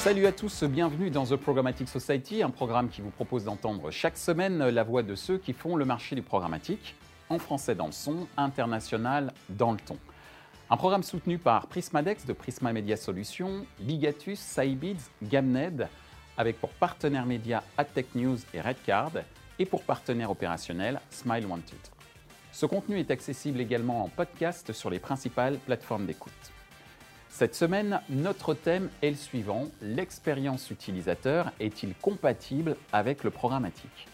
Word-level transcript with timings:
Salut 0.00 0.24
à 0.24 0.32
tous, 0.32 0.64
bienvenue 0.64 1.10
dans 1.10 1.26
The 1.26 1.36
Programmatic 1.36 1.86
Society, 1.86 2.42
un 2.42 2.48
programme 2.48 2.88
qui 2.88 3.02
vous 3.02 3.10
propose 3.10 3.44
d'entendre 3.44 3.90
chaque 3.90 4.16
semaine 4.16 4.70
la 4.70 4.82
voix 4.82 5.02
de 5.02 5.14
ceux 5.14 5.36
qui 5.36 5.52
font 5.52 5.76
le 5.76 5.84
marché 5.84 6.16
du 6.16 6.22
programmatique, 6.22 6.94
en 7.28 7.38
français 7.38 7.74
dans 7.74 7.84
le 7.84 7.92
son, 7.92 8.26
international 8.38 9.30
dans 9.50 9.72
le 9.72 9.76
ton. 9.76 9.98
Un 10.70 10.78
programme 10.78 11.02
soutenu 11.02 11.36
par 11.36 11.66
Prismadex 11.66 12.24
de 12.24 12.32
Prisma 12.32 12.72
Media 12.72 12.96
Solutions, 12.96 13.66
Ligatus, 13.78 14.38
Cybids, 14.38 15.10
Gamned, 15.22 15.86
avec 16.38 16.58
pour 16.58 16.70
partenaires 16.70 17.26
médias 17.26 17.62
AdTech 17.76 18.14
News 18.14 18.38
et 18.54 18.62
Redcard, 18.62 19.12
et 19.58 19.66
pour 19.66 19.82
partenaire 19.82 20.30
opérationnel 20.30 20.98
Smile 21.10 21.44
Wanted. 21.44 21.78
Ce 22.52 22.64
contenu 22.64 22.98
est 22.98 23.10
accessible 23.10 23.60
également 23.60 24.02
en 24.04 24.08
podcast 24.08 24.72
sur 24.72 24.88
les 24.88 24.98
principales 24.98 25.58
plateformes 25.58 26.06
d'écoute. 26.06 26.32
Cette 27.32 27.54
semaine, 27.54 28.00
notre 28.10 28.54
thème 28.54 28.90
est 29.02 29.10
le 29.10 29.16
suivant, 29.16 29.68
l'expérience 29.80 30.68
utilisateur 30.70 31.52
est-il 31.60 31.94
compatible 31.94 32.76
avec 32.92 33.22
le 33.22 33.30
programmatique? 33.30 34.08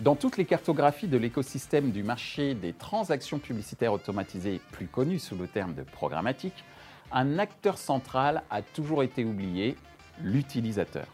Dans 0.00 0.16
toutes 0.16 0.38
les 0.38 0.46
cartographies 0.46 1.06
de 1.06 1.18
l'écosystème 1.18 1.92
du 1.92 2.02
marché 2.02 2.54
des 2.54 2.72
transactions 2.72 3.38
publicitaires 3.38 3.92
automatisées, 3.92 4.60
plus 4.72 4.86
connu 4.86 5.18
sous 5.18 5.36
le 5.36 5.46
terme 5.46 5.74
de 5.74 5.82
programmatique, 5.82 6.64
un 7.12 7.38
acteur 7.38 7.76
central 7.76 8.42
a 8.50 8.62
toujours 8.62 9.02
été 9.02 9.24
oublié, 9.24 9.76
l'utilisateur. 10.20 11.06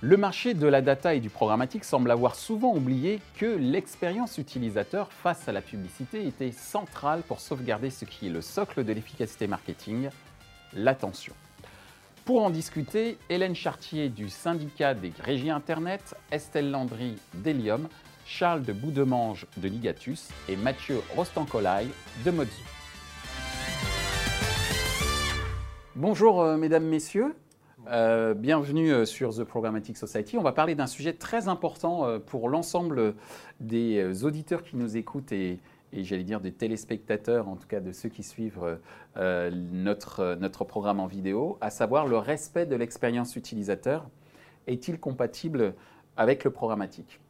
Le 0.00 0.16
marché 0.16 0.54
de 0.54 0.66
la 0.66 0.80
data 0.80 1.14
et 1.14 1.20
du 1.20 1.30
programmatique 1.30 1.84
semble 1.84 2.10
avoir 2.10 2.36
souvent 2.36 2.74
oublié 2.74 3.20
que 3.36 3.44
l'expérience 3.44 4.38
utilisateur 4.38 5.12
face 5.12 5.46
à 5.48 5.52
la 5.52 5.60
publicité 5.62 6.26
était 6.26 6.52
centrale 6.52 7.22
pour 7.22 7.40
sauvegarder 7.40 7.90
ce 7.90 8.04
qui 8.04 8.28
est 8.28 8.30
le 8.30 8.40
socle 8.40 8.84
de 8.84 8.92
l'efficacité 8.92 9.46
marketing, 9.46 10.08
l'attention. 10.74 11.34
Pour 12.24 12.42
en 12.44 12.50
discuter, 12.50 13.18
Hélène 13.28 13.54
Chartier 13.54 14.08
du 14.08 14.28
syndicat 14.28 14.94
des 14.94 15.12
régies 15.20 15.50
Internet, 15.50 16.14
Estelle 16.30 16.70
Landry 16.70 17.16
d'Helium, 17.34 17.88
Charles 18.24 18.62
de 18.62 18.72
Boudemange 18.72 19.46
de 19.56 19.68
Ligatus 19.68 20.28
et 20.48 20.56
Mathieu 20.56 21.00
Rostankolai 21.16 21.88
de 22.24 22.30
Mozu. 22.30 22.50
Bonjour 25.96 26.40
euh, 26.40 26.56
mesdames, 26.56 26.86
messieurs. 26.86 27.34
Euh, 27.90 28.34
bienvenue 28.34 28.92
euh, 28.92 29.04
sur 29.04 29.34
The 29.34 29.42
Programmatic 29.42 29.96
Society. 29.96 30.38
On 30.38 30.42
va 30.42 30.52
parler 30.52 30.76
d'un 30.76 30.86
sujet 30.86 31.12
très 31.12 31.48
important 31.48 32.20
pour 32.20 32.48
l'ensemble 32.48 33.14
des 33.58 34.24
auditeurs 34.24 34.62
qui 34.62 34.76
nous 34.76 34.96
écoutent 34.96 35.32
et, 35.32 35.58
j'allais 35.92 36.24
dire 36.24 36.40
des 36.40 36.52
téléspectateurs, 36.52 37.48
en 37.48 37.56
tout 37.56 37.66
cas 37.66 37.80
de 37.80 37.92
ceux 37.92 38.08
qui 38.08 38.22
suivent 38.22 38.78
notre, 39.16 40.36
notre 40.40 40.64
programme 40.64 41.00
en 41.00 41.06
vidéo, 41.06 41.58
à 41.60 41.70
savoir 41.70 42.06
le 42.06 42.18
respect 42.18 42.66
de 42.66 42.76
l'expérience 42.76 43.36
utilisateur. 43.36 44.08
Est-il 44.66 45.00
compatible 45.00 45.74
avec 46.16 46.44
le 46.44 46.50
programmatique? 46.50 47.20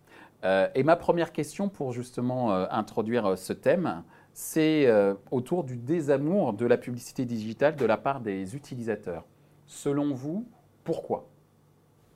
Et 0.75 0.83
ma 0.83 0.97
première 0.97 1.33
question 1.33 1.69
pour 1.69 1.93
justement 1.93 2.53
introduire 2.71 3.37
ce 3.39 3.53
thème, 3.53 4.03
c'est 4.33 4.91
autour 5.31 5.65
du 5.65 5.77
désamour 5.77 6.53
de 6.53 6.67
la 6.67 6.77
publicité 6.77 7.25
digitale 7.25 7.77
de 7.77 7.85
la 7.85 7.97
part 7.97 8.21
des 8.21 8.57
utilisateurs. 8.57 9.25
Selon 9.67 10.13
vous, 10.15 10.47
pourquoi 10.85 11.29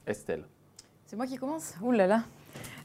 Estelle? 0.06 0.44
C'est 1.06 1.16
moi 1.16 1.26
qui 1.26 1.36
commence? 1.36 1.74
Ouh 1.82 1.92
là 1.92 2.06
là 2.06 2.24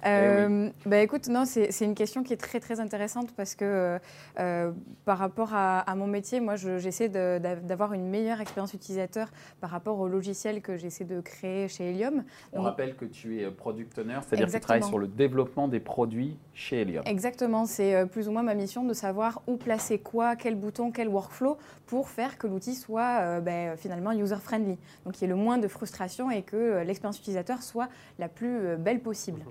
euh, 0.05 0.69
bah, 0.85 0.99
écoute, 0.99 1.27
non, 1.27 1.43
c'est 1.45 1.81
une 1.81 1.95
question 1.95 2.23
qui 2.23 2.33
est 2.33 2.37
très 2.37 2.59
très 2.59 2.79
intéressante 2.79 3.33
parce 3.35 3.55
que 3.55 3.99
euh, 4.39 4.71
par 5.05 5.17
rapport 5.17 5.53
à, 5.53 5.93
mon 5.95 6.07
métier, 6.07 6.39
moi 6.39 6.55
j'essaie 6.55 7.09
d'avoir 7.09 7.93
une 7.93 8.07
meilleure 8.07 8.41
expérience 8.41 8.73
utilisateur 8.73 9.29
par 9.59 9.69
rapport 9.69 9.99
au 9.99 10.07
logiciel 10.07 10.61
que 10.61 10.77
j'essaie 10.77 11.03
de 11.03 11.19
créer 11.21 11.67
chez 11.67 11.89
Helium. 11.89 12.23
On 12.53 12.61
rappelle 12.61 12.95
que 12.95 13.05
tu 13.05 13.41
es 13.41 13.51
product 13.51 13.99
owner, 13.99 14.19
c'est-à-dire 14.25 14.47
que 14.47 14.51
tu 14.51 14.59
travailles 14.59 14.83
sur 14.83 14.99
le 14.99 15.07
développement 15.07 15.67
des 15.67 15.79
produits 15.79 16.37
chez 16.53 16.81
Helium. 16.81 17.03
Exactement, 17.05 17.65
c'est 17.65 17.95
euh, 17.95 18.05
plus 18.05 18.27
ou 18.27 18.31
moins 18.31 18.43
ma 18.43 18.55
mission 18.55 18.85
de 18.85 18.93
savoir 18.93 19.41
où 19.47 19.57
placer 19.57 19.99
quoi, 19.99 20.35
quel 20.35 20.55
bouton, 20.55 20.91
quel 20.91 21.09
workflow 21.09 21.57
pour 21.85 22.09
faire 22.09 22.37
que 22.37 22.47
l'outil 22.47 22.75
soit 22.75 23.41
ben, 23.41 23.75
finalement 23.75 24.11
user-friendly. 24.11 24.77
Donc 25.05 25.17
il 25.17 25.21
y 25.21 25.25
ait 25.25 25.29
le 25.29 25.35
moins 25.35 25.57
de 25.57 25.67
frustration 25.67 26.29
et 26.29 26.43
que 26.43 26.83
l'expérience 26.83 27.17
utilisateur 27.17 27.63
soit 27.63 27.89
la 28.19 28.29
plus 28.29 28.77
belle 28.77 28.99
possible. 28.99 29.41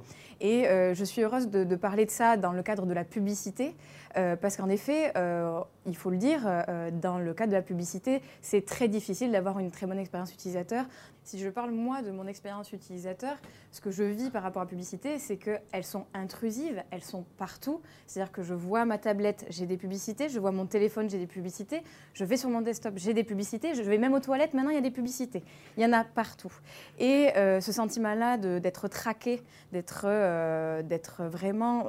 Et 0.41 0.69
euh, 0.69 0.95
je 0.95 1.05
suis 1.05 1.23
heureuse 1.23 1.49
de, 1.49 1.77
parler 1.77 2.07
de 2.07 2.11
ça 2.11 2.37
dans 2.37 2.53
le 2.53 2.63
cadre 2.63 2.87
de 2.87 2.93
la 2.93 3.05
publicité, 3.05 3.75
euh, 4.17 4.37
parce 4.37 4.57
qu'en 4.57 4.69
effet, 4.69 5.13
euh, 5.17 5.61
il 5.87 5.97
faut 5.97 6.11
le 6.11 6.17
dire, 6.17 6.41
dans 6.93 7.19
le 7.19 7.33
cadre 7.33 7.51
de 7.51 7.57
la 7.57 7.63
publicité, 7.63 8.21
c'est 8.43 8.65
très 8.65 8.89
difficile 8.89 9.33
d'avoir 9.33 9.59
une 9.59 9.71
très 9.71 9.87
bonne 9.87 9.99
expérience 9.99 10.33
utilisateur. 10.33 10.85
Si 11.25 11.39
je 11.39 11.49
parle 11.49 11.71
moi 11.71 12.03
de 12.03 12.11
mon 12.11 12.27
expérience 12.27 12.73
utilisateur, 12.73 13.37
ce 13.71 13.81
que 13.81 13.91
je 13.91 14.03
vis 14.03 14.31
par 14.31 14.43
rapport 14.43 14.63
à 14.63 14.65
la 14.65 14.69
publicité, 14.69 15.19
c'est 15.19 15.37
qu'elles 15.37 15.85
sont 15.85 16.07
intrusives, 16.15 16.83
elles 16.91 17.03
sont 17.03 17.25
partout. 17.39 17.81
C'est-à-dire 18.07 18.33
que 18.33 18.43
je 18.43 18.55
vois 18.55 18.85
ma 18.85 18.99
tablette, 18.99 19.47
j'ai 19.49 19.67
des 19.67 19.77
publicités, 19.77 20.29
je 20.29 20.39
vois 20.41 20.53
mon 20.53 20.67
téléphone, 20.67 21.09
j'ai 21.09 21.19
des 21.19 21.27
publicités, 21.27 21.83
je 22.13 22.25
vais 22.25 22.37
sur 22.37 22.51
mon 22.51 22.61
desktop, 22.61 22.95
j'ai 22.97 23.15
des 23.15 23.25
publicités, 23.25 23.75
je 23.75 23.83
vais 23.83 23.99
même 23.99 24.15
aux 24.15 24.21
toilettes, 24.21 24.53
maintenant 24.55 24.71
il 24.71 24.77
y 24.77 24.79
a 24.79 24.83
des 24.83 24.91
publicités. 24.91 25.43
Il 25.77 25.83
y 25.83 25.87
en 25.87 25.93
a 25.93 26.05
partout. 26.05 26.53
Et 26.99 27.31
ce 27.35 27.73
sentiment-là 27.73 28.37
d'être 28.37 28.89
traqué, 28.89 29.43
euh, 30.05 30.83
d'être 30.83 31.25
vraiment 31.25 31.85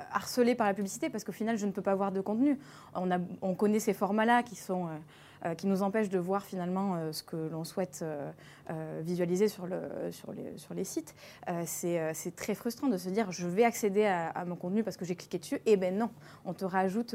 euh, 0.00 0.04
harcelé 0.12 0.54
par 0.54 0.66
la 0.66 0.74
publicité 0.74 1.10
parce 1.10 1.24
qu'au 1.24 1.32
final, 1.32 1.56
je 1.56 1.66
ne 1.66 1.72
peux 1.72 1.82
pas 1.82 1.94
voir 1.94 2.12
de 2.12 2.20
contenu. 2.20 2.58
On, 2.94 3.54
connaît 3.54 3.80
ces 3.80 3.94
formats-là 3.94 4.42
qui 4.42 4.56
sont... 4.56 4.86
Euh, 4.86 5.54
qui 5.54 5.68
nous 5.68 5.84
empêchent 5.84 6.08
de 6.08 6.18
voir 6.18 6.42
finalement 6.42 7.12
ce 7.12 7.22
que 7.22 7.36
l'on 7.36 7.62
souhaite 7.62 8.04
visualiser 9.02 9.46
sur, 9.46 9.68
le, 9.68 9.80
sur, 10.10 10.32
les, 10.32 10.58
sur 10.58 10.74
les 10.74 10.82
sites. 10.82 11.14
c'est 11.64 12.34
très 12.34 12.56
frustrant 12.56 12.88
de 12.88 12.96
se 12.96 13.08
dire 13.08 13.30
je 13.30 13.46
vais 13.46 13.62
accéder 13.62 14.04
à, 14.04 14.44
mon 14.46 14.56
contenu 14.56 14.82
parce 14.82 14.96
que 14.96 15.04
j'ai 15.04 15.14
cliqué 15.14 15.38
dessus. 15.38 15.60
Et 15.64 15.76
ben 15.76 15.96
non, 15.96 16.10
on 16.44 16.54
te 16.54 16.64
rajoute 16.64 17.14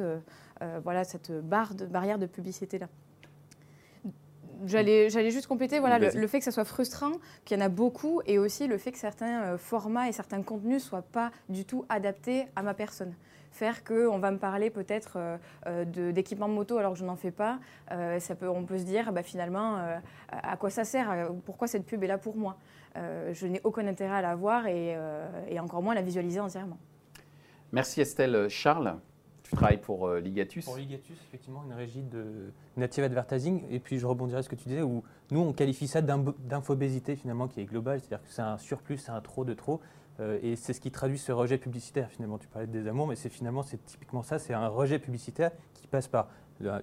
voilà, 0.85 1.03
cette 1.03 1.33
barre 1.33 1.75
de, 1.75 1.85
barrière 1.85 2.17
de 2.17 2.25
publicité-là. 2.25 2.87
J'allais, 4.65 5.31
juste 5.31 5.47
compléter 5.47 5.79
voilà, 5.79 5.99
le, 5.99 6.27
fait 6.27 6.39
que 6.39 6.45
ça 6.45 6.51
soit 6.51 6.65
frustrant, 6.65 7.11
qu'il 7.45 7.57
y 7.57 7.61
en 7.61 7.65
a 7.65 7.69
beaucoup, 7.69 8.21
et 8.25 8.39
aussi 8.39 8.67
le 8.67 8.77
fait 8.77 8.91
que 8.91 8.97
certains 8.97 9.43
euh, 9.43 9.57
formats 9.57 10.07
et 10.07 10.11
certains 10.11 10.41
contenus 10.41 10.75
ne 10.75 10.79
soient 10.79 11.01
pas 11.01 11.31
du 11.49 11.65
tout 11.65 11.85
adaptés 11.89 12.45
à 12.55 12.63
ma 12.63 12.73
personne. 12.73 13.13
Faire 13.51 13.83
qu'on 13.83 14.17
va 14.17 14.31
me 14.31 14.39
parler 14.39 14.69
peut-être 14.69 15.13
euh, 15.17 15.37
euh, 15.67 16.11
d'équipement 16.11 16.47
moto 16.47 16.77
alors 16.77 16.93
que 16.93 16.99
je 16.99 17.05
n'en 17.05 17.15
fais 17.15 17.31
pas, 17.31 17.59
ça 18.19 18.35
peut, 18.35 18.49
on 18.49 18.63
peut 18.65 18.79
se 18.79 18.83
dire 18.83 19.11
bah, 19.11 19.21
finalement 19.21 19.77
à 20.31 20.57
quoi 20.57 20.69
ça 20.69 20.83
sert, 20.83 21.31
pourquoi 21.45 21.67
cette 21.67 21.85
pub 21.85 22.03
est 22.03 22.07
là 22.07 22.17
pour 22.17 22.35
moi? 22.35 22.57
je 22.95 23.47
n'ai 23.47 23.61
aucun 23.63 23.85
intérêt 23.87 24.17
à 24.17 24.21
la 24.21 24.35
voir 24.35 24.67
et, 24.67 24.97
et 25.49 25.59
encore 25.59 25.81
moins 25.81 25.93
à 25.93 25.95
la 25.95 26.01
visualiser 26.01 26.39
entièrement. 26.39 26.77
Merci 27.71 28.01
Estelle. 28.01 28.47
Charles? 28.49 28.95
Tu 29.53 29.57
travailles 29.57 29.77
pour 29.77 30.07
euh, 30.07 30.19
Ligatus 30.19 30.65
Pour 30.65 30.77
Ligatus, 30.77 31.17
effectivement, 31.27 31.63
une 31.65 31.73
régie 31.73 32.03
de 32.03 32.51
native 32.75 33.03
advertising. 33.03 33.63
Et 33.69 33.79
puis 33.79 33.99
je 33.99 34.05
rebondirai 34.05 34.41
sur 34.41 34.51
ce 34.51 34.55
que 34.55 34.61
tu 34.61 34.69
disais, 34.69 34.81
où 34.81 35.03
nous, 35.31 35.39
on 35.39 35.53
qualifie 35.53 35.87
ça 35.87 36.01
d'infobésité 36.01 37.15
finalement, 37.15 37.47
qui 37.47 37.61
est 37.61 37.65
globale, 37.65 37.99
c'est-à-dire 37.99 38.25
que 38.25 38.33
c'est 38.33 38.41
un 38.41 38.57
surplus, 38.57 38.97
c'est 38.97 39.11
un 39.11 39.21
trop 39.21 39.45
de 39.45 39.53
trop. 39.53 39.79
Euh, 40.19 40.39
et 40.43 40.55
c'est 40.55 40.73
ce 40.73 40.81
qui 40.81 40.91
traduit 40.91 41.17
ce 41.17 41.31
rejet 41.31 41.57
publicitaire 41.57 42.09
finalement. 42.09 42.37
Tu 42.37 42.47
parlais 42.47 42.67
de 42.67 42.71
désamour, 42.71 43.07
mais 43.07 43.15
c'est 43.15 43.29
finalement 43.29 43.63
c'est 43.63 43.83
typiquement 43.85 44.23
ça, 44.23 44.39
c'est 44.39 44.53
un 44.53 44.67
rejet 44.67 44.99
publicitaire 44.99 45.51
qui 45.73 45.87
passe 45.87 46.07
par 46.07 46.27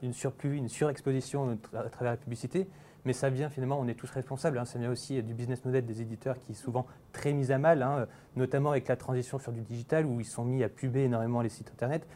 une 0.02 0.12
surplus, 0.12 0.56
une 0.56 0.68
surexposition 0.68 1.56
à 1.74 1.88
travers 1.88 2.12
la 2.12 2.16
publicité, 2.16 2.66
mais 3.04 3.12
ça 3.12 3.30
vient 3.30 3.48
finalement, 3.48 3.78
on 3.80 3.88
est 3.88 3.94
tous 3.94 4.10
responsables, 4.10 4.58
hein. 4.58 4.64
ça 4.64 4.78
vient 4.78 4.90
aussi 4.90 5.22
du 5.22 5.34
business 5.34 5.64
model 5.64 5.86
des 5.86 6.02
éditeurs 6.02 6.38
qui 6.38 6.52
est 6.52 6.54
souvent 6.54 6.86
très 7.12 7.32
mis 7.32 7.50
à 7.52 7.58
mal, 7.58 7.82
hein, 7.82 8.06
notamment 8.36 8.70
avec 8.70 8.88
la 8.88 8.96
transition 8.96 9.38
sur 9.38 9.52
du 9.52 9.60
digital 9.60 10.06
où 10.06 10.20
ils 10.20 10.26
sont 10.26 10.44
mis 10.44 10.62
à 10.62 10.68
puber 10.68 11.04
énormément 11.04 11.40
les 11.42 11.48
sites 11.48 11.70
internet. 11.70 12.06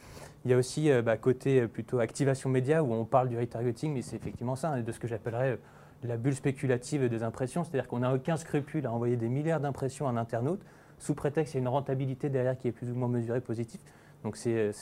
Il 0.44 0.50
y 0.50 0.54
a 0.54 0.58
aussi 0.58 0.90
euh, 0.90 1.00
bah, 1.00 1.16
côté 1.16 1.62
euh, 1.62 1.68
plutôt 1.68 2.00
activation 2.00 2.50
média 2.50 2.82
où 2.82 2.92
on 2.92 3.06
parle 3.06 3.28
du 3.28 3.38
retargeting, 3.38 3.94
mais 3.94 4.02
c'est 4.02 4.16
effectivement 4.16 4.56
ça, 4.56 4.72
hein, 4.72 4.82
de 4.82 4.92
ce 4.92 5.00
que 5.00 5.08
j'appellerais 5.08 5.52
euh, 5.52 5.56
la 6.02 6.18
bulle 6.18 6.34
spéculative 6.34 7.08
des 7.08 7.22
impressions, 7.22 7.64
c'est-à-dire 7.64 7.88
qu'on 7.88 8.00
n'a 8.00 8.12
aucun 8.12 8.36
scrupule 8.36 8.86
à 8.86 8.92
envoyer 8.92 9.16
des 9.16 9.30
milliards 9.30 9.60
d'impressions 9.60 10.06
à 10.06 10.10
un 10.10 10.18
internaute 10.18 10.60
sous 10.98 11.14
prétexte 11.14 11.52
qu'il 11.52 11.60
y 11.60 11.62
a 11.62 11.66
une 11.66 11.72
rentabilité 11.72 12.28
derrière 12.28 12.58
qui 12.58 12.68
est 12.68 12.72
plus 12.72 12.90
ou 12.90 12.94
moins 12.94 13.08
mesurée 13.08 13.40
positive. 13.40 13.80
Donc 14.22 14.36
c'est 14.36 14.72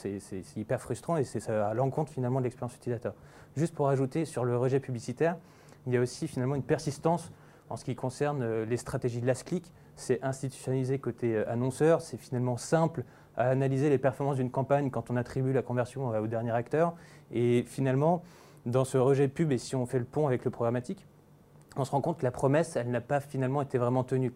hyper 0.56 0.80
frustrant 0.80 1.16
et 1.16 1.24
c'est 1.24 1.48
à 1.48 1.74
l'encontre 1.74 2.12
finalement 2.12 2.40
de 2.40 2.44
l'expérience 2.44 2.76
utilisateur. 2.76 3.14
Juste 3.56 3.74
pour 3.74 3.88
ajouter 3.88 4.24
sur 4.24 4.44
le 4.44 4.56
rejet 4.56 4.80
publicitaire, 4.80 5.36
il 5.86 5.92
y 5.92 5.96
a 5.96 6.00
aussi 6.00 6.28
finalement 6.28 6.54
une 6.54 6.62
persistance 6.62 7.30
en 7.70 7.76
ce 7.76 7.84
qui 7.84 7.94
concerne 7.94 8.62
les 8.64 8.76
stratégies 8.76 9.20
de 9.20 9.26
last 9.26 9.44
click. 9.44 9.72
C'est 9.96 10.22
institutionnalisé 10.22 10.98
côté 10.98 11.36
annonceur, 11.46 12.00
c'est 12.00 12.16
finalement 12.16 12.56
simple 12.56 13.04
à 13.36 13.48
analyser 13.48 13.88
les 13.88 13.98
performances 13.98 14.36
d'une 14.36 14.50
campagne 14.50 14.90
quand 14.90 15.10
on 15.10 15.16
attribue 15.16 15.52
la 15.52 15.62
conversion 15.62 16.08
au 16.08 16.26
dernier 16.26 16.52
acteur. 16.52 16.94
Et 17.32 17.64
finalement, 17.66 18.22
dans 18.66 18.84
ce 18.84 18.98
rejet 18.98 19.28
pub, 19.28 19.52
et 19.52 19.58
si 19.58 19.74
on 19.74 19.86
fait 19.86 19.98
le 19.98 20.04
pont 20.04 20.26
avec 20.26 20.44
le 20.44 20.50
programmatique, 20.50 21.06
on 21.76 21.84
se 21.84 21.90
rend 21.90 22.00
compte 22.00 22.18
que 22.18 22.24
la 22.24 22.30
promesse, 22.30 22.76
elle 22.76 22.90
n'a 22.90 23.00
pas 23.00 23.20
finalement 23.20 23.62
été 23.62 23.78
vraiment 23.78 24.04
tenue. 24.04 24.32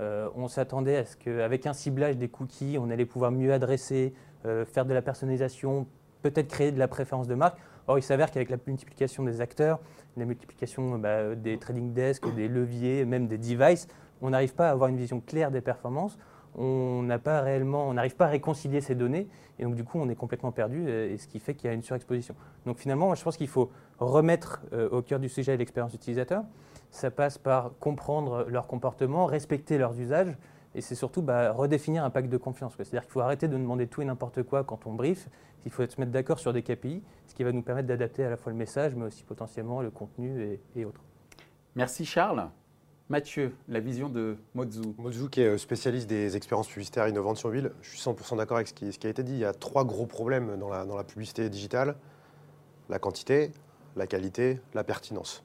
Euh, 0.00 0.28
on 0.36 0.48
s'attendait 0.48 0.96
à 0.96 1.04
ce 1.04 1.16
qu'avec 1.16 1.66
un 1.66 1.72
ciblage 1.72 2.16
des 2.16 2.28
cookies, 2.28 2.76
on 2.80 2.90
allait 2.90 3.06
pouvoir 3.06 3.32
mieux 3.32 3.52
adresser, 3.52 4.14
euh, 4.46 4.64
faire 4.64 4.86
de 4.86 4.94
la 4.94 5.02
personnalisation 5.02 5.86
peut-être 6.22 6.48
créer 6.48 6.72
de 6.72 6.78
la 6.78 6.88
préférence 6.88 7.28
de 7.28 7.34
marque. 7.34 7.58
Or, 7.86 7.98
il 7.98 8.02
s'avère 8.02 8.30
qu'avec 8.30 8.50
la 8.50 8.58
multiplication 8.66 9.24
des 9.24 9.40
acteurs, 9.40 9.80
la 10.16 10.24
multiplication 10.24 10.98
bah, 10.98 11.34
des 11.34 11.58
trading 11.58 11.92
desks, 11.92 12.32
des 12.34 12.48
leviers, 12.48 13.04
même 13.04 13.26
des 13.28 13.38
devices, 13.38 13.88
on 14.20 14.30
n'arrive 14.30 14.54
pas 14.54 14.68
à 14.68 14.72
avoir 14.72 14.90
une 14.90 14.96
vision 14.96 15.20
claire 15.20 15.50
des 15.50 15.60
performances. 15.60 16.18
On 16.54 17.02
n'a 17.02 17.18
pas 17.18 17.40
réellement, 17.40 17.88
on 17.88 17.94
n'arrive 17.94 18.16
pas 18.16 18.26
à 18.26 18.28
réconcilier 18.28 18.80
ces 18.80 18.94
données, 18.94 19.28
et 19.58 19.62
donc 19.62 19.74
du 19.74 19.84
coup, 19.84 19.98
on 20.00 20.08
est 20.08 20.16
complètement 20.16 20.50
perdu, 20.50 20.90
et, 20.90 21.16
ce 21.16 21.28
qui 21.28 21.38
fait 21.38 21.54
qu'il 21.54 21.68
y 21.68 21.70
a 21.70 21.74
une 21.74 21.82
surexposition. 21.82 22.34
Donc 22.66 22.78
finalement, 22.78 23.14
je 23.14 23.22
pense 23.22 23.36
qu'il 23.36 23.48
faut 23.48 23.70
remettre 23.98 24.62
euh, 24.72 24.88
au 24.90 25.02
cœur 25.02 25.20
du 25.20 25.28
sujet 25.28 25.56
l'expérience 25.56 25.94
utilisateur. 25.94 26.42
Ça 26.90 27.10
passe 27.10 27.38
par 27.38 27.72
comprendre 27.78 28.46
leur 28.48 28.66
comportement, 28.66 29.26
respecter 29.26 29.78
leurs 29.78 29.98
usages, 30.00 30.36
et 30.78 30.80
c'est 30.80 30.94
surtout 30.94 31.22
bah, 31.22 31.50
redéfinir 31.50 32.04
un 32.04 32.10
pacte 32.10 32.28
de 32.28 32.36
confiance. 32.36 32.74
C'est-à-dire 32.76 33.02
qu'il 33.02 33.10
faut 33.10 33.20
arrêter 33.20 33.48
de 33.48 33.58
demander 33.58 33.88
tout 33.88 34.00
et 34.00 34.04
n'importe 34.04 34.44
quoi 34.44 34.62
quand 34.62 34.86
on 34.86 34.94
brief. 34.94 35.28
Il 35.66 35.72
faut 35.72 35.84
se 35.84 36.00
mettre 36.00 36.12
d'accord 36.12 36.38
sur 36.38 36.52
des 36.52 36.62
KPI, 36.62 37.02
ce 37.26 37.34
qui 37.34 37.42
va 37.42 37.50
nous 37.50 37.62
permettre 37.62 37.88
d'adapter 37.88 38.24
à 38.24 38.30
la 38.30 38.36
fois 38.36 38.52
le 38.52 38.58
message, 38.58 38.94
mais 38.94 39.06
aussi 39.06 39.24
potentiellement 39.24 39.82
le 39.82 39.90
contenu 39.90 40.60
et, 40.76 40.84
autres. 40.84 41.00
Merci 41.74 42.06
Charles. 42.06 42.48
Mathieu, 43.08 43.56
la 43.66 43.80
vision 43.80 44.08
de 44.08 44.36
Mozu. 44.54 44.82
Mozu 44.98 45.28
qui 45.30 45.40
est 45.40 45.58
spécialiste 45.58 46.08
des 46.08 46.36
expériences 46.36 46.68
publicitaires 46.68 47.08
innovantes 47.08 47.38
sur 47.38 47.48
ville. 47.48 47.72
Je 47.82 47.96
suis 47.96 47.98
100% 47.98 48.36
d'accord 48.36 48.58
avec 48.58 48.68
ce 48.68 48.74
qui, 48.74 49.06
a 49.06 49.10
été 49.10 49.24
dit. 49.24 49.32
Il 49.32 49.38
y 49.38 49.44
a 49.44 49.54
trois 49.54 49.84
gros 49.84 50.06
problèmes 50.06 50.58
dans 50.58 50.68
la 50.68 51.04
publicité 51.04 51.50
digitale. 51.50 51.96
La 52.88 53.00
quantité, 53.00 53.50
la 53.96 54.06
qualité, 54.06 54.60
la 54.74 54.84
pertinence 54.84 55.42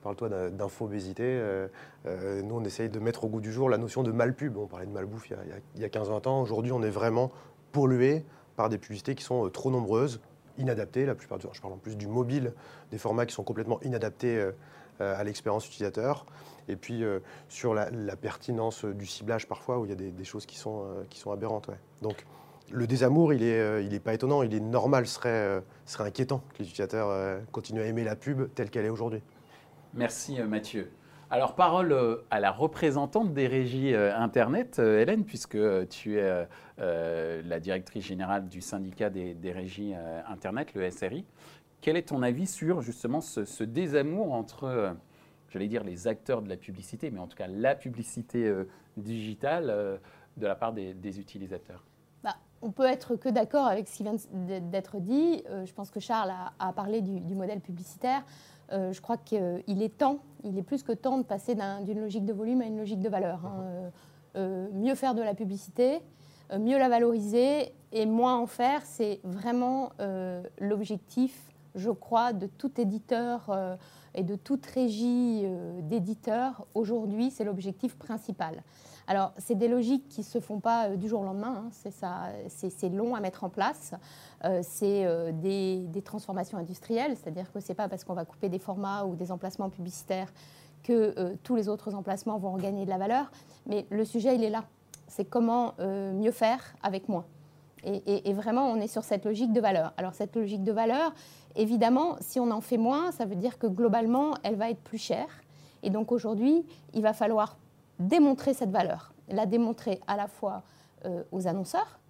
parles 0.00 0.16
toi 0.16 0.28
d'infobésité. 0.28 1.24
Euh, 1.24 1.68
euh, 2.06 2.42
nous, 2.42 2.56
on 2.56 2.64
essaye 2.64 2.88
de 2.88 2.98
mettre 2.98 3.24
au 3.24 3.28
goût 3.28 3.40
du 3.40 3.52
jour 3.52 3.68
la 3.68 3.78
notion 3.78 4.02
de 4.02 4.12
malpub. 4.12 4.56
On 4.56 4.66
parlait 4.66 4.86
de 4.86 4.92
malbouffe 4.92 5.30
il 5.30 5.80
y 5.80 5.84
a, 5.84 5.88
15-20 5.88 6.28
ans. 6.28 6.40
Aujourd'hui, 6.40 6.72
on 6.72 6.82
est 6.82 6.90
vraiment 6.90 7.30
pollué 7.72 8.24
par 8.56 8.68
des 8.68 8.78
publicités 8.78 9.14
qui 9.14 9.22
sont 9.22 9.46
euh, 9.46 9.50
trop 9.50 9.70
nombreuses, 9.70 10.20
inadaptées 10.58 11.06
la 11.06 11.14
plupart 11.14 11.38
du 11.38 11.46
temps. 11.46 11.52
Je 11.52 11.60
parle 11.60 11.74
en 11.74 11.78
plus 11.78 11.96
du 11.96 12.06
mobile, 12.06 12.52
des 12.90 12.98
formats 12.98 13.26
qui 13.26 13.34
sont 13.34 13.44
complètement 13.44 13.80
inadaptés 13.82 14.50
à 14.98 15.24
l'expérience 15.24 15.66
utilisateur. 15.66 16.26
Et 16.68 16.76
puis 16.76 17.02
sur 17.48 17.72
la, 17.72 17.88
pertinence 18.20 18.84
du 18.84 19.06
ciblage 19.06 19.48
parfois, 19.48 19.78
où 19.78 19.86
il 19.86 19.88
y 19.88 19.92
a 19.92 19.94
des, 19.94 20.24
choses 20.24 20.44
qui 20.44 20.58
sont, 20.58 20.84
aberrantes. 21.32 21.70
Donc 22.02 22.26
le 22.70 22.86
désamour, 22.86 23.32
il 23.32 23.40
n'est 23.40 24.00
pas 24.00 24.12
étonnant, 24.12 24.42
il 24.42 24.52
est 24.54 24.60
normal, 24.60 25.06
ce 25.06 25.14
serait, 25.14 25.62
serait 25.86 26.04
inquiétant 26.04 26.42
que 26.52 26.58
les 26.58 26.66
utilisateurs 26.66 27.40
continuent 27.52 27.80
à 27.80 27.86
aimer 27.86 28.04
la 28.04 28.16
pub 28.16 28.52
telle 28.54 28.68
qu'elle 28.68 28.84
est 28.84 28.90
aujourd'hui. 28.90 29.22
Merci 29.94 30.40
euh, 30.40 30.46
Mathieu. 30.46 30.92
Alors, 31.30 31.54
parole 31.54 31.92
euh, 31.92 32.16
à 32.30 32.38
la 32.40 32.52
représentante 32.52 33.32
des 33.34 33.48
régies 33.48 33.92
euh, 33.92 34.16
Internet, 34.16 34.78
Hélène, 34.78 35.24
puisque 35.24 35.58
tu 35.88 36.18
es 36.18 36.46
la 36.78 37.60
directrice 37.60 38.04
générale 38.04 38.48
du 38.48 38.60
syndicat 38.60 39.10
des, 39.10 39.52
régies 39.52 39.94
Internet, 40.26 40.74
le 40.74 40.88
SRI. 40.90 41.24
Quel 41.80 41.96
est 41.96 42.08
ton 42.08 42.22
avis 42.22 42.46
sur 42.46 42.82
justement 42.82 43.20
ce, 43.20 43.64
désamour 43.64 44.32
entre, 44.32 44.94
j'allais 45.48 45.68
dire, 45.68 45.84
les 45.84 46.08
acteurs 46.08 46.42
de 46.42 46.48
la 46.48 46.56
publicité, 46.56 47.10
mais 47.10 47.20
en 47.20 47.26
tout 47.26 47.36
cas 47.36 47.46
la 47.48 47.74
publicité 47.74 48.52
digitale 48.96 50.00
de 50.36 50.46
la 50.46 50.54
part 50.54 50.72
des, 50.72 51.20
utilisateurs? 51.20 51.84
Bah, 52.24 52.36
on 52.62 52.70
peut 52.70 52.86
être 52.86 53.16
que 53.16 53.28
d'accord 53.28 53.66
avec 53.66 53.88
ce 53.88 53.96
qui 53.98 54.02
vient 54.02 54.16
d'être 54.32 55.00
dit. 55.00 55.42
je 55.64 55.72
pense 55.72 55.90
que 55.90 56.00
Charles 56.00 56.32
a, 56.58 56.72
parlé 56.72 57.02
du 57.02 57.34
modèle 57.34 57.60
publicitaire. 57.60 58.24
Euh, 58.72 58.92
je 58.92 59.00
crois 59.00 59.16
qu'il 59.16 59.82
est 59.82 59.98
temps, 59.98 60.18
il 60.44 60.56
est 60.58 60.62
plus 60.62 60.82
que 60.82 60.92
temps 60.92 61.18
de 61.18 61.24
passer 61.24 61.56
d'une 61.82 62.00
logique 62.00 62.24
de 62.24 62.32
volume 62.32 62.60
à 62.60 62.66
une 62.66 62.78
logique 62.78 63.00
de 63.00 63.08
valeur. 63.08 63.44
Hein. 63.44 63.60
Euh, 63.60 63.90
euh, 64.36 64.68
mieux 64.72 64.94
faire 64.94 65.14
de 65.14 65.22
la 65.22 65.34
publicité, 65.34 66.00
mieux 66.56 66.78
la 66.78 66.88
valoriser 66.88 67.72
et 67.92 68.06
moins 68.06 68.38
en 68.38 68.46
faire, 68.46 68.82
c'est 68.84 69.20
vraiment 69.24 69.90
l'objectif, 70.60 71.52
je 71.74 71.90
crois, 71.90 72.32
de 72.32 72.46
tout 72.46 72.80
éditeur 72.80 73.50
et 74.14 74.22
de 74.22 74.36
toute 74.36 74.66
régie 74.66 75.46
d'éditeurs. 75.82 76.66
Aujourd'hui, 76.74 77.30
c'est 77.30 77.44
l'objectif 77.44 77.96
principal. 77.96 78.62
Alors, 79.10 79.32
c'est 79.38 79.56
des 79.56 79.66
logiques 79.66 80.08
qui 80.08 80.20
ne 80.20 80.24
se 80.24 80.38
font 80.38 80.60
pas 80.60 80.90
du 80.90 81.08
jour 81.08 81.22
au 81.22 81.24
lendemain, 81.24 81.64
hein. 81.66 82.30
c'est 82.48 82.88
long 82.90 83.16
à 83.16 83.20
mettre 83.20 83.42
en 83.42 83.48
place. 83.48 83.92
Euh, 84.44 84.60
c'est 84.62 85.04
euh, 85.04 85.32
des, 85.32 86.00
transformations 86.04 86.58
industrielles, 86.58 87.16
c'est-à-dire 87.16 87.50
que 87.52 87.58
ce 87.58 87.70
n'est 87.70 87.74
pas 87.74 87.88
parce 87.88 88.04
qu'on 88.04 88.14
va 88.14 88.24
couper 88.24 88.48
des 88.48 88.60
formats 88.60 89.06
ou 89.06 89.16
des 89.16 89.32
emplacements 89.32 89.68
publicitaires 89.68 90.32
que 90.84 91.12
euh, 91.18 91.34
tous 91.42 91.56
les 91.56 91.68
autres 91.68 91.96
emplacements 91.96 92.38
vont 92.38 92.56
gagner 92.56 92.84
de 92.84 92.88
la 92.88 92.98
valeur, 92.98 93.32
mais 93.66 93.84
le 93.90 94.04
sujet, 94.04 94.36
il 94.36 94.44
est 94.44 94.48
là. 94.48 94.62
C'est 95.08 95.24
comment 95.24 95.74
mieux 95.80 96.30
faire 96.30 96.76
avec 96.84 97.08
moins. 97.08 97.24
Et, 97.82 98.32
vraiment, 98.32 98.70
on 98.70 98.76
est 98.76 98.86
sur 98.86 99.02
cette 99.02 99.24
logique 99.24 99.52
de 99.52 99.60
valeur. 99.60 99.92
Alors, 99.96 100.14
cette 100.14 100.36
logique 100.36 100.62
de 100.62 100.70
valeur, 100.70 101.12
évidemment, 101.56 102.14
si 102.20 102.38
on 102.38 102.52
en 102.52 102.60
fait 102.60 102.76
moins, 102.76 103.10
ça 103.10 103.24
veut 103.24 103.34
dire 103.34 103.58
que 103.58 103.66
globalement, 103.66 104.34
elle 104.44 104.54
va 104.54 104.70
être 104.70 104.82
plus 104.82 104.98
chère. 104.98 105.42
Et 105.82 105.90
donc, 105.90 106.12
aujourd'hui, 106.12 106.64
il 106.94 107.02
va 107.02 107.12
falloir 107.12 107.56
démontrer 108.00 108.54
cette 108.54 108.70
valeur. 108.70 109.12
La 109.28 109.46
démontrer 109.46 110.00
à 110.06 110.16
la 110.16 110.26
fois 110.26 110.64
aux 111.32 111.46
annonceurs, 111.46 112.00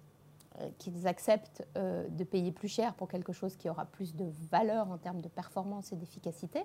euh, 0.61 0.69
qu'ils 0.77 1.07
acceptent 1.07 1.65
euh, 1.77 2.05
de 2.09 2.25
payer 2.25 2.51
plus 2.51 2.67
cher 2.67 2.93
pour 2.95 3.07
quelque 3.07 3.31
chose 3.31 3.55
qui 3.55 3.69
aura 3.69 3.85
plus 3.85 4.15
de 4.15 4.25
valeur 4.51 4.91
en 4.91 4.97
termes 4.97 5.21
de 5.21 5.29
performance 5.29 5.93
et 5.93 5.95
d'efficacité. 5.95 6.63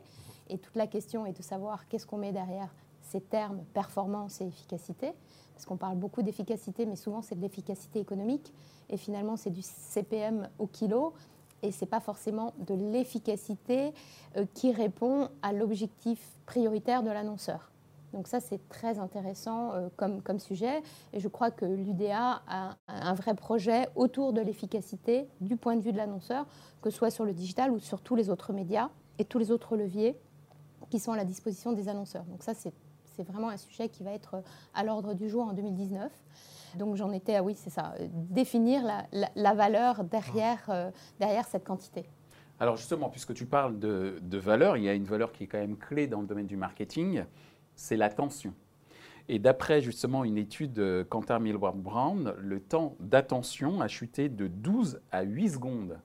Et 0.48 0.58
toute 0.58 0.74
la 0.74 0.88
question 0.88 1.24
est 1.24 1.32
de 1.32 1.42
savoir 1.42 1.86
qu'est-ce 1.86 2.04
qu'on 2.04 2.16
met 2.16 2.32
derrière 2.32 2.74
ces 3.00 3.20
termes 3.20 3.62
performance 3.74 4.40
et 4.40 4.46
efficacité. 4.46 5.12
Parce 5.54 5.66
qu'on 5.66 5.76
parle 5.76 5.96
beaucoup 5.96 6.22
d'efficacité, 6.22 6.84
mais 6.84 6.96
souvent 6.96 7.22
c'est 7.22 7.36
de 7.36 7.40
l'efficacité 7.40 8.00
économique. 8.00 8.52
Et 8.90 8.96
finalement, 8.96 9.36
c'est 9.36 9.50
du 9.50 9.62
CPM 9.62 10.48
au 10.58 10.66
kilo. 10.66 11.14
Et 11.62 11.70
ce 11.70 11.84
n'est 11.84 11.88
pas 11.88 12.00
forcément 12.00 12.54
de 12.58 12.74
l'efficacité 12.74 13.92
euh, 14.36 14.46
qui 14.52 14.72
répond 14.72 15.28
à 15.42 15.52
l'objectif 15.52 16.20
prioritaire 16.44 17.04
de 17.04 17.10
l'annonceur. 17.10 17.70
Donc 18.12 18.28
ça, 18.28 18.40
c'est 18.40 18.66
très 18.68 18.98
intéressant 18.98 19.72
euh, 19.72 19.88
comme, 19.96 20.22
comme 20.22 20.38
sujet. 20.38 20.82
Et 21.12 21.20
je 21.20 21.28
crois 21.28 21.50
que 21.50 21.64
l'UDA 21.64 22.42
a 22.46 22.76
un 22.88 23.14
vrai 23.14 23.34
projet 23.34 23.88
autour 23.94 24.32
de 24.32 24.40
l'efficacité 24.40 25.28
du 25.40 25.56
point 25.56 25.76
de 25.76 25.82
vue 25.82 25.92
de 25.92 25.98
l'annonceur, 25.98 26.46
que 26.82 26.90
ce 26.90 26.96
soit 26.96 27.10
sur 27.10 27.24
le 27.24 27.32
digital 27.32 27.70
ou 27.70 27.78
sur 27.78 28.00
tous 28.00 28.16
les 28.16 28.30
autres 28.30 28.52
médias 28.52 28.90
et 29.18 29.24
tous 29.24 29.38
les 29.38 29.50
autres 29.50 29.76
leviers 29.76 30.16
qui 30.90 30.98
sont 30.98 31.12
à 31.12 31.16
la 31.16 31.24
disposition 31.24 31.72
des 31.72 31.88
annonceurs. 31.88 32.24
Donc 32.24 32.42
ça, 32.42 32.54
c'est 32.54 32.72
vraiment 33.22 33.48
un 33.48 33.56
sujet 33.56 33.88
qui 33.88 34.02
va 34.02 34.12
être 34.12 34.42
à 34.74 34.84
l'ordre 34.84 35.14
du 35.14 35.28
jour 35.28 35.44
en 35.44 35.52
2019. 35.52 36.12
Donc 36.76 36.96
j'en 36.96 37.12
étais 37.12 37.36
à, 37.36 37.42
oui, 37.42 37.54
c'est 37.54 37.70
ça, 37.70 37.94
définir 38.12 38.82
la, 38.84 39.28
la, 39.34 39.54
valeur 39.54 40.04
derrière, 40.04 40.62
euh, 40.68 40.90
derrière 41.18 41.46
cette 41.46 41.64
quantité. 41.64 42.04
Alors 42.58 42.76
justement, 42.76 43.08
puisque 43.08 43.34
tu 43.34 43.46
parles 43.46 43.78
de, 43.78 44.18
de 44.20 44.38
valeur, 44.38 44.76
il 44.76 44.84
y 44.84 44.88
a 44.88 44.94
une 44.94 45.04
valeur 45.04 45.32
qui 45.32 45.44
est 45.44 45.46
quand 45.46 45.58
même 45.58 45.76
clé 45.76 46.06
dans 46.06 46.20
le 46.20 46.26
domaine 46.26 46.46
du 46.46 46.56
marketing 46.56 47.24
c'est 47.76 47.96
l'attention. 47.96 48.52
Et 49.28 49.38
d'après 49.38 49.80
justement 49.80 50.24
une 50.24 50.38
étude 50.38 50.72
de 50.72 51.04
Kantar 51.08 51.40
Millward 51.40 51.76
Brown, 51.76 52.34
le 52.38 52.60
temps 52.60 52.96
d'attention 53.00 53.80
a 53.80 53.88
chuté 53.88 54.28
de 54.28 54.46
12 54.46 55.00
à 55.10 55.22
8 55.22 55.48
secondes. 55.50 55.98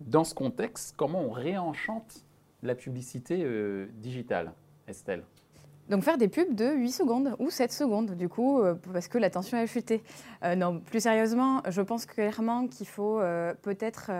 Dans 0.00 0.24
ce 0.24 0.34
contexte, 0.34 0.94
comment 0.96 1.20
on 1.20 1.30
réenchante 1.30 2.24
la 2.62 2.74
publicité 2.74 3.42
euh, 3.42 3.86
digitale, 3.94 4.52
Estelle? 4.86 5.24
Donc 5.88 6.02
faire 6.02 6.16
des 6.16 6.28
pubs 6.28 6.54
de 6.54 6.72
8 6.74 6.92
secondes 6.92 7.36
ou 7.38 7.50
7 7.50 7.72
secondes, 7.72 8.12
du 8.12 8.28
coup, 8.28 8.60
euh, 8.60 8.74
parce 8.92 9.08
que 9.08 9.18
l'attention 9.18 9.58
a 9.58 9.66
chuté. 9.66 10.02
Euh, 10.42 10.54
non, 10.54 10.80
plus 10.80 11.00
sérieusement, 11.00 11.60
je 11.68 11.82
pense 11.82 12.06
clairement 12.06 12.68
qu'il 12.68 12.86
faut 12.86 13.20
peut-être 13.62 14.10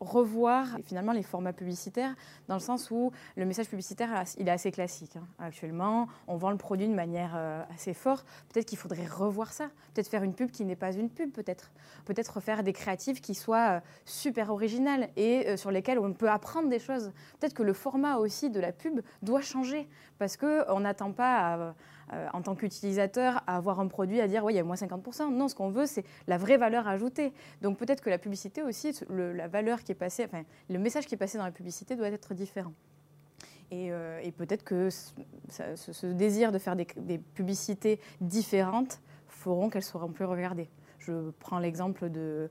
revoir 0.00 0.66
finalement 0.84 1.12
les 1.12 1.22
formats 1.22 1.52
publicitaires 1.52 2.14
dans 2.48 2.54
le 2.54 2.60
sens 2.60 2.90
où 2.90 3.12
le 3.36 3.44
message 3.46 3.68
publicitaire 3.68 4.24
il 4.38 4.46
est 4.46 4.50
assez 4.50 4.70
classique 4.70 5.16
hein. 5.16 5.26
actuellement 5.38 6.06
on 6.26 6.36
vend 6.36 6.50
le 6.50 6.58
produit 6.58 6.86
de 6.86 6.94
manière 6.94 7.32
euh, 7.34 7.62
assez 7.74 7.94
forte 7.94 8.26
peut-être 8.52 8.66
qu'il 8.66 8.78
faudrait 8.78 9.06
revoir 9.06 9.52
ça. 9.52 9.68
Peut-être 9.94 10.08
faire 10.08 10.22
une 10.22 10.34
pub 10.34 10.50
qui 10.50 10.64
n'est 10.64 10.76
pas 10.76 10.92
une 10.92 11.10
pub 11.10 11.30
peut-être. 11.32 11.70
Peut-être 12.04 12.40
faire 12.40 12.62
des 12.62 12.72
créatives 12.72 13.20
qui 13.20 13.34
soient 13.34 13.76
euh, 13.76 13.80
super 14.04 14.50
originales 14.50 15.08
et 15.16 15.48
euh, 15.48 15.56
sur 15.56 15.70
lesquelles 15.70 15.98
on 15.98 16.12
peut 16.12 16.30
apprendre 16.30 16.68
des 16.68 16.78
choses. 16.78 17.12
Peut-être 17.38 17.54
que 17.54 17.62
le 17.62 17.72
format 17.72 18.16
aussi 18.16 18.50
de 18.50 18.60
la 18.60 18.72
pub 18.72 19.00
doit 19.22 19.40
changer 19.40 19.88
parce 20.18 20.36
que 20.36 20.70
on 20.70 20.80
n'attend 20.80 21.12
pas 21.12 21.54
à 21.54 21.74
euh, 22.12 22.28
en 22.32 22.42
tant 22.42 22.54
qu'utilisateur 22.54 23.42
à 23.46 23.56
avoir 23.56 23.80
un 23.80 23.88
produit 23.88 24.20
à 24.20 24.28
dire 24.28 24.44
oui, 24.44 24.52
il 24.54 24.56
y 24.56 24.60
a 24.60 24.64
moins 24.64 24.76
50%. 24.76 25.32
Non, 25.32 25.48
ce 25.48 25.54
qu'on 25.54 25.70
veut, 25.70 25.86
c'est 25.86 26.04
la 26.26 26.38
vraie 26.38 26.56
valeur 26.56 26.86
ajoutée. 26.86 27.32
Donc 27.62 27.78
peut-être 27.78 28.00
que 28.00 28.10
la 28.10 28.18
publicité 28.18 28.62
aussi, 28.62 28.92
la 29.10 29.48
valeur 29.48 29.82
qui 29.82 29.92
est 29.92 29.96
passée, 29.96 30.24
enfin, 30.24 30.44
le 30.70 30.78
message 30.78 31.06
qui 31.06 31.14
est 31.14 31.18
passé 31.18 31.36
dans 31.38 31.44
la 31.44 31.50
publicité 31.50 31.96
doit 31.96 32.08
être 32.08 32.34
différent. 32.34 32.72
Et, 33.72 33.90
euh, 33.90 34.20
peut-être 34.36 34.62
que 34.62 34.88
ce, 34.90 36.06
désir 36.06 36.52
de 36.52 36.58
faire 36.58 36.76
des, 36.76 36.86
des 36.96 37.18
publicités 37.18 38.00
différentes 38.20 39.00
feront 39.26 39.68
qu'elles 39.68 39.82
seront 39.82 40.10
plus 40.10 40.24
regardées. 40.24 40.68
Je 41.06 41.30
prends 41.38 41.60
l'exemple 41.60 42.10
euh, 42.16 42.48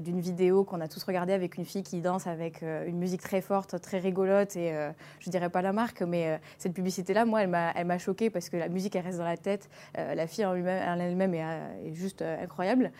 d'une 0.00 0.20
vidéo 0.20 0.62
qu'on 0.62 0.80
a 0.80 0.86
tous 0.86 1.02
regardée 1.02 1.32
avec 1.32 1.56
une 1.56 1.64
fille 1.64 1.82
qui 1.82 2.00
danse 2.00 2.28
avec 2.28 2.62
euh, 2.62 2.86
une 2.86 2.96
musique 2.96 3.22
très 3.22 3.40
forte, 3.40 3.80
très 3.80 3.98
rigolote, 3.98 4.54
et 4.54 4.72
euh, 4.72 4.92
je 5.18 5.30
dirais 5.30 5.50
pas 5.50 5.62
la 5.62 5.72
marque, 5.72 6.02
mais 6.02 6.40
cette 6.58 6.74
publicité-là, 6.74 7.24
moi, 7.24 7.42
elle 7.42 7.86
m'a 7.86 7.98
choquée 7.98 8.30
parce 8.30 8.50
que 8.50 8.56
la 8.56 8.68
musique, 8.68 8.94
elle 8.94 9.04
reste 9.04 9.18
dans 9.18 9.24
la 9.24 9.36
tête, 9.36 9.68
la 9.96 10.26
fille 10.26 10.44
en 10.44 10.54
elle-même 10.54 11.34
est, 11.34 11.94
juste 11.94 12.22
incroyable. 12.22 12.92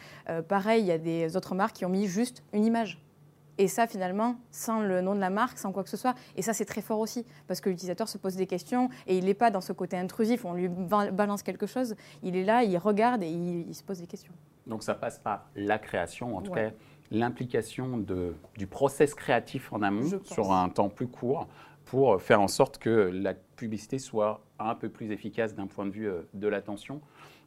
pareil, 0.48 0.82
il 0.82 0.86
y 0.86 0.92
a 0.92 0.98
des 0.98 1.36
autres 1.36 1.54
marques 1.54 1.76
qui 1.76 1.84
ont 1.84 1.90
mis 1.90 2.06
juste 2.06 2.42
une 2.52 2.64
image 2.64 2.98
Et 3.58 3.68
ça, 3.68 3.86
finalement, 3.86 4.36
sans 4.50 4.80
le 4.80 5.00
nom 5.00 5.14
de 5.14 5.20
la 5.20 5.30
marque, 5.30 5.58
sans 5.58 5.72
quoi 5.72 5.84
que 5.84 5.90
ce 5.90 5.96
soit. 5.96 6.14
Et 6.36 6.42
ça, 6.42 6.52
c'est 6.52 6.64
très 6.64 6.82
fort 6.82 6.98
aussi, 6.98 7.24
parce 7.46 7.60
que 7.60 7.68
l'utilisateur 7.68 8.08
se 8.08 8.18
pose 8.18 8.36
des 8.36 8.46
questions 8.46 8.88
et 9.06 9.16
il 9.18 9.24
n'est 9.24 9.34
pas 9.34 9.50
dans 9.50 9.60
ce 9.60 9.72
côté 9.72 9.96
intrusif, 9.96 10.44
on 10.44 10.54
lui 10.54 10.68
balance 10.68 11.42
quelque 11.42 11.66
chose. 11.66 11.94
Il 12.22 12.36
est 12.36 12.44
là, 12.44 12.64
il 12.64 12.76
regarde 12.78 13.22
et 13.22 13.30
il, 13.30 13.74
se 13.74 13.82
pose 13.82 14.00
des 14.00 14.06
questions. 14.06 14.32
Donc 14.68 14.82
ça 14.82 14.94
passe 14.94 15.18
par 15.18 15.46
la 15.56 15.78
création, 15.78 16.36
en 16.36 16.42
tout 16.42 16.52
cas 16.52 16.70
l'implication 17.10 18.04
du 18.56 18.66
process 18.66 19.14
créatif 19.14 19.72
en 19.72 19.82
amont 19.82 20.20
sur 20.24 20.52
un 20.52 20.68
temps 20.68 20.90
plus 20.90 21.08
court 21.08 21.48
pour 21.86 22.20
faire 22.20 22.40
en 22.40 22.48
sorte 22.48 22.78
que 22.78 22.90
la 22.90 23.32
publicité 23.32 23.98
soit 23.98 24.42
un 24.58 24.74
peu 24.74 24.90
plus 24.90 25.10
efficace 25.10 25.54
d'un 25.54 25.66
point 25.66 25.86
de 25.86 25.90
vue 25.90 26.08
euh, 26.08 26.28
de 26.34 26.46
l'attention. 26.46 27.00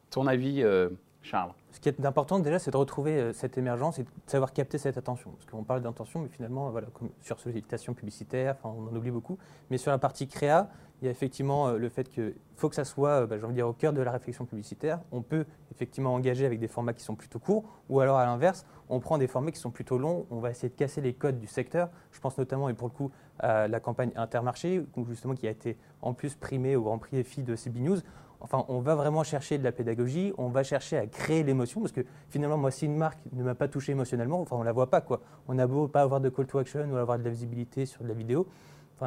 Ton 0.09 0.25
avis, 0.25 0.63
euh, 0.63 0.89
Charles? 1.21 1.51
Ce 1.71 1.79
qui 1.79 1.89
est 1.89 2.05
important 2.05 2.39
déjà, 2.39 2.57
c'est 2.57 2.71
de 2.71 2.77
retrouver 2.77 3.19
euh, 3.19 3.33
cette 3.33 3.59
émergence 3.59 3.99
et 3.99 4.03
de 4.03 4.09
savoir 4.25 4.51
capter 4.51 4.79
cette 4.79 4.97
attention. 4.97 5.31
Parce 5.31 5.45
qu'on 5.45 5.63
parle 5.63 5.81
d'intention, 5.83 6.21
mais 6.21 6.29
finalement, 6.29 6.71
voilà, 6.71 6.87
comme 6.87 7.09
sur 7.21 7.39
sollicitation 7.39 7.93
publicitaire, 7.93 8.55
enfin, 8.57 8.75
on 8.75 8.91
en 8.91 8.95
oublie 8.95 9.11
beaucoup. 9.11 9.37
Mais 9.69 9.77
sur 9.77 9.91
la 9.91 9.99
partie 9.99 10.27
créa, 10.27 10.69
il 11.01 11.05
y 11.05 11.07
a 11.07 11.11
effectivement 11.11 11.67
euh, 11.67 11.77
le 11.77 11.89
fait 11.89 12.09
qu'il 12.09 12.35
faut 12.55 12.69
que 12.69 12.75
ça 12.75 12.85
soit, 12.85 13.25
bah, 13.25 13.37
dire, 13.37 13.67
au 13.67 13.73
cœur 13.73 13.91
de 13.91 14.01
la 14.01 14.11
réflexion 14.11 14.45
publicitaire. 14.45 14.99
On 15.11 15.21
peut 15.21 15.45
effectivement 15.71 16.13
engager 16.13 16.45
avec 16.45 16.59
des 16.59 16.67
formats 16.67 16.93
qui 16.93 17.03
sont 17.03 17.15
plutôt 17.15 17.39
courts, 17.39 17.63
ou 17.89 17.99
alors 17.99 18.17
à 18.17 18.25
l'inverse, 18.25 18.65
on 18.89 18.99
prend 18.99 19.17
des 19.17 19.27
formats 19.27 19.51
qui 19.51 19.59
sont 19.59 19.71
plutôt 19.71 19.97
longs. 19.97 20.27
On 20.29 20.39
va 20.39 20.51
essayer 20.51 20.69
de 20.69 20.75
casser 20.75 21.01
les 21.01 21.13
codes 21.13 21.39
du 21.39 21.47
secteur. 21.47 21.89
Je 22.11 22.19
pense 22.19 22.37
notamment, 22.37 22.69
et 22.69 22.73
pour 22.73 22.87
le 22.87 22.93
coup, 22.93 23.11
à 23.39 23.67
la 23.67 23.79
campagne 23.79 24.11
Intermarché, 24.15 24.85
justement 25.09 25.33
qui 25.33 25.47
a 25.47 25.51
été 25.51 25.77
en 26.01 26.13
plus 26.13 26.35
primée 26.35 26.75
au 26.75 26.83
Grand 26.83 26.99
Prix 26.99 27.23
filles 27.23 27.43
de 27.43 27.55
CB 27.55 27.79
News. 27.79 27.97
Enfin, 28.39 28.65
on 28.69 28.79
va 28.79 28.95
vraiment 28.95 29.23
chercher 29.23 29.59
de 29.59 29.63
la 29.63 29.71
pédagogie, 29.71 30.33
on 30.37 30.49
va 30.49 30.63
chercher 30.63 30.97
à 30.97 31.05
créer 31.05 31.43
l'émotion, 31.43 31.79
parce 31.79 31.91
que 31.91 32.01
finalement, 32.29 32.57
moi, 32.57 32.71
si 32.71 32.85
une 32.85 32.95
marque 32.95 33.19
ne 33.33 33.43
m'a 33.43 33.53
pas 33.53 33.67
touché 33.67 33.91
émotionnellement, 33.91 34.41
enfin, 34.41 34.55
on 34.55 34.63
la 34.63 34.71
voit 34.71 34.89
pas, 34.89 35.01
quoi. 35.01 35.21
On 35.47 35.59
a 35.59 35.67
beau 35.67 35.87
pas 35.87 36.01
avoir 36.01 36.21
de 36.21 36.29
call 36.29 36.47
to 36.47 36.57
action 36.57 36.91
ou 36.91 36.95
avoir 36.95 37.19
de 37.19 37.23
la 37.23 37.29
visibilité 37.29 37.85
sur 37.85 38.03
de 38.03 38.07
la 38.07 38.15
vidéo, 38.15 38.47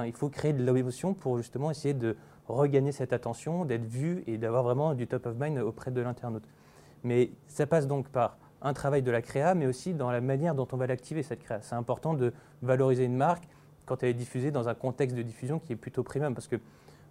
il 0.03 0.13
faut 0.13 0.29
créer 0.29 0.53
de 0.53 0.65
l'émotion 0.65 1.15
pour 1.15 1.37
justement 1.39 1.71
essayer 1.71 1.95
de 1.95 2.17
regagner 2.49 2.93
cette 2.93 3.13
attention, 3.13 3.65
d'être 3.65 3.85
vu 3.85 4.23
et 4.27 4.39
d'avoir 4.39 4.63
vraiment 4.63 4.95
du 4.95 5.07
top 5.07 5.27
of 5.27 5.37
mind 5.39 5.59
auprès 5.59 5.91
de 5.91 6.01
l'internaute. 6.01 6.45
Mais 7.03 7.31
ça 7.47 7.67
passe 7.67 7.87
donc 7.87 8.09
par 8.09 8.39
un 8.63 8.73
travail 8.73 9.03
de 9.03 9.11
la 9.11 9.23
créa, 9.23 9.55
mais 9.55 9.67
aussi 9.67 9.95
dans 9.95 10.11
la 10.11 10.21
manière 10.21 10.55
dont 10.55 10.67
on 10.73 10.77
va 10.77 10.87
l'activer, 10.87 11.23
cette 11.23 11.43
créa. 11.43 11.61
C'est 11.63 11.75
important 11.75 12.15
de 12.15 12.33
valoriser 12.63 13.05
une 13.05 13.17
marque 13.17 13.45
quand 13.87 14.03
elle 14.03 14.11
est 14.11 14.15
diffusée 14.15 14.51
dans 14.51 14.69
un 14.69 14.75
contexte 14.75 15.17
de 15.17 15.23
diffusion 15.23 15.59
qui 15.59 15.75
est 15.75 15.77
plutôt 15.77 16.03
premium, 16.03 16.35
parce 16.35 16.49
que 16.49 16.57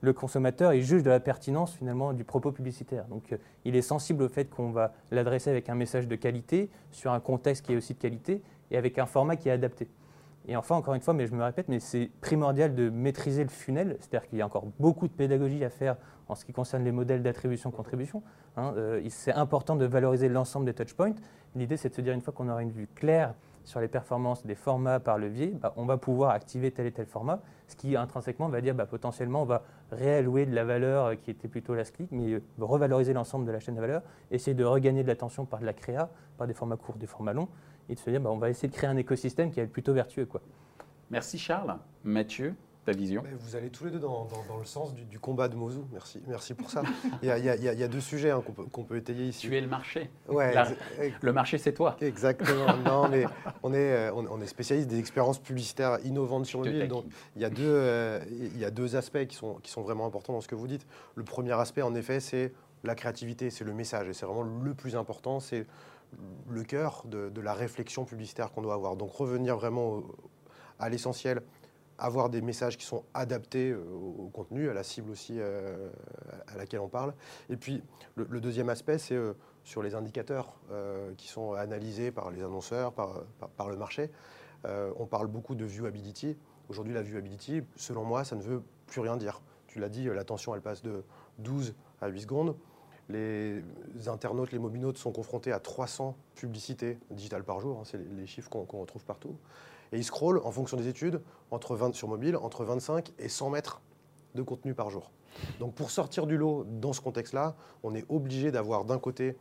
le 0.02 0.12
consommateur 0.12 0.74
il 0.74 0.84
juge 0.84 1.02
de 1.02 1.10
la 1.10 1.22
pertinence 1.22 1.76
finalement 1.76 2.12
du 2.12 2.26
propos 2.26 2.52
publicitaire. 2.52 3.06
Donc 3.06 3.32
euh, 3.32 3.38
il 3.64 3.76
est 3.76 3.82
sensible 3.82 4.24
au 4.24 4.30
fait 4.30 4.50
qu'on 4.50 4.72
va 4.72 4.94
l'adresser 5.12 5.50
avec 5.50 5.70
un 5.70 5.76
message 5.76 6.08
de 6.08 6.16
qualité, 6.16 6.70
sur 6.92 7.14
un 7.14 7.20
contexte 7.20 7.66
qui 7.66 7.74
est 7.74 7.78
aussi 7.78 7.94
de 7.94 8.00
qualité 8.00 8.42
et 8.72 8.78
avec 8.78 9.00
un 9.00 9.06
format 9.06 9.38
qui 9.38 9.48
est 9.48 9.54
adapté. 9.54 9.88
Et 10.48 10.56
enfin, 10.56 10.76
encore 10.76 10.94
une 10.94 11.02
fois, 11.02 11.14
mais 11.14 11.26
je 11.26 11.34
me 11.34 11.44
répète, 11.44 11.68
mais 11.70 11.80
c'est 11.80 12.12
primordial 12.22 12.76
de 12.76 12.90
maîtriser 12.90 13.44
le 13.44 13.50
funnel, 13.50 13.98
c'est-à-dire 14.00 14.28
qu'il 14.28 14.40
y 14.40 14.42
a 14.42 14.46
encore 14.46 14.66
beaucoup 14.80 15.08
de 15.08 15.14
pédagogie 15.14 15.64
à 15.64 15.70
faire 15.70 15.96
en 16.28 16.36
ce 16.36 16.46
qui 16.46 16.52
concerne 16.52 16.84
les 16.84 16.92
modèles 16.92 17.24
d'attribution-contribution. 17.24 18.24
Hein. 18.58 18.74
Euh, 18.78 19.02
c'est 19.10 19.34
important 19.34 19.76
de 19.76 19.86
valoriser 19.86 20.30
l'ensemble 20.30 20.66
des 20.66 20.74
touchpoints. 20.74 21.16
L'idée, 21.56 21.78
c'est 21.78 21.90
de 21.90 21.96
se 21.96 22.02
dire, 22.02 22.14
une 22.14 22.22
fois 22.22 22.34
qu'on 22.34 22.50
aura 22.50 22.62
une 22.62 22.72
vue 22.72 22.88
claire 22.94 23.34
sur 23.64 23.80
les 23.80 23.88
performances 23.88 24.46
des 24.46 24.56
formats 24.56 25.00
par 25.00 25.18
levier, 25.18 25.48
bah, 25.48 25.74
on 25.78 25.86
va 25.86 25.98
pouvoir 25.98 26.32
activer 26.32 26.72
tel 26.72 26.86
et 26.86 26.92
tel 26.92 27.06
format, 27.06 27.40
ce 27.68 27.76
qui 27.76 27.96
intrinsèquement 27.96 28.50
va 28.50 28.62
dire 28.62 28.76
bah, 28.76 28.86
potentiellement 28.86 29.42
on 29.42 29.46
va 29.46 29.64
réallouer 29.92 30.46
de 30.46 30.54
la 30.54 30.66
valeur 30.66 31.06
euh, 31.06 31.16
qui 31.16 31.32
était 31.32 31.48
plutôt 31.48 31.74
la 31.74 31.84
clic, 31.84 32.10
mais 32.12 32.34
euh, 32.34 32.42
revaloriser 32.60 33.14
l'ensemble 33.14 33.46
de 33.46 33.52
la 33.52 33.60
chaîne 33.60 33.76
de 33.76 33.82
valeur, 33.82 34.02
essayer 34.32 34.54
de 34.54 34.66
regagner 34.66 35.04
de 35.04 35.08
l'attention 35.08 35.46
par 35.46 35.60
de 35.60 35.66
la 35.66 35.74
créa, 35.74 36.10
par 36.38 36.48
des 36.48 36.54
formats 36.54 36.78
courts, 36.78 36.96
des 36.96 37.08
formats 37.08 37.34
longs, 37.34 37.48
et 37.90 37.96
de 37.96 38.00
se 38.00 38.10
dire 38.10 38.22
bah, 38.22 38.30
on 38.32 38.38
va 38.38 38.50
essayer 38.50 38.70
de 38.70 38.74
créer 38.74 38.90
un 38.90 38.98
écosystème 38.98 39.52
qui 39.52 39.60
est 39.60 39.68
plutôt 39.68 39.94
vertueux. 39.94 40.26
Quoi. 40.26 40.42
Merci 41.10 41.38
Charles. 41.38 41.78
Mathieu 42.04 42.56
ta 42.84 42.92
vision? 42.92 43.24
Vous 43.40 43.56
allez 43.56 43.70
tous 43.70 43.86
les 43.86 43.92
deux 43.92 44.00
dans, 44.00 44.28
le 44.60 44.66
sens 44.66 44.94
du, 44.94 45.20
combat 45.20 45.48
de 45.48 45.56
Mosou. 45.56 45.86
Merci, 45.92 46.22
merci 46.28 46.54
pour 46.54 46.70
ça. 46.70 46.84
il, 47.22 47.28
y 47.28 47.84
a, 47.84 47.88
deux 47.88 48.02
sujets 48.02 48.32
hein, 48.32 48.44
qu'on 48.72 48.84
peut, 48.84 48.98
étayer 48.98 49.26
ici. 49.26 49.48
Tu 49.48 49.56
es 49.56 49.62
le 49.62 49.68
marché. 49.68 50.10
Ouais, 50.28 50.54
le 51.22 51.34
marché, 51.34 51.58
c'est 51.58 51.74
toi. 51.74 51.96
Exactement. 52.02 52.76
non, 52.86 53.10
mais 53.10 53.26
on 53.64 53.74
est, 53.74 54.10
euh, 54.10 54.14
on, 54.14 54.42
est 54.42 54.48
spécialiste 54.48 54.90
des 54.90 55.00
expériences 55.00 55.40
publicitaires 55.40 55.98
innovantes 56.04 56.46
sur 56.46 56.62
l'île. 56.62 56.88
Donc, 56.88 57.06
il 57.36 57.42
y, 57.42 57.46
a 57.46 57.50
deux, 57.50 57.64
euh, 57.64 58.20
il 58.30 58.58
y 58.58 58.66
a 58.66 58.72
deux 58.72 58.96
aspects 58.96 59.26
qui 59.28 59.36
sont, 59.36 59.56
qui 59.56 59.72
sont 59.72 59.82
vraiment 59.82 60.06
importants 60.06 60.34
dans 60.34 60.42
ce 60.42 60.48
que 60.48 60.56
vous 60.56 60.68
dites. 60.68 60.86
Le 61.16 61.24
premier 61.24 61.54
aspect, 61.54 61.82
en 61.82 61.96
effet, 61.96 62.20
c'est 62.20 62.54
la 62.84 62.96
créativité, 62.96 63.50
c'est 63.50 63.64
le 63.64 63.74
message. 63.74 64.10
Et 64.10 64.14
c'est 64.14 64.26
vraiment 64.26 64.44
le 64.44 64.74
plus 64.74 64.96
important. 64.96 65.40
C'est 65.40 65.66
le 66.50 66.64
cœur 66.64 67.04
de, 67.06 67.42
la 67.42 67.54
réflexion 67.54 68.06
publicitaire 68.06 68.52
qu'on 68.52 68.62
doit 68.62 68.74
avoir. 68.74 68.96
Donc, 68.96 69.12
revenir 69.12 69.58
vraiment 69.58 70.04
à 70.80 70.90
l'essentiel 70.90 71.42
avoir 71.98 72.30
des 72.30 72.42
messages 72.42 72.78
qui 72.78 72.86
sont 72.86 73.04
adaptés 73.14 73.72
euh, 73.72 73.82
au, 73.94 74.30
contenu, 74.30 74.70
à 74.70 74.74
la 74.74 74.84
cible 74.84 75.12
aussi 75.12 75.36
euh, 75.38 75.90
à 76.48 76.58
laquelle 76.58 76.80
on 76.80 76.90
parle. 76.90 77.14
Et 77.50 77.58
puis 77.58 77.84
le, 78.16 78.42
deuxième 78.42 78.70
aspect, 78.70 78.98
c'est 78.98 79.16
euh, 79.16 79.34
sur 79.64 79.82
les 79.82 79.96
indicateurs 79.96 80.60
qui 81.16 81.30
sont 81.30 81.54
analysés 81.54 82.12
par 82.12 82.32
les 82.32 82.44
annonceurs, 82.44 82.92
par, 82.92 83.22
par, 83.56 83.70
le 83.70 83.78
marché. 83.78 84.12
on 84.66 85.06
parle 85.06 85.28
beaucoup 85.28 85.56
de 85.56 85.64
viewability. 85.64 86.36
Aujourd'hui, 86.68 86.94
la 86.94 87.02
viewability, 87.02 87.62
selon 87.78 88.04
moi, 88.04 88.26
ça 88.26 88.36
ne 88.36 88.42
veut 88.42 88.62
plus 88.88 89.00
rien 89.00 89.16
dire. 89.16 89.42
Tu 89.68 89.80
l'as 89.80 89.88
dit, 89.88 90.04
l'attention, 90.04 90.54
elle 90.54 90.62
passe 90.62 90.82
de 90.82 91.06
12 91.38 91.76
à 92.02 92.10
8 92.10 92.22
secondes. 92.22 92.58
Les 93.10 93.62
internautes, 94.08 94.52
les 94.52 94.60
mobinautes 94.60 94.98
sont 94.98 95.12
confrontés 95.12 95.52
à 95.52 95.60
300 95.60 96.16
publicités 96.36 96.98
digitales 97.12 97.44
par 97.44 97.60
jour. 97.60 97.80
Hein, 97.80 97.84
c'est 97.86 98.00
les 98.18 98.26
chiffres 98.26 98.50
qu'on 98.50 98.80
retrouve 98.80 99.04
partout. 99.04 99.36
Et 99.92 99.98
ils 99.98 100.04
scrollent, 100.04 100.40
en 100.44 100.52
fonction 100.52 100.78
des 100.78 100.88
études, 100.88 101.22
entre 101.52 101.76
20, 101.76 101.94
sur 101.94 102.08
mobile, 102.08 102.36
entre 102.38 102.64
25 102.64 103.12
et 103.20 103.30
100 103.30 103.50
mètres 103.52 103.82
de 104.36 104.42
contenu 104.42 104.74
par 104.74 104.90
jour. 104.90 105.12
Donc 105.60 105.76
pour 105.76 105.92
sortir 105.92 106.28
du 106.28 106.38
lot 106.38 106.66
dans 106.66 106.94
ce 106.94 107.02
contexte-là, 107.02 107.56
on 107.84 107.94
est 107.94 108.06
obligé 108.10 108.52
d'avoir 108.52 108.86
d'un 108.86 109.00
côté 109.00 109.38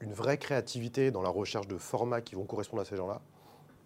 une 0.00 0.12
vraie 0.12 0.38
créativité 0.38 1.10
dans 1.10 1.22
la 1.22 1.28
recherche 1.28 1.68
de 1.68 1.78
formats 1.78 2.20
qui 2.20 2.34
vont 2.34 2.44
correspondre 2.44 2.82
à 2.82 2.84
ces 2.84 2.96
gens-là, 2.96 3.20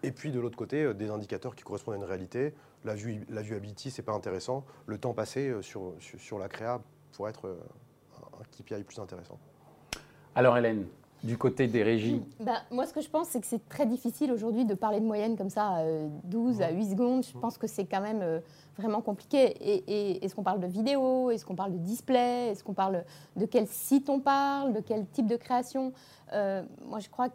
et 0.02 0.12
puis 0.12 0.30
de 0.30 0.40
l'autre 0.40 0.56
côté, 0.56 0.82
euh, 0.82 0.94
des 0.94 1.10
indicateurs 1.10 1.54
qui 1.54 1.64
correspondent 1.64 1.94
à 1.94 1.98
une 1.98 2.04
réalité. 2.04 2.54
La, 2.84 2.94
vue, 2.94 3.26
la 3.28 3.42
viewability, 3.42 3.90
ce 3.90 4.00
n'est 4.00 4.04
pas 4.04 4.12
intéressant. 4.12 4.64
Le 4.86 4.98
temps 4.98 5.14
passé 5.14 5.48
euh, 5.48 5.62
sur, 5.62 5.94
sur, 5.98 6.38
la 6.38 6.48
créa 6.48 6.80
pourrait 7.12 7.30
être 7.30 7.48
euh, 7.48 7.58
un 8.40 8.44
KPI 8.44 8.82
plus 8.84 8.98
intéressant. 8.98 9.38
Alors 10.34 10.56
Hélène, 10.58 10.86
du 11.24 11.38
côté 11.38 11.66
des 11.66 11.82
régies 11.82 12.22
bah, 12.40 12.62
Moi, 12.70 12.86
ce 12.86 12.92
que 12.92 13.00
je 13.00 13.08
pense, 13.08 13.28
c'est 13.28 13.40
que 13.40 13.46
c'est 13.46 13.68
très 13.68 13.86
difficile 13.86 14.30
aujourd'hui 14.32 14.64
de 14.64 14.74
parler 14.74 15.00
de 15.00 15.04
moyenne 15.04 15.36
comme 15.36 15.50
ça, 15.50 15.82
12 16.24 16.62
à 16.62 16.70
8 16.70 16.90
secondes. 16.90 17.24
Je 17.24 17.36
pense 17.38 17.58
que 17.58 17.66
c'est 17.66 17.84
quand 17.84 18.00
même 18.00 18.20
euh, 18.22 18.40
vraiment 18.78 19.00
compliqué. 19.00 19.44
Et, 19.60 20.24
est-ce 20.24 20.34
qu'on 20.34 20.42
parle 20.42 20.60
de 20.60 20.66
vidéo? 20.66 21.30
Est-ce 21.30 21.44
qu'on 21.44 21.54
parle 21.54 21.72
de 21.72 21.78
display? 21.78 22.48
Est-ce 22.50 22.62
qu'on 22.62 22.74
parle 22.74 23.04
de 23.36 23.46
quel 23.46 23.66
site 23.66 24.08
on 24.08 24.20
parle? 24.20 24.72
De 24.72 24.80
quel 24.80 25.06
type 25.06 25.26
de 25.26 25.36
création? 25.36 25.92
Euh, 26.32 26.62
Moi, 26.86 27.00
je 27.00 27.08
crois 27.08 27.28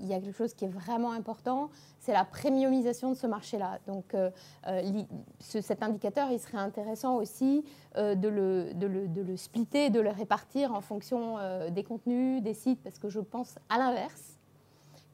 qu'il 0.00 0.08
y 0.08 0.14
a 0.14 0.20
quelque 0.20 0.36
chose 0.36 0.54
qui 0.54 0.64
est 0.64 0.68
vraiment 0.68 1.12
important, 1.12 1.68
c'est 1.98 2.12
la 2.12 2.24
premiumisation 2.24 3.10
de 3.10 3.14
ce 3.14 3.26
marché-là. 3.26 3.78
Donc 3.86 4.14
euh, 4.14 4.30
euh, 4.66 5.02
cet 5.38 5.82
indicateur, 5.82 6.30
il 6.30 6.40
serait 6.40 6.58
intéressant 6.58 7.16
aussi 7.16 7.64
euh, 7.96 8.14
de, 8.14 8.28
le, 8.28 8.74
de, 8.74 8.86
le, 8.86 9.08
de, 9.08 9.20
le, 9.20 9.36
splitter, 9.36 9.90
de 9.90 10.00
le 10.00 10.10
répartir 10.10 10.72
en 10.72 10.80
fonction 10.80 11.36
des 11.70 11.84
contenus, 11.84 12.42
des 12.42 12.54
sites, 12.54 12.82
parce 12.82 12.98
que 12.98 13.08
je 13.08 13.20
pense 13.20 13.56
à 13.68 13.78
l'inverse, 13.78 14.38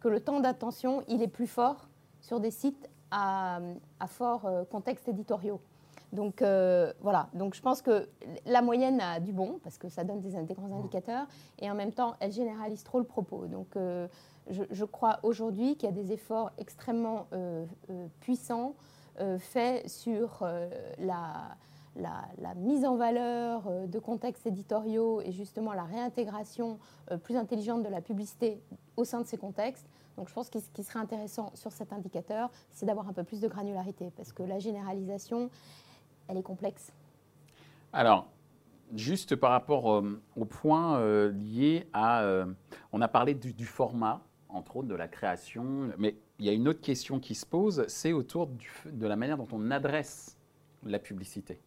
que 0.00 0.08
le 0.08 0.20
temps 0.20 0.40
d'attention, 0.40 1.02
il 1.08 1.22
est 1.22 1.28
plus 1.28 1.46
fort 1.46 1.88
sur 2.20 2.40
des 2.40 2.50
sites 2.50 2.88
à, 3.10 3.60
à 4.00 4.06
fort 4.06 4.48
contexte 4.70 5.08
éditoriaux. 5.08 5.60
Donc 6.12 6.42
voilà, 7.00 7.28
donc 7.34 7.54
je 7.54 7.60
pense 7.60 7.82
que 7.82 8.08
la 8.46 8.62
moyenne 8.62 9.00
a 9.00 9.20
du 9.20 9.32
bon, 9.32 9.58
parce 9.62 9.76
que 9.78 9.88
ça 9.88 10.04
donne 10.04 10.20
des, 10.20 10.40
des 10.42 10.54
grands 10.54 10.72
indicateurs, 10.78 11.26
et 11.58 11.70
en 11.70 11.74
même 11.74 11.92
temps, 11.92 12.14
elle 12.20 12.32
généralise 12.32 12.84
trop 12.84 12.98
le 12.98 13.04
propos. 13.04 13.46
Donc 13.46 13.76
je, 14.48 14.84
crois 14.84 15.18
aujourd'hui 15.22 15.76
qu'il 15.76 15.88
y 15.88 15.92
a 15.92 15.94
des 15.94 16.12
efforts 16.12 16.52
extrêmement 16.58 17.26
euh, 17.32 17.66
euh, 17.90 18.06
puissants 18.20 18.74
euh, 19.20 19.38
faits 19.38 19.88
sur 19.88 20.46
la, 20.98 21.56
mise 22.56 22.84
en 22.84 22.96
valeur 22.96 23.70
de 23.88 23.98
contextes 23.98 24.46
éditoriaux 24.46 25.20
et 25.22 25.32
justement 25.32 25.72
la 25.72 25.84
réintégration 25.84 26.78
plus 27.24 27.36
intelligente 27.36 27.82
de 27.82 27.88
la 27.88 28.00
publicité 28.00 28.60
au 28.96 29.04
sein 29.04 29.22
de 29.22 29.26
ces 29.26 29.38
contextes. 29.38 29.88
Donc 30.16 30.28
je 30.28 30.34
pense 30.34 30.50
que 30.50 30.60
ce 30.60 30.68
qui 30.70 30.82
serait 30.82 30.98
intéressant 30.98 31.50
sur 31.54 31.72
cet 31.72 31.92
indicateur, 31.92 32.50
c'est 32.70 32.86
d'avoir 32.86 33.08
un 33.08 33.12
peu 33.12 33.24
plus 33.24 33.40
de 33.40 33.48
granularité, 33.48 34.10
parce 34.16 34.32
que 34.32 34.42
la 34.42 34.58
généralisation, 34.58 35.50
elle 36.28 36.36
est 36.36 36.42
complexe. 36.42 36.92
Alors, 37.92 38.26
juste 38.94 39.36
par 39.36 39.50
rapport 39.50 40.02
au 40.36 40.44
point 40.44 41.00
lié 41.30 41.88
à... 41.94 42.44
on 42.92 43.00
a 43.00 43.08
parlé 43.08 43.34
du 43.34 43.64
format, 43.64 44.25
entre 44.48 44.76
autres 44.76 44.88
de 44.88 44.94
la 44.94 45.08
création. 45.08 45.90
Mais 45.98 46.16
il 46.38 46.46
y 46.46 46.48
a 46.48 46.52
une 46.52 46.68
autre 46.68 46.80
question 46.80 47.20
qui 47.20 47.34
se 47.34 47.46
pose, 47.46 47.84
c'est 47.88 48.12
autour 48.12 48.50
de 48.84 49.06
la 49.06 49.16
manière 49.16 49.36
dont 49.36 49.48
on 49.52 49.70
adresse 49.70 50.36
la 50.84 50.98
publicité. 50.98 51.60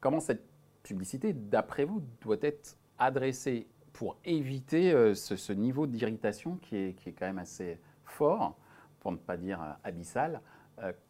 Comment 0.00 0.20
cette 0.20 0.44
publicité, 0.82 1.32
d'après 1.32 1.84
vous, 1.84 2.02
doit 2.20 2.36
être 2.42 2.76
adressée 2.98 3.66
pour 3.92 4.16
éviter 4.24 4.92
euh, 4.92 5.14
ce, 5.14 5.52
niveau 5.52 5.86
d'irritation 5.86 6.58
qui 6.62 6.76
est, 6.76 7.14
quand 7.18 7.26
même 7.26 7.38
assez 7.38 7.80
fort 8.04 8.56
pour 9.00 9.12
ne 9.12 9.16
pas 9.16 9.36
dire 9.36 9.60
abyssale. 9.84 10.40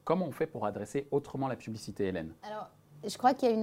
comment 0.04 0.26
on 0.26 0.32
fait 0.32 0.46
pour 0.46 0.66
adresser 0.66 1.08
autrement 1.10 1.48
la 1.48 1.56
publicité, 1.56 2.06
Hélène? 2.06 2.32
Alors, 2.42 2.68
je 3.04 3.16
crois 3.16 3.34
qu'il 3.34 3.60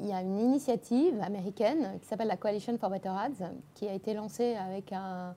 y 0.00 0.12
a 0.12 0.20
une 0.20 0.38
initiative 0.38 1.20
américaine 1.22 1.98
qui 2.00 2.06
s'appelle 2.06 2.28
la 2.28 2.36
Coalition 2.36 2.76
for 2.76 2.90
Better 2.90 3.08
Ads, 3.08 3.52
qui 3.74 3.88
a 3.88 3.94
été 3.94 4.14
lancée 4.14 4.56
avec 4.56 4.92
un, 4.92 5.34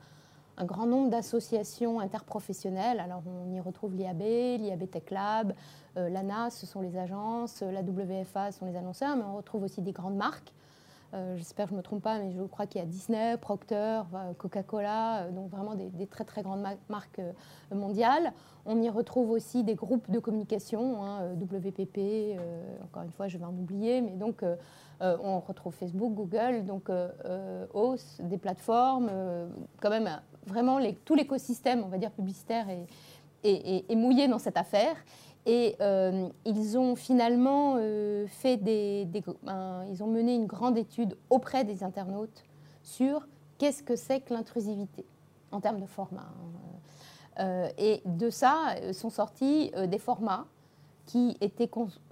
grand 0.66 0.86
nombre 0.86 1.10
d'associations 1.10 2.00
interprofessionnelles. 2.00 3.00
Alors 3.00 3.22
on 3.28 3.51
y 3.54 3.60
retrouve 3.60 3.96
l'IAB, 3.96 4.22
l'IAB 4.22 4.89
Tech 4.89 5.10
Lab, 5.12 5.54
euh, 5.98 6.10
l'ANA, 6.10 6.50
ce 6.50 6.66
sont 6.66 6.82
les 6.82 6.98
agences, 6.98 7.62
la 7.62 7.82
WFA, 7.82 8.51
ce 8.51 8.60
sont 8.60 8.66
les 8.66 8.75
annonceurs, 8.75 9.16
mais 9.16 9.24
on 9.24 9.38
retrouve 9.38 9.63
aussi 9.63 9.82
des 9.82 9.92
grandes 9.92 10.18
marques. 10.18 10.54
Euh, 11.16 11.36
j'espère 11.38 11.66
que 11.66 11.70
je 11.70 11.74
ne 11.74 11.80
me 11.80 11.84
trompe 11.84 12.04
pas, 12.04 12.20
mais 12.20 12.32
je 12.32 12.44
crois 12.44 12.68
qu'il 12.68 12.80
y 12.80 12.84
a 12.84 12.88
Disney, 12.88 13.36
Procter, 13.38 14.01
Coca-Cola, 14.38 15.24
euh, 15.24 15.32
donc 15.32 15.50
vraiment 15.50 15.74
des, 15.74 16.06
très 16.06 16.24
très 16.24 16.44
grandes 16.44 16.63
marques 16.88 17.22
mondiales. 17.72 18.32
On 18.72 18.82
y 18.84 18.89
retrouve 18.89 19.32
aussi 19.32 19.63
des 19.63 19.74
groupes 19.74 20.12
de 20.12 20.20
communication, 20.20 21.04
hein, 21.04 21.22
euh, 21.22 21.34
WPP, 21.34 21.98
euh, 21.98 22.62
encore 22.84 23.01
une 23.01 23.12
fois, 23.12 23.28
je 23.28 23.39
vais 23.39 23.46
en 23.46 23.54
oublier, 23.54 24.00
mais 24.01 24.12
donc 24.12 24.44
euh, 24.44 24.56
on 25.00 25.39
retrouve 25.39 25.74
Facebook, 25.74 26.13
Google, 26.13 26.66
donc 26.66 26.92
hausse 27.74 28.20
des 28.22 28.38
plateformes, 28.38 29.10
quand 29.82 29.89
même 29.89 30.10
vraiment 30.46 30.79
tout 31.05 31.15
l'écosystème, 31.15 31.84
on 31.84 31.88
va 31.88 31.98
dire, 31.98 32.12
publicitaire 32.12 32.67
est, 33.43 33.96
mouillé 33.96 34.27
dans 34.27 34.39
cette 34.39 34.58
affaire. 34.58 34.96
Et 35.46 35.75
ils 36.46 36.77
ont 36.77 36.96
finalement 36.96 37.77
fait 38.27 38.58
des, 38.58 39.08
ils 39.89 40.03
ont 40.03 40.08
mené 40.08 40.36
une 40.36 40.46
grande 40.46 40.77
étude 40.77 41.17
auprès 41.29 41.63
des 41.63 41.84
internautes 41.84 42.43
sur 42.84 43.27
qu'est-ce 43.58 43.84
que 43.84 43.96
c'est 43.96 44.22
que 44.22 44.34
l'intrusivité 44.34 45.05
en 45.51 45.60
termes 45.60 45.79
de 45.79 45.86
format. 45.86 46.22
Hein. 46.22 46.69
Euh, 47.39 47.69
et 47.77 48.01
de 48.05 48.29
ça 48.29 48.75
euh, 48.81 48.93
sont 48.93 49.10
sortis 49.10 49.72
euh, 49.75 49.88
des 49.88 50.00
formats 50.00 50.46
qui 51.05 51.38
étaient 51.41 51.69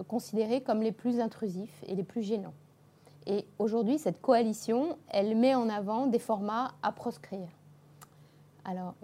considérés 0.08 0.62
comme 0.62 0.82
les 0.82 0.92
plus 0.92 1.20
intrusifs 1.20 1.84
et 1.86 1.94
les 1.94 2.02
plus 2.02 2.22
gênants. 2.22 2.54
Et 3.26 3.46
aujourd'hui, 3.58 3.98
cette 3.98 4.20
coalition, 4.20 4.96
elle 5.08 5.36
met 5.36 5.54
en 5.54 5.68
avant 5.68 6.06
des 6.06 6.18
formats 6.18 6.72
à 6.82 6.90
proscrire. 6.90 7.48
Alors, 8.68 8.94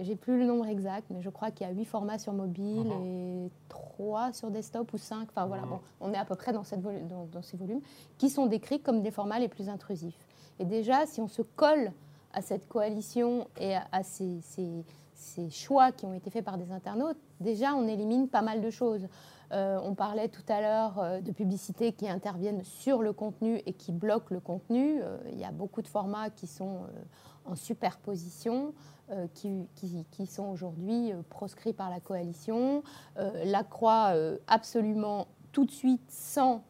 j'ai 0.00 0.16
plus 0.16 0.38
le 0.38 0.44
nombre 0.44 0.66
exact, 0.66 1.06
mais 1.08 1.22
je 1.22 1.30
crois 1.30 1.50
qu'il 1.50 1.66
y 1.66 1.70
a 1.70 1.72
huit 1.72 1.86
formats 1.86 2.18
sur 2.18 2.34
mobile 2.34 2.88
mhm. 2.88 3.06
et 3.06 3.50
trois 3.70 4.34
sur 4.34 4.50
desktop 4.50 4.92
ou 4.92 4.98
cinq. 4.98 5.28
Enfin 5.30 5.46
voilà, 5.46 5.62
bon, 5.62 5.80
on 6.02 6.12
est 6.12 6.18
à 6.18 6.26
peu 6.26 6.34
près 6.34 6.52
dans, 6.52 6.62
cette 6.62 6.82
dans, 6.82 7.42
ces 7.42 7.56
volumes 7.56 7.80
qui 8.18 8.28
sont 8.28 8.44
décrits 8.44 8.80
comme 8.80 9.00
des 9.00 9.10
formats 9.10 9.38
les 9.38 9.48
plus 9.48 9.70
intrusifs. 9.70 10.26
Et 10.58 10.66
déjà, 10.66 11.06
si 11.06 11.22
on 11.22 11.28
se 11.28 11.40
colle 11.40 11.90
à 12.34 12.42
cette 12.42 12.68
coalition 12.68 13.48
et 13.58 13.76
à, 13.76 14.02
ces, 14.02 14.42
ces 15.14 15.48
choix 15.48 15.90
qui 15.90 16.04
ont 16.04 16.12
été 16.12 16.28
faits 16.28 16.44
par 16.44 16.58
des 16.58 16.70
internautes, 16.70 17.16
déjà 17.40 17.74
on 17.74 17.88
élimine 17.88 18.28
pas 18.28 18.42
mal 18.42 18.60
de 18.60 18.68
choses. 18.68 19.08
Euh, 19.52 19.78
on 19.82 19.94
parlait 19.94 20.28
tout 20.28 20.42
à 20.48 20.60
l'heure 20.60 20.98
euh, 20.98 21.20
de 21.20 21.32
publicités 21.32 21.92
qui 21.92 22.08
interviennent 22.08 22.62
sur 22.64 23.02
le 23.02 23.12
contenu 23.12 23.62
et 23.64 23.72
qui 23.72 23.92
bloquent 23.92 24.34
le 24.34 24.40
contenu. 24.40 25.00
Euh, 25.02 25.16
il 25.32 25.38
y 25.38 25.44
a 25.44 25.52
beaucoup 25.52 25.80
de 25.80 25.88
formats 25.88 26.30
qui 26.30 26.46
sont 26.46 26.82
en 27.44 27.54
superposition, 27.54 28.74
qui, 29.32 30.26
sont 30.26 30.48
aujourd'hui 30.48 31.14
proscrits 31.30 31.72
par 31.72 31.88
la 31.88 31.98
coalition. 31.98 32.82
la 33.16 33.64
croix, 33.64 34.12
absolument 34.46 35.28
tout 35.50 35.64
de 35.64 35.70
suite, 35.70 36.10
sans 36.10 36.62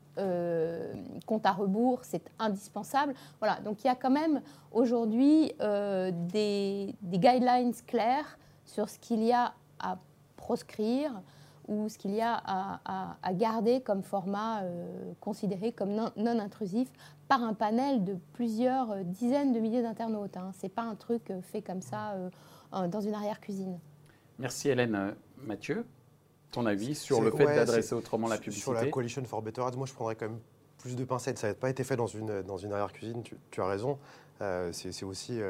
compte 1.26 1.46
à 1.46 1.50
rebours, 1.50 2.04
c'est 2.04 2.30
indispensable. 2.38 3.14
Voilà, 3.40 3.58
donc 3.60 3.82
il 3.82 3.88
y 3.88 3.90
a 3.90 3.96
quand 3.96 4.10
même 4.10 4.40
aujourd'hui 4.70 5.52
des, 5.58 6.94
des, 7.02 7.18
guidelines 7.18 7.74
claires 7.88 8.38
sur 8.64 8.88
ce 8.88 9.00
qu'il 9.00 9.24
y 9.24 9.32
a 9.32 9.52
à 9.80 9.98
proscrire 10.36 11.20
ou 11.68 11.88
ce 11.88 11.98
qu'il 11.98 12.14
y 12.14 12.20
a 12.20 12.42
à, 12.44 13.32
garder 13.34 13.80
comme 13.82 14.02
format 14.02 14.62
euh, 14.62 15.12
considéré 15.20 15.72
comme 15.72 15.94
non, 15.94 16.40
intrusif 16.40 16.88
par 17.28 17.42
un 17.42 17.54
panel 17.54 18.04
de 18.04 18.16
plusieurs 18.32 18.90
euh, 18.90 19.02
dizaines 19.04 19.52
de 19.52 19.60
milliers 19.60 19.82
d'internautes. 19.82 20.36
Hein. 20.36 20.50
Ce 20.58 20.64
n'est 20.66 20.70
pas 20.70 20.82
un 20.82 20.94
truc 20.94 21.30
euh, 21.30 21.40
fait 21.42 21.62
comme 21.62 21.82
ça 21.82 22.16
dans 22.72 23.00
une 23.00 23.14
arrière-cuisine. 23.14 23.78
Merci 24.38 24.68
Hélène. 24.68 25.14
Mathieu, 25.44 25.86
ton 26.50 26.66
avis 26.66 26.94
sur 26.94 27.20
le 27.20 27.30
fait 27.30 27.44
d'adresser 27.44 27.94
autrement 27.94 28.28
la 28.28 28.36
publicité? 28.36 28.62
Sur 28.62 28.72
la 28.72 28.86
Coalition 28.86 29.24
for 29.24 29.42
Better 29.42 29.62
Ads, 29.62 29.76
moi 29.76 29.86
je 29.86 29.94
prendrais 29.94 30.16
quand 30.16 30.28
même 30.28 30.40
plus 30.78 30.96
de 30.96 31.04
pincettes. 31.04 31.38
Ça 31.38 31.48
n'a 31.48 31.54
pas 31.54 31.70
été 31.70 31.84
fait 31.84 31.96
dans 31.96 32.06
une, 32.06 32.42
dans 32.42 32.56
une 32.56 32.72
arrière-cuisine, 32.72 33.22
tu, 33.22 33.36
tu, 33.50 33.60
as 33.60 33.66
raison. 33.66 33.98
c'est 34.72 35.04
aussi 35.04 35.40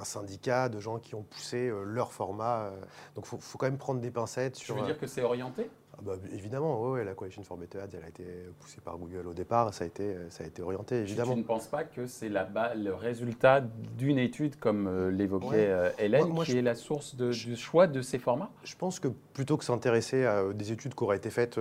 un 0.00 0.04
syndicat 0.04 0.68
de 0.68 0.80
gens 0.80 0.98
qui 0.98 1.14
ont 1.14 1.22
poussé 1.22 1.68
euh, 1.68 1.82
leur 1.84 2.12
format. 2.12 2.64
Euh. 2.64 2.80
donc 3.14 3.26
il 3.32 3.38
faut, 3.38 3.58
quand 3.58 3.66
même 3.66 3.78
prendre 3.78 4.00
des 4.00 4.10
pincettes 4.10 4.56
sur. 4.56 4.74
Tu 4.74 4.80
veux 4.80 4.86
dire 4.86 4.98
que 4.98 5.06
c'est 5.06 5.22
orienté? 5.22 5.68
ah 5.94 5.98
bah, 6.02 6.14
Évidemment, 6.32 6.80
oui, 6.82 7.04
la 7.04 7.14
Coalition 7.14 7.42
for 7.42 7.56
Better 7.56 7.80
Ads, 7.80 7.88
elle 7.94 8.04
a 8.04 8.08
été 8.08 8.24
poussée 8.60 8.80
par 8.80 8.96
Google 8.96 9.26
au 9.26 9.34
départ, 9.34 9.72
ça 9.74 9.84
a 9.84 9.86
été, 9.86 10.16
ça 10.30 10.44
a 10.44 10.46
été 10.46 10.62
orienté, 10.62 10.96
évidemment. 10.96 11.32
Tu, 11.32 11.40
ne 11.40 11.44
penses 11.44 11.66
pas 11.66 11.84
que 11.84 12.06
c'est 12.06 12.30
le 12.30 12.94
résultat 12.94 13.60
d'une 13.60 14.18
étude, 14.18 14.58
comme 14.58 14.86
euh, 14.86 15.10
l'évoquait 15.10 15.92
Hélène, 15.98 16.34
qui 16.44 16.58
est 16.58 16.62
la 16.62 16.74
source 16.74 17.14
de, 17.14 17.30
du 17.30 17.56
choix 17.56 17.86
de 17.86 18.00
ces 18.00 18.18
formats? 18.18 18.50
Je 18.64 18.76
pense 18.76 19.00
que 19.00 19.08
plutôt 19.08 19.56
que 19.56 19.64
s'intéresser 19.64 20.24
à 20.24 20.52
des 20.52 20.72
études 20.72 20.94
qui 20.94 21.04
auraient 21.04 21.18
été 21.18 21.30
faites 21.30 21.60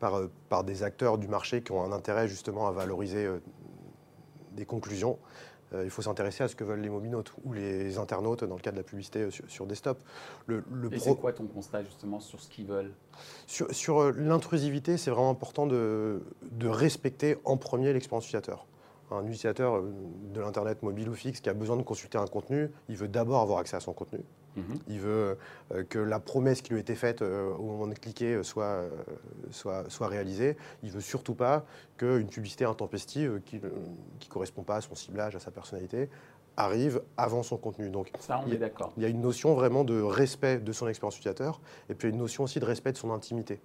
par, 0.00 0.20
par 0.48 0.64
des 0.64 0.82
acteurs 0.82 1.18
du 1.18 1.28
marché 1.28 1.62
qui 1.62 1.72
ont 1.72 1.82
un 1.82 1.92
intérêt 1.92 2.28
justement 2.28 2.66
à 2.66 2.72
valoriser 2.72 3.28
des 4.56 4.64
conclusions, 4.64 5.12
euh, 5.12 5.45
il 5.72 5.90
faut 5.90 6.02
s'intéresser 6.02 6.44
à 6.44 6.48
ce 6.48 6.56
que 6.56 6.64
veulent 6.64 6.80
les 6.80 6.88
mobinautes 6.88 7.32
ou 7.44 7.52
les 7.52 7.98
internautes 7.98 8.44
dans 8.44 8.54
le 8.54 8.60
cas 8.60 8.70
de 8.70 8.76
la 8.76 8.82
publicité 8.82 9.20
euh, 9.20 9.30
sur, 9.30 9.66
desktop. 9.66 9.98
Le, 10.46 10.62
Et 10.92 10.98
c'est 10.98 11.16
quoi 11.16 11.32
ton 11.32 11.46
constat 11.46 11.82
justement 11.84 12.20
sur 12.20 12.40
ce 12.40 12.48
qu'ils 12.48 12.66
veulent? 12.66 12.92
Sur, 13.46 14.02
euh, 14.02 14.12
l'intrusivité, 14.16 14.96
c'est 14.96 15.10
vraiment 15.10 15.30
important 15.30 15.66
de, 15.66 16.22
de 16.52 16.68
respecter 16.68 17.36
en 17.44 17.56
premier 17.56 17.92
l'expérience 17.92 18.24
utilisateur 18.26 18.66
un 19.10 19.22
utilisateur 19.24 19.82
de 19.82 20.40
l'Internet 20.40 20.82
mobile 20.82 21.08
ou 21.08 21.14
fixe 21.14 21.40
qui 21.40 21.48
a 21.48 21.54
besoin 21.54 21.76
de 21.76 21.82
consulter 21.82 22.18
un 22.18 22.26
contenu, 22.26 22.70
il 22.88 22.96
veut 22.96 23.08
d'abord 23.08 23.40
avoir 23.40 23.58
accès 23.58 23.76
à 23.76 23.80
son 23.80 23.92
contenu. 23.92 24.20
Mhm. 24.56 24.78
Il 24.88 25.00
veut 25.00 25.38
euh, 25.74 25.84
que 25.84 25.98
la 25.98 26.18
promesse 26.18 26.62
qui 26.62 26.70
lui 26.70 26.78
a 26.78 26.80
été 26.80 26.94
faite 26.94 27.20
euh, 27.20 27.52
au 27.54 27.62
moment 27.62 27.86
de 27.86 27.94
cliquer 27.94 28.42
soit, 28.42 28.84
soit, 29.50 29.88
soit 29.90 30.08
réalisée. 30.08 30.56
Il 30.82 30.88
ne 30.88 30.94
veut 30.94 31.00
surtout 31.00 31.34
pas 31.34 31.64
qu'une 31.98 32.28
publicité 32.28 32.64
intempestive 32.64 33.40
qui 33.44 33.56
ne 33.56 34.28
correspond 34.30 34.62
pas 34.62 34.76
à 34.76 34.80
son 34.80 34.94
ciblage, 34.94 35.36
à 35.36 35.40
sa 35.40 35.50
personnalité, 35.50 36.08
arrive 36.56 37.02
avant 37.16 37.42
son 37.42 37.56
contenu. 37.56 37.90
Donc, 37.90 38.10
Ça, 38.18 38.42
on 38.46 38.50
est 38.50 38.56
d'accord. 38.56 38.92
Il 38.96 39.02
y 39.02 39.06
a 39.06 39.08
une 39.08 39.20
notion 39.20 39.54
vraiment 39.54 39.84
de 39.84 40.00
respect 40.00 40.58
de 40.58 40.72
son 40.72 40.88
expérience 40.88 41.16
utilisateur 41.16 41.60
et 41.88 41.94
puis 41.94 42.08
une 42.08 42.16
notion 42.16 42.44
aussi 42.44 42.60
de 42.60 42.64
respect 42.64 42.92
de 42.92 42.96
son 42.96 43.12
intimité 43.12 43.60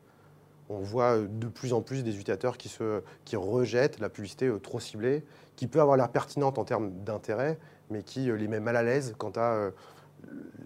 on 0.72 0.80
voit 0.80 1.20
de 1.20 1.48
plus 1.48 1.74
en 1.74 1.82
plus 1.82 2.04
des 2.04 2.12
utilisateurs 2.12 2.58
qui, 2.58 2.70
se, 2.70 3.02
qui 3.26 3.36
rejettent 3.36 4.00
la 4.00 4.10
publicité 4.10 4.48
euh, 4.48 4.60
trop 4.60 4.80
ciblée, 4.80 5.24
qui 5.56 5.68
peut 5.68 5.82
avoir 5.82 5.98
l'air 5.98 6.10
pertinente 6.10 6.58
en 6.58 6.64
termes 6.64 6.92
d'intérêt, 7.04 7.60
mais 7.90 8.04
qui 8.04 8.30
euh, 8.30 8.36
les 8.36 8.48
met 8.48 8.60
mal 8.60 8.76
à 8.76 8.84
l'aise 8.84 9.14
quant 9.18 9.32
à 9.36 9.54
euh, 9.54 9.72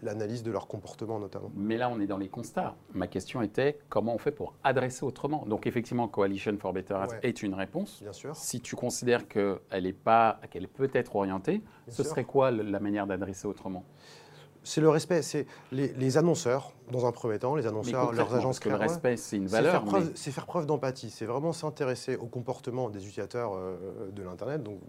l'analyse 0.04 0.44
de 0.44 0.52
leur 0.52 0.68
comportement 0.68 1.20
notamment. 1.20 1.52
Mais 1.56 1.78
là, 1.78 1.90
on 1.90 2.00
est 2.00 2.08
dans 2.08 2.18
les 2.18 2.30
constats. 2.30 2.76
Ma 2.94 3.08
question 3.08 3.42
était 3.42 3.80
comment 3.90 4.14
on 4.14 4.18
fait 4.18 4.32
pour 4.32 4.54
adresser 4.64 5.04
autrement? 5.06 5.46
Donc 5.48 5.66
effectivement, 5.66 6.08
Coalition 6.08 6.56
for 6.60 6.74
Better 6.74 6.94
Ads 6.94 7.20
est 7.24 7.42
une 7.42 7.54
réponse. 7.54 8.02
Bien 8.02 8.14
sûr. 8.14 8.36
Si 8.36 8.62
tu 8.62 8.76
considères 8.76 9.28
qu'elle 9.28 9.86
est 9.86 9.94
pas, 9.94 10.40
qu'elle 10.52 10.68
peut 10.68 10.92
être 10.94 11.16
orientée, 11.16 11.62
ce 11.88 12.04
serait 12.04 12.26
quoi 12.26 12.52
la 12.52 12.80
manière 12.80 13.08
d'adresser 13.08 13.48
autrement? 13.48 13.86
C'est 14.66 14.82
le 14.82 14.90
respect. 14.90 15.22
C'est 15.22 15.46
les, 15.72 16.18
annonceurs, 16.18 16.74
dans 16.92 17.06
un 17.06 17.12
premier 17.12 17.40
temps, 17.40 17.56
les 17.56 17.68
annonceurs, 17.68 18.12
leurs 18.12 18.34
agences. 18.34 18.60
Parce 18.60 18.60
que 18.60 18.70
le 18.70 18.76
respect, 18.76 19.16
c'est 19.16 19.38
une 19.38 19.48
valeur. 19.48 19.84
C'est 20.16 20.32
faire 20.32 20.46
preuve, 20.46 20.66
d'empathie. 20.66 21.10
C'est 21.10 21.26
vraiment 21.26 21.54
s'intéresser 21.54 22.18
au 22.18 22.26
comportement 22.26 22.90
des 22.90 23.00
utilisateurs 23.00 23.54
euh, 23.56 24.12
de 24.12 24.24
l'Internet, 24.24 24.64
donc 24.64 24.80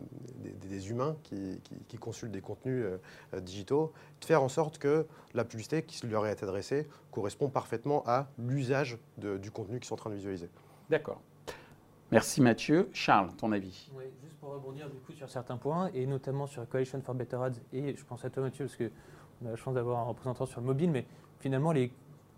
des, 0.43 0.91
humains 0.91 1.17
qui, 1.23 1.99
consultent 1.99 2.33
des 2.33 2.41
contenus 2.41 2.85
euh, 2.85 3.41
digitaux, 3.41 3.93
de 4.21 4.25
faire 4.25 4.43
en 4.43 4.49
sorte 4.49 4.79
que 4.79 5.07
la 5.35 5.45
publicité 5.45 5.83
qui 5.83 6.07
leur 6.07 6.27
est 6.27 6.43
adressée 6.43 6.89
correspond 7.11 7.49
parfaitement 7.49 8.03
à 8.07 8.29
l'usage 8.39 8.99
du 9.19 9.51
contenu 9.51 9.79
qu'ils 9.79 9.87
sont 9.87 9.95
en 9.95 9.99
train 9.99 10.11
de 10.11 10.17
visualiser. 10.17 10.49
D'accord. 10.91 11.21
Merci 12.13 12.41
Mathieu. 12.41 12.89
Charles, 12.93 13.31
ton 13.37 13.51
avis? 13.51 13.91
Oui, 13.97 14.05
juste 14.23 14.37
pour 14.37 14.51
rebondir 14.51 14.89
du 14.89 14.97
coup 14.99 15.13
sur 15.13 15.29
certains 15.29 15.57
points, 15.57 15.91
et 15.93 16.07
notamment 16.07 16.47
sur 16.47 16.67
Coalition 16.69 17.01
for 17.01 17.15
Better 17.15 17.37
Ads, 17.37 17.61
et 17.73 17.97
je 17.97 18.05
pense 18.05 18.25
à 18.25 18.31
toi 18.31 18.45
Mathieu, 18.45 18.67
parce 18.67 18.77
que 18.77 18.91
on 19.43 19.47
a 19.47 19.51
la 19.51 19.57
chance 19.57 19.75
d'avoir 19.75 20.01
un 20.01 20.05
représentant 20.05 20.47
sur 20.47 20.61
le 20.61 20.67
mobile, 20.67 20.91
mais 20.91 21.07
finalement, 21.39 21.73
les 21.73 21.93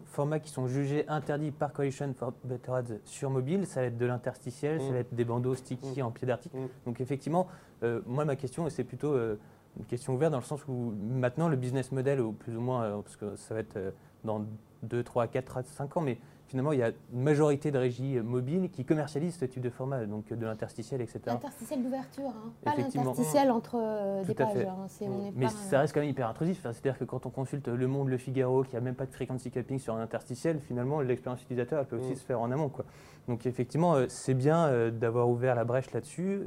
formats 0.05 0.41
qui 0.41 0.51
sont 0.51 0.67
jugés 0.67 1.07
interdits 1.09 1.51
par 1.51 1.73
Coalition 1.73 2.13
for 2.15 2.33
Better 2.45 2.73
Ads 2.73 2.99
sur 3.05 3.31
mobile, 3.31 3.67
ça 3.67 3.81
va 3.81 3.87
être 3.87 3.99
de 3.99 4.07
l'interstitiel, 4.07 4.81
ça 4.81 4.89
va 4.89 4.93
mm. 4.95 4.97
être 4.97 5.15
des 5.15 5.25
bandeaux 5.25 5.55
sticky 5.55 6.01
mm. 6.01 6.05
en 6.05 6.11
pied 6.11 6.27
d'article. 6.27 6.57
Mm. 6.57 6.69
Donc 6.87 7.01
effectivement, 7.01 7.47
euh, 7.83 8.01
moi 8.07 8.25
ma 8.25 8.37
question, 8.37 8.67
et 8.67 8.71
c'est 8.71 8.85
plutôt 8.85 9.13
euh, 9.13 9.39
une 9.79 9.85
question 9.85 10.15
ouverte 10.15 10.33
dans 10.33 10.39
le 10.39 10.45
sens 10.45 10.67
où 10.67 10.95
maintenant 11.11 11.49
le 11.49 11.57
business 11.57 11.93
model, 11.93 12.21
ou 12.21 12.33
plus 12.33 12.57
ou 12.57 12.61
moins, 12.61 12.85
euh, 12.85 13.03
parce 13.03 13.17
que 13.17 13.37
ça 13.37 13.55
va 13.55 13.61
être 13.61 13.79
dans 14.25 14.45
2, 14.83 15.03
3, 15.03 15.27
4, 15.27 15.65
5 15.65 15.97
ans, 15.97 16.01
mais 16.01 16.19
finalement, 16.49 16.73
il 16.73 16.79
y 16.79 16.83
a 16.83 16.89
une 17.13 17.23
majorité 17.23 17.71
de 17.71 17.79
régies 17.79 18.19
mobiles 18.21 18.71
qui 18.71 18.85
commercialisent 18.85 19.37
ce 19.37 19.45
type 19.45 19.63
de 19.63 19.69
format, 19.71 20.07
donc 20.07 20.33
de 20.33 20.47
l'interstitiel, 20.47 21.03
etc. 21.03 21.21
L'interstitiel 21.27 21.83
d'ouverture, 21.83 22.29
hein. 22.29 22.53
pas 22.65 22.75
l'interstitiel 22.75 23.51
entre 23.51 23.77
euh, 23.79 24.25
des 24.25 24.35
pages. 24.35 24.57
Hein. 24.67 25.09
Mais 25.37 25.49
ça 25.49 25.81
reste 25.81 25.93
quand 25.93 26.01
même 26.01 26.09
hyper 26.09 26.27
intrusif. 26.27 26.63
C'est-à-dire 26.63 26.99
que 26.99 27.05
quand 27.05 27.27
on 27.27 27.31
consulte 27.31 27.69
Le 27.69 27.87
Monde, 27.87 28.09
Le 28.09 28.17
Figaro, 28.17 28.65
qui 28.65 28.75
n'a 28.75 28.81
même 28.81 28.95
pas 28.95 29.05
de 29.05 29.13
frequency 29.13 29.51
capping 29.51 29.79
sur 29.79 29.95
un 29.95 30.01
interstitiel, 30.01 30.59
finalement, 30.61 31.01
l'expérience 31.03 31.43
utilisateur 31.43 31.81
elle 31.81 31.87
peut 31.87 31.97
aussi 31.97 32.13
mm. 32.13 32.17
se 32.17 32.25
faire 32.25 32.41
en 32.41 32.51
amont. 32.51 32.71
Quoi. 32.71 32.87
Donc 33.29 33.45
effectivement, 33.45 33.95
euh, 33.95 34.07
c'est 34.09 34.35
bien 34.35 34.67
euh, 34.67 34.91
d'avoir 34.91 35.29
ouvert 35.29 35.55
la 35.55 35.65
brèche 35.65 35.93
là-dessus. 35.93 36.45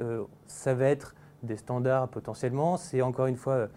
ça 0.48 0.74
va 0.74 0.86
être 0.86 1.16
des 1.44 1.58
standards 1.58 2.08
potentiellement. 2.10 2.78
C'est 2.78 3.02
encore 3.02 3.28
une 3.28 3.36
fois, 3.36 3.68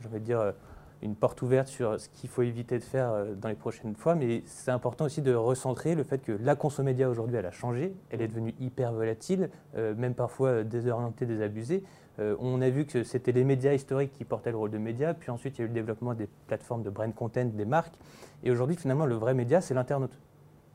je 0.00 0.08
vais 0.08 0.20
dire 0.20 0.52
une 1.02 1.16
porte 1.16 1.40
ouverte 1.42 1.68
sur 1.68 1.98
ce 1.98 2.08
qu'il 2.08 2.28
faut 2.28 2.42
éviter 2.42 2.78
de 2.78 2.84
faire 2.84 3.10
euh, 3.10 3.34
dans 3.34 3.48
les 3.48 3.54
prochaines 3.54 3.94
fois, 3.94 4.14
mais 4.14 4.42
c'est 4.46 4.70
important 4.70 5.06
aussi 5.06 5.22
de 5.22 5.34
recentrer 5.34 5.94
le 5.94 6.04
fait 6.04 6.22
que 6.22 6.32
la 6.32 6.54
consomédia 6.56 7.08
aujourd'hui, 7.08 7.36
elle 7.36 7.46
a 7.46 7.50
changé, 7.50 7.94
elle 8.10 8.20
est 8.20 8.28
devenue 8.28 8.54
hyper 8.60 8.92
volatile, 8.92 9.50
euh, 9.76 9.94
même 9.94 10.14
parfois 10.14 10.48
euh, 10.48 10.64
désorientée, 10.64 11.26
désabusée. 11.26 11.82
on 12.18 12.60
a 12.60 12.68
vu 12.68 12.84
que 12.84 13.02
c'était 13.02 13.32
les 13.32 13.44
médias 13.44 13.72
historiques 13.72 14.12
qui 14.12 14.24
portaient 14.24 14.50
le 14.50 14.58
rôle 14.58 14.70
de 14.70 14.78
médias, 14.78 15.14
puis 15.14 15.30
ensuite 15.30 15.56
il 15.56 15.60
y 15.60 15.62
a 15.62 15.64
eu 15.64 15.68
le 15.68 15.74
développement 15.74 16.12
des 16.12 16.28
plateformes 16.46 16.82
de 16.82 16.90
brand 16.90 17.14
content, 17.14 17.46
des 17.46 17.64
marques, 17.64 17.94
et 18.42 18.50
aujourd'hui 18.50 18.76
finalement 18.76 19.06
le 19.06 19.14
vrai 19.14 19.32
média, 19.32 19.62
c'est 19.62 19.74
l'internaute. 19.74 20.18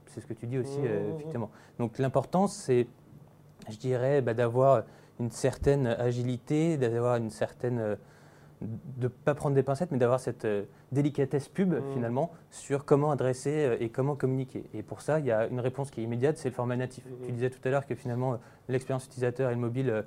C'est 0.07 0.21
ce 0.21 0.27
que 0.27 0.33
tu 0.33 0.47
dis 0.47 0.57
aussi, 0.57 0.79
mmh, 0.79 0.85
mmh, 0.85 0.87
mmh. 0.87 1.15
effectivement. 1.15 1.51
Donc 1.77 1.99
l'important, 1.99 2.47
c'est, 2.47 2.87
je 3.69 3.77
dirais, 3.77 4.21
bah, 4.21 4.33
d'avoir 4.33 4.83
une 5.19 5.29
certaine 5.29 5.87
agilité, 5.87 6.77
d'avoir 6.77 7.17
une 7.17 7.29
certaine 7.29 7.97
de 8.65 9.03
ne 9.03 9.07
pas 9.07 9.35
prendre 9.35 9.55
des 9.55 9.63
pincettes, 9.63 9.91
mais 9.91 9.97
d'avoir 9.97 10.19
cette 10.19 10.45
euh, 10.45 10.63
délicatesse 10.91 11.47
pub 11.49 11.73
mmh. 11.73 11.93
finalement 11.93 12.31
sur 12.49 12.85
comment 12.85 13.11
adresser 13.11 13.65
euh, 13.65 13.77
et 13.79 13.89
comment 13.89 14.15
communiquer. 14.15 14.63
Et 14.73 14.83
pour 14.83 15.01
ça, 15.01 15.19
il 15.19 15.25
y 15.25 15.31
a 15.31 15.47
une 15.47 15.59
réponse 15.59 15.91
qui 15.91 16.01
est 16.01 16.03
immédiate, 16.03 16.37
c'est 16.37 16.49
le 16.49 16.55
format 16.55 16.75
natif. 16.75 17.05
Mmh. 17.05 17.25
Tu 17.25 17.31
disais 17.31 17.49
tout 17.49 17.59
à 17.65 17.69
l'heure 17.69 17.85
que 17.85 17.95
finalement 17.95 18.33
euh, 18.33 18.37
l'expérience 18.69 19.05
utilisateur 19.05 19.49
et 19.49 19.53
le 19.53 19.59
mobile, 19.59 20.03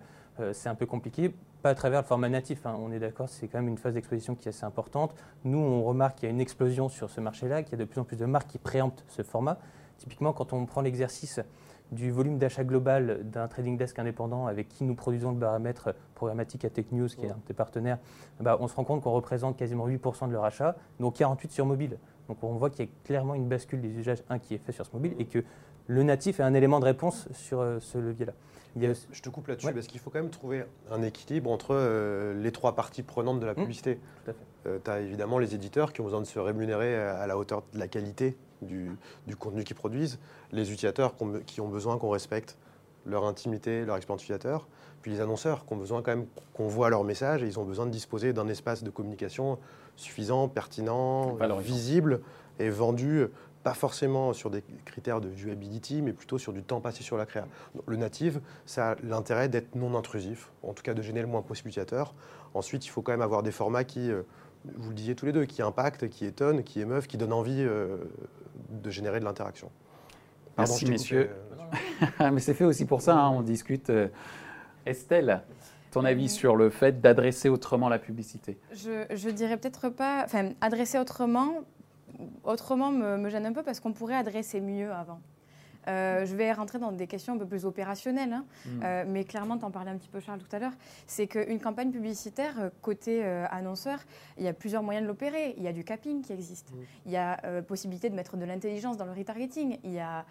c'est 0.52 0.68
un 0.68 0.76
peu 0.76 0.86
compliqué. 0.86 1.34
Pas 1.62 1.70
à 1.70 1.74
travers 1.74 2.02
le 2.02 2.06
format 2.06 2.28
natif, 2.28 2.64
hein. 2.64 2.76
on 2.78 2.92
est 2.92 3.00
d'accord, 3.00 3.28
c'est 3.28 3.48
quand 3.48 3.58
même 3.58 3.66
une 3.66 3.76
phase 3.76 3.94
d'exposition 3.94 4.36
qui 4.36 4.46
est 4.46 4.50
assez 4.50 4.64
importante. 4.64 5.12
Nous, 5.42 5.58
on 5.58 5.82
remarque 5.82 6.18
qu'il 6.18 6.28
y 6.28 6.30
a 6.30 6.32
une 6.32 6.40
explosion 6.40 6.88
sur 6.88 7.10
ce 7.10 7.20
marché-là, 7.20 7.64
qu'il 7.64 7.72
y 7.72 7.74
a 7.74 7.84
de 7.84 7.84
plus 7.84 8.00
en 8.00 8.04
plus 8.04 8.16
de 8.16 8.24
marques 8.24 8.46
qui 8.46 8.58
préemptent 8.58 9.04
ce 9.08 9.22
format. 9.22 9.58
Typiquement, 9.96 10.32
quand 10.32 10.52
on 10.52 10.64
prend 10.64 10.80
l'exercice 10.80 11.40
du 11.92 12.10
volume 12.10 12.38
d'achat 12.38 12.64
global 12.64 13.20
d'un 13.24 13.48
trading 13.48 13.76
desk 13.76 13.98
indépendant 13.98 14.46
avec 14.46 14.68
qui 14.68 14.84
nous 14.84 14.94
produisons 14.94 15.30
le 15.30 15.38
baromètre 15.38 15.94
programmatique 16.14 16.64
à 16.64 16.70
TechNews, 16.70 17.08
qui 17.08 17.26
est 17.26 17.30
un 17.30 17.38
des 17.46 17.54
partenaires, 17.54 17.98
bah, 18.40 18.58
on 18.60 18.68
se 18.68 18.74
rend 18.74 18.84
compte 18.84 19.02
qu'on 19.02 19.12
représente 19.12 19.56
quasiment 19.56 19.88
8% 19.88 20.28
de 20.28 20.32
leur 20.32 20.44
achat, 20.44 20.76
donc 21.00 21.16
48% 21.16 21.50
sur 21.50 21.66
mobile. 21.66 21.98
Donc 22.28 22.42
on 22.42 22.54
voit 22.54 22.70
qu'il 22.70 22.84
y 22.84 22.88
a 22.88 22.90
clairement 23.04 23.34
une 23.34 23.48
bascule 23.48 23.80
des 23.80 23.88
usages 23.88 24.22
un 24.28 24.38
qui 24.38 24.54
est 24.54 24.58
fait 24.58 24.72
sur 24.72 24.84
ce 24.84 24.92
mobile 24.92 25.14
et 25.18 25.24
que 25.24 25.42
le 25.86 26.02
natif 26.02 26.40
est 26.40 26.42
un 26.42 26.54
élément 26.54 26.80
de 26.80 26.84
réponse 26.84 27.28
sur 27.32 27.60
euh, 27.60 27.78
ce 27.80 27.96
levier-là. 27.98 28.32
Je 28.76 29.22
te 29.22 29.28
coupe 29.30 29.48
là-dessus 29.48 29.72
parce 29.72 29.86
qu'il 29.86 29.98
faut 29.98 30.10
quand 30.10 30.20
même 30.20 30.30
trouver 30.30 30.64
un 30.90 31.02
équilibre 31.02 31.50
entre 31.50 31.74
euh, 31.74 32.40
les 32.40 32.52
trois 32.52 32.76
parties 32.76 33.02
prenantes 33.02 33.40
de 33.40 33.46
la 33.46 33.52
mmh. 33.52 33.56
publicité. 33.56 33.98
Euh, 34.66 34.78
tu 34.84 34.90
as 34.90 35.00
évidemment 35.00 35.38
les 35.38 35.54
éditeurs 35.54 35.92
qui 35.92 36.02
ont 36.02 36.04
besoin 36.04 36.20
de 36.20 36.26
se 36.26 36.38
rémunérer 36.38 36.94
à 36.94 37.26
la 37.26 37.38
hauteur 37.38 37.62
de 37.72 37.78
la 37.78 37.88
qualité 37.88 38.36
du, 38.62 38.96
contenu 39.38 39.64
qu'ils 39.64 39.76
produisent, 39.76 40.18
les 40.52 40.72
utilisateurs 40.72 41.14
qui 41.46 41.60
ont 41.60 41.68
besoin 41.68 41.98
qu'on 41.98 42.10
respecte 42.10 42.56
leur 43.06 43.24
intimité, 43.24 43.84
leur 43.84 43.96
expérience 43.96 44.22
utilisateur, 44.22 44.68
puis 45.02 45.12
les 45.12 45.20
annonceurs 45.20 45.64
qui 45.64 45.72
ont 45.72 45.76
besoin 45.76 46.02
quand 46.02 46.10
même 46.10 46.26
qu'on 46.54 46.68
voit 46.68 46.90
leur 46.90 47.04
message 47.04 47.42
et 47.42 47.46
ils 47.46 47.58
ont 47.58 47.64
besoin 47.64 47.86
de 47.86 47.90
disposer 47.90 48.32
d'un 48.32 48.48
espace 48.48 48.82
de 48.82 48.90
communication 48.90 49.58
suffisant, 49.96 50.48
pertinent, 50.48 51.36
visible 51.60 52.20
et 52.58 52.70
vendu 52.70 53.28
pas 53.62 53.74
forcément 53.74 54.32
sur 54.32 54.50
des 54.50 54.62
critères 54.84 55.20
de 55.20 55.28
viewability, 55.28 56.02
mais 56.02 56.12
plutôt 56.12 56.38
sur 56.38 56.52
du 56.52 56.62
temps 56.62 56.80
passé 56.80 57.02
sur 57.02 57.16
la 57.16 57.26
créa. 57.26 57.46
Le 57.86 57.96
native, 57.96 58.40
ça 58.66 58.92
a 58.92 58.96
l'intérêt 59.02 59.48
d'être 59.48 59.74
non 59.74 59.96
intrusif, 59.96 60.50
en 60.62 60.72
tout 60.72 60.82
cas 60.82 60.94
de 60.94 61.02
gêner 61.02 61.20
le 61.20 61.26
moins 61.26 61.42
possible 61.42 61.68
l'utilisateur. 61.68 62.14
Ensuite, 62.54 62.86
il 62.86 62.88
faut 62.88 63.02
quand 63.02 63.12
même 63.12 63.22
avoir 63.22 63.42
des 63.42 63.50
formats 63.50 63.84
qui, 63.84 64.10
euh, 64.10 64.22
vous 64.76 64.90
le 64.90 64.94
disiez 64.94 65.14
tous 65.14 65.26
les 65.26 65.32
deux, 65.32 65.44
qui 65.44 65.62
impactent, 65.62 66.08
qui 66.08 66.24
étonnent, 66.24 66.62
qui 66.62 66.80
émeuvent, 66.80 67.06
qui 67.06 67.16
donnent 67.16 67.32
envie 67.32 67.62
euh, 67.62 67.96
de 68.70 68.90
générer 68.90 69.20
de 69.20 69.24
l'interaction. 69.24 69.70
Merci 70.56 70.86
messieurs. 70.86 71.30
Mais 72.20 72.40
c'est 72.40 72.54
fait 72.54 72.64
aussi 72.64 72.84
pour 72.84 73.00
ça, 73.00 73.16
hein, 73.16 73.30
on 73.30 73.42
discute. 73.42 73.90
Euh, 73.90 74.08
Estelle, 74.86 75.42
ton 75.90 76.04
avis 76.04 76.28
sur 76.28 76.56
le 76.56 76.70
fait 76.70 77.00
d'adresser 77.00 77.48
autrement 77.48 77.88
la 77.88 77.98
publicité? 77.98 78.58
Je, 78.72 79.04
je 79.14 79.28
dirais 79.30 79.56
peut-être 79.56 79.88
pas, 79.88 80.22
enfin, 80.24 80.50
adresser 80.60 80.98
autrement, 80.98 81.64
autrement 82.44 82.90
me, 82.90 83.18
me 83.18 83.28
gêne 83.28 83.46
un 83.46 83.52
peu 83.52 83.62
parce 83.62 83.80
qu'on 83.80 83.92
pourrait 83.92 84.16
adresser 84.16 84.60
mieux 84.60 84.92
avant. 84.92 85.20
Euh, 85.88 86.26
je 86.26 86.34
vais 86.36 86.52
rentrer 86.52 86.78
dans 86.78 86.92
des 86.92 87.06
questions 87.06 87.34
un 87.34 87.38
peu 87.38 87.46
plus 87.46 87.64
opérationnelles, 87.64 88.32
hein. 88.32 88.44
mm. 88.66 88.80
euh, 88.84 89.04
mais 89.06 89.24
clairement, 89.24 89.56
tu 89.58 89.64
en 89.64 89.70
parlais 89.70 89.90
un 89.90 89.96
petit 89.96 90.08
peu, 90.08 90.20
Charles, 90.20 90.40
tout 90.40 90.54
à 90.54 90.58
l'heure. 90.58 90.72
C'est 91.06 91.26
qu'une 91.26 91.60
campagne 91.60 91.90
publicitaire, 91.90 92.54
euh, 92.60 92.70
côté 92.82 93.24
annonceur, 93.24 94.00
il 94.36 94.44
y 94.44 94.48
a 94.48 94.52
plusieurs 94.52 94.82
moyens 94.82 95.04
de 95.04 95.08
l'opérer. 95.08 95.54
Il 95.56 95.62
y 95.62 95.68
a 95.68 95.72
du 95.72 95.84
capping 95.84 96.22
qui 96.22 96.32
existe. 96.32 96.70
Mm. 96.70 96.76
Il 97.06 97.12
y 97.12 97.16
a 97.16 97.62
possibilité 97.62 98.10
de 98.10 98.14
mettre 98.14 98.36
de 98.36 98.44
l'intelligence 98.44 98.96
dans 98.96 99.06
le 99.06 99.12
retargeting. 99.12 99.78
Il 99.84 99.92
y 99.92 100.00
a 100.00 100.24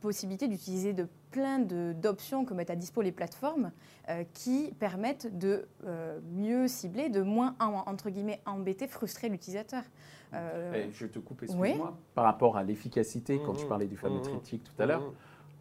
possibilité 0.00 0.46
d'utiliser 0.46 0.92
de 0.92 1.08
plein 1.30 1.58
d'options 1.58 2.44
que 2.44 2.54
mettent 2.54 2.70
à 2.70 2.76
dispo 2.76 3.02
les 3.02 3.12
plateformes 3.12 3.72
qui 4.34 4.72
permettent 4.78 5.36
de 5.36 5.66
mieux 6.32 6.68
cibler, 6.68 7.08
de 7.08 7.22
moins, 7.22 7.56
entre 7.58 8.10
guillemets, 8.10 8.40
embêter, 8.46 8.86
frustrer 8.86 9.28
l'utilisateur. 9.28 9.82
Euh, 10.34 10.86
je 10.92 11.06
te 11.06 11.18
coupe, 11.18 11.42
excuse-moi. 11.42 11.96
Par 12.14 12.24
rapport 12.24 12.56
à 12.56 12.62
l'efficacité, 12.62 13.40
quand 13.44 13.54
tu 13.54 13.64
mmh. 13.64 13.68
parlais 13.68 13.86
du 13.86 13.96
fameux 13.96 14.18
mmh. 14.18 14.22
triptyque 14.22 14.64
tout 14.64 14.82
à 14.82 14.86
l'heure, 14.86 15.00
mmh. 15.00 15.14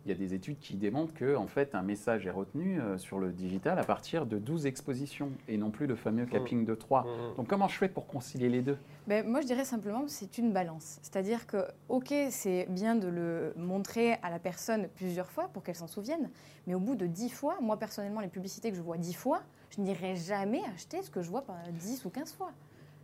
il 0.05 0.09
y 0.09 0.11
a 0.11 0.17
des 0.17 0.33
études 0.33 0.59
qui 0.59 0.75
démontrent 0.75 1.13
que 1.13 1.35
en 1.35 1.47
fait, 1.47 1.75
un 1.75 1.81
message 1.81 2.25
est 2.25 2.31
retenu 2.31 2.79
euh, 2.79 2.97
sur 2.97 3.19
le 3.19 3.31
digital 3.31 3.79
à 3.79 3.83
partir 3.83 4.25
de 4.25 4.37
12 4.37 4.65
expositions 4.65 5.31
et 5.47 5.57
non 5.57 5.71
plus 5.71 5.87
le 5.87 5.95
fameux 5.95 6.25
capping 6.25 6.65
de 6.65 6.75
3. 6.75 7.05
Donc 7.37 7.47
comment 7.47 7.67
je 7.67 7.77
fais 7.77 7.89
pour 7.89 8.07
concilier 8.07 8.49
les 8.49 8.61
deux? 8.61 8.77
Ben, 9.07 9.27
Moi, 9.27 9.41
je 9.41 9.47
dirais 9.47 9.65
simplement 9.65 10.03
que 10.03 10.11
c'est 10.11 10.37
une 10.37 10.51
balance. 10.51 10.99
C'est-à-dire 11.01 11.45
que, 11.47 11.65
OK, 11.89 12.13
c'est 12.29 12.67
bien 12.69 12.95
de 12.95 13.07
le 13.07 13.53
montrer 13.57 14.13
à 14.23 14.29
la 14.29 14.39
personne 14.39 14.87
plusieurs 14.95 15.29
fois 15.29 15.49
pour 15.49 15.63
qu'elle 15.63 15.75
s'en 15.75 15.87
souvienne, 15.87 16.29
mais 16.67 16.73
au 16.73 16.79
bout 16.79 16.95
de 16.95 17.05
10 17.05 17.29
fois, 17.29 17.57
moi 17.61 17.77
personnellement, 17.77 18.21
les 18.21 18.27
publicités 18.27 18.71
que 18.71 18.77
je 18.77 18.81
vois 18.81 18.97
10 18.97 19.13
fois, 19.13 19.41
je 19.69 19.81
n'irai 19.81 20.15
jamais 20.15 20.61
acheter 20.73 21.01
ce 21.01 21.09
que 21.09 21.21
je 21.21 21.29
vois 21.29 21.43
10 21.71 22.05
ou 22.05 22.09
15 22.09 22.33
fois 22.33 22.51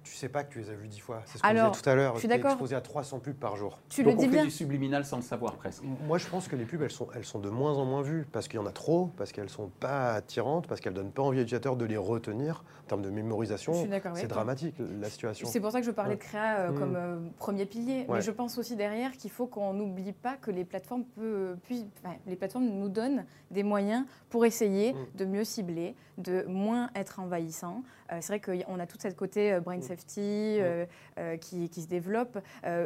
tu 0.10 0.16
sais 0.16 0.30
pas 0.30 0.44
que 0.44 0.52
tu 0.52 0.60
les 0.60 0.70
as 0.72 0.74
vus 0.74 0.88
dix 0.88 1.00
fois. 1.00 1.22
C'est 1.26 1.38
ce 1.38 1.44
qu'on 1.44 1.50
disait 1.50 1.82
tout 1.84 1.90
à 1.90 1.96
l'heure. 1.96 2.16
Tu 2.16 2.28
es 2.28 2.36
exposé 2.36 2.76
à 2.76 2.82
300 2.82 3.20
pubs 3.20 3.36
par 3.36 3.56
jour. 3.56 3.80
Tu 3.90 4.04
Donc 4.04 4.14
le 4.14 4.20
dis 4.20 4.28
on 4.28 4.32
fait 4.32 4.46
du 4.46 4.52
subliminal 4.52 5.06
sans 5.06 5.18
le 5.18 5.22
savoir 5.22 5.54
presque. 5.56 5.84
Moi, 6.08 6.18
je 6.18 6.28
pense 6.28 6.48
que 6.48 6.56
les 6.56 6.66
pubs, 6.66 6.82
elles 6.82 6.92
sont, 6.92 7.08
elles 7.16 7.26
sont 7.26 7.40
de 7.40 7.50
moins 7.50 7.78
en 7.78 7.86
moins 7.86 8.02
vues 8.02 8.26
parce 8.32 8.48
qu'il 8.48 8.60
y 8.60 8.64
en 8.64 8.66
a 8.66 8.72
trop, 8.72 9.12
parce 9.18 9.32
qu'elles 9.32 9.50
sont 9.50 9.70
pas 9.80 10.14
attirantes, 10.14 10.68
parce 10.68 10.82
qu'elles 10.82 10.94
donnent 10.94 11.12
pas 11.12 11.22
envie 11.22 11.38
à 11.38 11.42
l'utilisateur 11.42 11.76
de 11.76 11.86
les 11.86 11.98
retenir. 11.98 12.64
En 12.86 12.90
termes 12.90 13.02
de 13.04 13.12
mémorisation, 13.12 13.74
c'est 14.16 14.28
dramatique 14.28 14.76
la 14.80 15.10
situation. 15.10 15.48
C'est 15.48 15.60
pour 15.60 15.72
ça 15.72 15.80
que 15.80 15.86
je 15.86 15.92
parlais 15.92 16.16
de 16.16 16.20
créa 16.20 16.60
euh, 16.60 16.72
comme 16.72 16.94
mm. 16.94 16.98
euh, 16.98 17.20
premier 17.38 17.66
pilier. 17.68 18.08
Mais 18.10 18.22
je 18.22 18.32
pense 18.32 18.58
aussi 18.58 18.76
derrière 18.76 19.12
qu'il 19.12 19.30
faut 19.30 19.46
qu'on 19.46 19.74
n'oublie 19.74 20.14
pas 20.14 20.38
que 20.38 20.50
les 20.50 20.66
plateformes, 20.66 21.04
peut, 21.04 21.56
puis, 21.64 21.86
les 22.26 22.36
plateformes 22.36 22.66
nous 22.66 22.90
donnent 22.90 23.26
des 23.52 23.62
moyens 23.62 24.06
pour 24.30 24.44
essayer 24.46 24.94
mm. 24.94 24.98
de 25.16 25.26
mieux 25.26 25.44
cibler, 25.44 25.96
de 26.18 26.46
moins 26.48 26.90
être 26.96 27.20
envahissant. 27.20 27.84
Euh, 28.12 28.18
c'est 28.22 28.38
vrai 28.38 28.40
qu'on 28.40 28.80
a 28.80 28.88
tout 28.88 28.98
cette 29.00 29.16
côté 29.16 29.60
brain 29.60 29.78
mm. 29.78 29.82
safety 29.82 30.60
qui, 31.42 31.70
qui, 31.70 31.82
se 31.82 31.88
développe. 31.88 32.40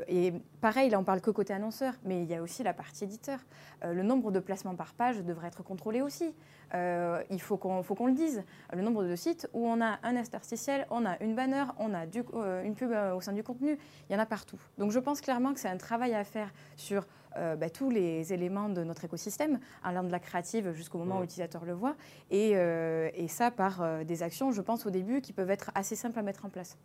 et 0.07 0.33
pareil, 0.61 0.89
là 0.89 0.99
on 0.99 1.03
parle 1.03 1.21
que 1.21 1.31
côté 1.31 1.53
annonceur, 1.53 1.93
mais 2.03 2.23
il 2.23 2.29
y 2.29 2.35
a 2.35 2.41
aussi 2.41 2.63
la 2.63 2.73
partie 2.73 3.03
éditeur. 3.03 3.39
le 3.83 4.03
nombre 4.03 4.31
de 4.31 4.39
placements 4.39 4.75
par 4.75 4.93
page 4.93 5.23
devrait 5.23 5.47
être 5.47 5.63
contrôlé 5.63 6.01
aussi. 6.01 6.33
il 6.73 7.41
faut 7.41 7.57
qu'on 7.57 7.83
qu'on 7.83 8.07
le 8.07 8.13
dise. 8.13 8.43
Le 8.73 8.81
nombre 8.81 9.03
de 9.03 9.15
sites 9.15 9.47
où 9.53 9.67
on 9.67 9.81
a 9.81 9.99
un 10.03 10.15
interstitiel, 10.15 10.87
on 10.89 11.05
a 11.05 11.21
une 11.21 11.35
banner, 11.35 11.65
on 11.77 11.93
a 11.93 12.05
euh, 12.35 12.63
une 12.63 12.75
pub 12.75 12.91
euh, 12.91 13.15
au 13.15 13.21
sein 13.21 13.33
du 13.33 13.43
contenu, 13.43 13.77
il 14.09 14.13
y 14.13 14.15
en 14.15 14.19
a 14.19 14.25
partout. 14.25 14.59
Donc 14.77 14.91
je 14.91 14.99
pense 14.99 15.21
clairement 15.21 15.53
que 15.53 15.59
c'est 15.59 15.69
un 15.69 15.77
travail 15.77 16.13
à 16.13 16.23
faire 16.23 16.51
sur 16.75 17.05
euh, 17.37 17.55
bah, 17.55 17.69
tous 17.69 17.89
les 17.89 18.33
éléments 18.33 18.69
de 18.69 18.83
notre 18.83 19.05
écosystème, 19.05 19.59
allant 19.83 20.03
de 20.03 20.11
la 20.11 20.19
créative 20.19 20.73
jusqu'au 20.73 20.97
moment 20.97 21.17
où 21.17 21.21
l'utilisateur 21.21 21.65
le 21.65 21.73
voit, 21.73 21.95
et, 22.31 22.51
et 22.51 23.27
ça 23.27 23.51
par 23.51 24.03
des 24.05 24.23
actions, 24.23 24.51
je 24.51 24.61
pense 24.61 24.85
au 24.85 24.89
début, 24.89 25.21
qui 25.21 25.33
peuvent 25.33 25.51
être 25.51 25.71
assez 25.75 25.95
simples 25.95 26.19
à 26.19 26.21
mettre 26.21 26.45
en 26.45 26.49
place. 26.49 26.77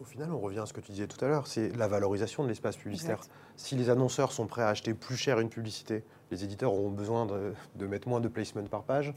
Au 0.00 0.04
final, 0.04 0.30
on 0.32 0.38
revient 0.38 0.60
à 0.60 0.66
ce 0.66 0.72
que 0.72 0.80
tu 0.80 0.92
disais 0.92 1.08
tout 1.08 1.22
à 1.24 1.28
l'heure, 1.28 1.46
c'est 1.46 1.76
la 1.76 1.88
valorisation 1.88 2.44
de 2.44 2.48
l'espace 2.48 2.76
publicitaire. 2.76 3.20
Si 3.56 3.74
les 3.74 3.90
annonceurs 3.90 4.32
sont 4.32 4.46
prêts 4.46 4.62
à 4.62 4.68
acheter 4.68 4.94
plus 4.94 5.16
cher 5.16 5.40
une 5.40 5.48
publicité 5.48 6.04
les 6.30 6.44
éditeurs 6.44 6.72
auront 6.72 6.90
besoin 6.90 7.26
de, 7.26 7.86
mettre 7.86 8.08
moins 8.08 8.20
de 8.20 8.28
placement 8.28 8.62
par 8.64 8.82
page. 8.82 9.14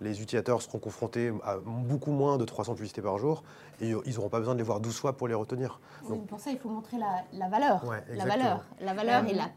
Les 0.00 0.20
utilisateurs 0.22 0.62
seront 0.62 0.78
confrontés 0.78 1.32
à 1.44 1.56
beaucoup 1.58 2.12
moins 2.12 2.38
de 2.38 2.44
300 2.44 2.74
publicités 2.74 3.02
par 3.02 3.18
jour 3.18 3.42
et 3.80 3.90
ils 4.04 4.14
n'auront 4.14 4.28
pas 4.28 4.38
besoin 4.38 4.54
de 4.54 4.58
les 4.58 4.64
voir 4.64 4.80
12 4.80 4.96
fois 4.96 5.16
pour 5.16 5.28
les 5.28 5.34
retenir. 5.34 5.80
pour 6.28 6.40
ça, 6.40 6.50
il 6.50 6.58
faut 6.58 6.68
montrer 6.68 6.98
la, 6.98 7.48
valeur. 7.48 7.84
la 8.10 8.24
valeur, 8.24 8.64
la 8.80 8.94
valeur 8.94 9.24
et 9.26 9.34
la 9.34 9.50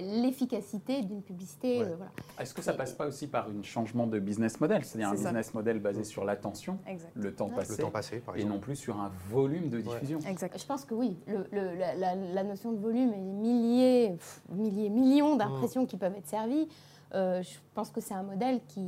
l'efficacité 0.00 1.02
d'une 1.02 1.22
publicité. 1.22 1.78
Ouais. 1.80 1.84
euh, 1.86 1.96
voilà. 1.96 2.12
Est-ce 2.40 2.54
que 2.54 2.62
ça 2.62 2.72
passe 2.72 2.92
pas 2.92 3.06
aussi 3.06 3.26
par 3.26 3.46
un 3.48 3.62
changement 3.62 4.06
de 4.06 4.18
business 4.18 4.60
model? 4.60 4.84
C'est-à-dire 4.84 5.08
un 5.08 5.16
ça. 5.16 5.24
business 5.28 5.54
model 5.54 5.78
basé 5.80 6.04
sur 6.04 6.24
l'attention, 6.24 6.78
le 7.14 7.34
temps 7.34 7.46
Ouais. 7.46 7.50
Le 7.52 7.56
passé, 7.56 7.82
temps 7.82 7.90
passé, 7.90 8.18
par 8.20 8.36
et 8.36 8.44
non 8.44 8.58
plus 8.58 8.76
sur 8.76 9.00
un 9.00 9.10
volume 9.30 9.68
de 9.70 9.80
diffusion. 9.80 10.18
Exact. 10.28 10.58
Je 10.60 10.66
pense 10.66 10.84
que 10.84 10.94
oui, 10.94 11.16
le- 11.26 11.46
le- 11.52 11.74
la, 11.74 11.94
la- 11.94 12.14
la 12.14 12.44
notion 12.44 12.72
de 12.72 12.78
volume 12.78 13.12
et 13.12 13.16
les 13.16 13.22
milliers, 13.32 14.10
pff, 14.10 14.42
milliers, 14.50 14.88
millions 14.90 15.36
d'impressions 15.36 15.86
qui 15.86 15.96
peuvent 15.96 16.14
être 16.16 16.26
servies, 16.28 16.68
euh, 17.12 17.42
je 17.42 17.58
pense 17.74 17.90
que 17.90 18.00
c'est 18.00 18.14
un 18.14 18.22
modèle 18.22 18.60
qui, 18.68 18.86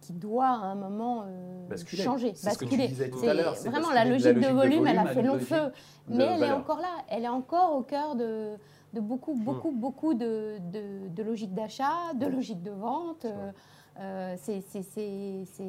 qui 0.00 0.14
doit 0.14 0.46
à 0.46 0.52
un 0.68 0.74
moment 0.74 1.24
euh, 1.26 1.68
Basculer. 1.68 2.02
changer, 2.02 2.32
C'est 2.34 2.48
ce 2.50 2.54
que 2.58 2.64
tu 2.64 2.70
basculer. 2.70 2.88
disais 2.88 3.10
tout 3.10 3.18
C'est 3.20 3.28
à 3.28 3.34
l'heure, 3.34 3.56
c'est 3.56 3.68
vraiment 3.68 3.88
basculer 3.88 3.94
la 3.98 4.04
de 4.04 4.08
la 4.08 4.14
logique 4.14 4.26
de 4.28 4.32
logique 4.32 4.48
de 4.50 4.54
volume, 4.56 4.86
elle 4.86 4.98
a 4.98 5.06
fait 5.06 5.22
long 5.22 5.34
logique 5.34 5.48
feu, 5.48 5.72
mais 6.08 6.24
elle 6.24 6.42
est 6.44 6.50
encore 6.52 6.78
là, 6.80 6.88
elle 7.10 7.24
est 7.24 7.28
encore 7.28 7.76
au 7.76 7.82
cœur 7.82 8.16
de, 8.16 8.54
de 8.92 9.00
beaucoup, 9.00 9.34
beaucoup, 9.34 9.70
beaucoup 9.70 10.14
de, 10.14 10.58
de, 10.72 11.08
de 11.08 11.22
logiques 11.22 11.54
d'achat, 11.54 12.14
de 12.14 12.26
logiques 12.26 12.62
de 12.62 12.70
vente. 12.70 13.24
Euh, 13.26 13.52
euh, 14.00 14.34
c'est- 14.38 14.60
c'est- 14.62 14.82
c'est- 14.82 15.44
c'est- 15.44 15.64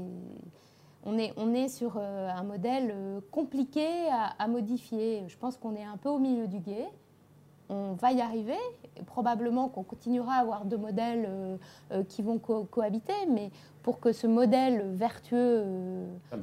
on 1.05 1.17
est, 1.17 1.34
on 1.38 1.53
est 1.53 1.67
sur 1.69 1.93
euh, 1.97 2.29
un 2.29 2.43
modèle 2.43 2.93
compliqué 3.32 3.88
à, 4.12 4.34
à 4.38 4.47
modifier. 4.47 5.23
Je 5.27 5.38
pense 5.38 5.58
qu'on 5.58 5.75
est 5.75 5.84
un 5.84 5.97
peu 5.97 6.10
au 6.10 6.19
milieu 6.19 6.47
du 6.47 6.60
guet. 6.60 6.88
On 7.71 7.93
va 7.93 8.12
y 8.13 8.19
arriver. 8.21 8.58
Probablement 9.05 9.69
qu'on 9.69 9.84
continuera 9.84 10.34
à 10.34 10.39
avoir 10.39 10.65
deux 10.65 10.77
modèles 10.77 11.29
qui 12.08 12.23
vont 12.23 12.39
co- 12.39 12.63
cohabiter, 12.63 13.13
mais 13.29 13.51
pour 13.84 13.99
que 13.99 14.12
ce 14.12 14.25
modèle 14.25 14.84
vertueux 14.95 15.63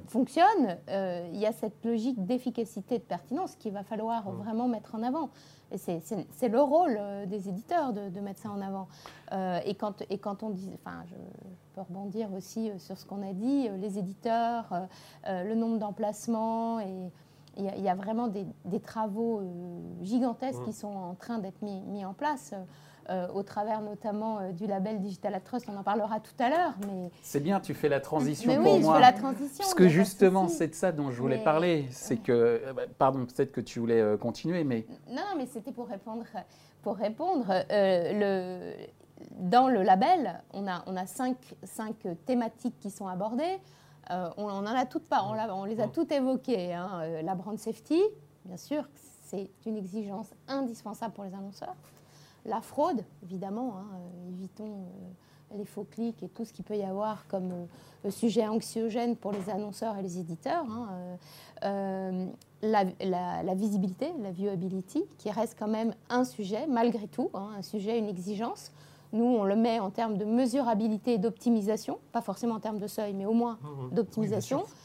fonctionne, 0.06 0.76
il 0.88 1.36
y 1.38 1.44
a 1.46 1.50
cette 1.52 1.84
logique 1.84 2.24
d'efficacité 2.24 2.94
et 2.94 2.98
de 2.98 3.04
pertinence 3.04 3.56
qu'il 3.56 3.72
va 3.72 3.82
falloir 3.82 4.28
Hum. 4.28 4.36
vraiment 4.36 4.68
mettre 4.68 4.94
en 4.94 5.02
avant. 5.02 5.30
C'est- 5.74 6.48
le 6.48 6.60
rôle 6.60 6.96
euh, 6.98 7.26
des 7.26 7.48
éditeurs 7.48 7.92
de, 7.92 8.20
mettre 8.20 8.40
ça 8.40 8.50
en 8.50 8.60
avant. 8.60 8.88
Euh, 9.32 9.58
et, 9.64 9.74
quand, 9.74 10.42
on 10.42 10.50
dit, 10.50 10.70
enfin, 10.74 11.02
je, 11.06 11.14
peux 11.74 11.80
rebondir 11.80 12.32
aussi 12.32 12.70
euh, 12.70 12.78
sur 12.78 12.96
ce 12.96 13.04
qu'on 13.04 13.22
a 13.22 13.32
dit, 13.32 13.68
les 13.80 13.98
éditeurs, 13.98 14.88
le 15.26 15.54
nombre 15.54 15.78
d'emplacements, 15.78 16.80
et 16.80 17.10
il 17.56 17.64
y, 17.64 17.68
a- 17.68 17.76
il 17.76 17.82
y 17.82 17.88
a 17.88 17.94
vraiment 17.94 18.28
des, 18.28 18.46
des 18.64 18.80
travaux 18.80 19.40
euh, 19.40 20.04
gigantesques 20.04 20.60
Mm. 20.60 20.64
qui 20.64 20.72
sont 20.72 20.88
en 20.94 21.14
train 21.14 21.38
d'être 21.38 21.62
mis, 21.62 21.80
mis 21.82 22.04
en 22.04 22.12
place. 22.14 22.54
euh, 23.08 23.28
au 23.34 23.44
travers 23.44 23.82
notamment 23.82 24.40
euh, 24.40 24.50
du 24.50 24.66
label 24.66 25.00
Digital 25.00 25.32
at 25.36 25.40
Trust, 25.40 25.68
on 25.72 25.76
en 25.76 25.84
parlera 25.84 26.18
tout 26.18 26.34
à 26.40 26.48
l'heure, 26.50 26.74
mais, 26.88 27.12
C'est 27.22 27.38
bien, 27.38 27.60
tu 27.60 27.72
fais 27.72 27.88
la 27.88 28.00
transition 28.00 28.50
mais 28.50 28.56
pour 28.58 28.74
oui, 28.74 28.82
je 28.82 28.92
fais 28.92 29.00
la 29.00 29.12
transition. 29.12 29.58
Parce 29.58 29.74
que 29.74 29.86
justement, 29.86 30.48
c'est 30.48 30.66
de 30.66 30.74
ça 30.74 30.90
dont 30.90 31.12
je 31.12 31.22
voulais 31.22 31.36
Mais- 31.38 31.44
parler. 31.44 31.86
C'est 31.92 32.16
que, 32.16 32.60
bah, 32.74 32.82
pardon, 32.98 33.24
peut-être 33.24 33.52
que 33.52 33.60
tu 33.60 33.78
voulais 33.78 34.00
euh, 34.00 34.16
continuer, 34.16 34.64
mais 34.64 34.88
Non, 35.08 35.14
non, 35.18 35.36
mais 35.38 35.46
c'était 35.46 35.70
pour 35.70 35.86
répondre. 35.86 36.24
Pour 36.82 36.96
répondre 36.96 37.46
le, 37.70 38.72
dans 39.38 39.68
le 39.68 39.82
label, 39.84 40.42
on 40.52 40.66
a, 40.66 40.82
on 40.88 40.96
a 40.96 41.06
cinq, 41.06 41.36
cinq 41.62 41.94
thématiques 42.26 42.78
qui 42.80 42.90
sont 42.90 43.06
abordées. 43.06 43.58
Euh, 44.10 44.30
on 44.36 44.48
en 44.48 44.66
a 44.66 44.86
toutes 44.86 45.06
pas, 45.08 45.24
on, 45.24 45.64
les 45.64 45.80
a 45.80 45.88
toutes 45.88 46.12
évoquées. 46.12 46.72
hein. 46.74 46.90
Euh, 47.02 47.22
La 47.22 47.34
brand 47.34 47.58
safety, 47.58 48.00
bien 48.44 48.56
sûr, 48.56 48.88
c'est 49.24 49.50
une 49.66 49.76
exigence 49.76 50.28
indispensable 50.48 51.12
pour 51.14 51.24
les 51.24 51.34
annonceurs. 51.34 51.74
La 52.44 52.60
fraude, 52.60 53.02
évidemment, 53.24 53.74
hein, 53.78 53.86
euh, 53.94 54.28
évitons 54.30 54.64
euh, 55.52 55.56
les 55.58 55.64
faux 55.64 55.84
clics 55.90 56.22
et 56.22 56.28
tout 56.28 56.44
ce 56.44 56.52
qu'il 56.52 56.64
peut 56.64 56.76
y 56.76 56.84
avoir 56.84 57.26
comme 57.26 57.66
sujet 58.10 58.46
anxiogène 58.46 59.16
pour 59.16 59.32
les 59.32 59.50
annonceurs 59.50 59.96
et 59.96 60.02
les 60.02 60.18
éditeurs. 60.18 60.64
hein. 60.70 61.16
La, 62.62 62.84
la- 63.00 63.42
la 63.42 63.54
visibilité, 63.54 64.12
la 64.20 64.30
viewability, 64.30 65.04
qui 65.18 65.30
reste 65.30 65.56
quand 65.58 65.68
même 65.68 65.94
un 66.08 66.24
sujet, 66.24 66.66
malgré 66.66 67.06
tout, 67.06 67.30
un 67.34 67.60
sujet, 67.62 67.98
une 67.98 68.08
exigence. 68.08 68.72
Nous, 69.16 69.24
on 69.24 69.44
le 69.44 69.56
met 69.56 69.80
en 69.80 69.90
termes 69.90 70.16
de 70.18 70.24
mesurabilité 70.24 71.14
et 71.14 71.18
d'optimisation, 71.18 71.98
pas 72.12 72.20
forcément 72.20 72.54
en 72.56 72.60
termes 72.60 72.78
de 72.78 72.86
seuil, 72.86 73.14
mais 73.14 73.26
au 73.26 73.32
moins 73.32 73.58
Mhm. 73.62 73.90
d'optimisation. 73.94 74.58
Oui, 74.58 74.62
bien 74.64 74.70
sûr. 74.70 74.76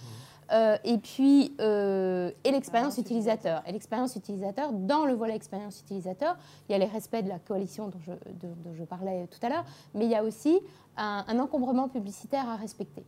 Euh, 0.54 0.78
et 0.84 0.98
puis, 0.98 1.54
euh, 1.62 2.30
et 2.44 2.52
l'expérience 2.52 2.98
utilisateur. 2.98 3.64
Et 3.68 3.72
l'expérience 3.72 4.16
utilisateur, 4.18 4.74
dans 4.74 5.06
le 5.06 5.14
volet 5.14 5.36
expérience 5.36 5.80
utilisateur, 5.80 6.36
il 6.68 6.74
y 6.74 6.76
a 6.76 6.78
les 6.78 6.86
respects 6.88 7.24
de 7.24 7.30
la 7.30 7.40
coalition 7.40 7.88
dont 7.88 8.00
je, 8.06 8.12
de- 8.12 8.54
dont 8.64 8.74
je 8.74 8.84
parlais 8.84 9.28
tout 9.28 9.40
à 9.46 9.50
l'heure, 9.50 9.64
mais 9.94 10.06
il 10.06 10.12
y 10.12 10.16
a 10.16 10.24
aussi 10.24 10.60
un, 10.98 11.24
un 11.28 11.40
encombrement 11.40 11.88
publicitaire 11.88 12.50
à 12.50 12.58
respecter. 12.58 13.06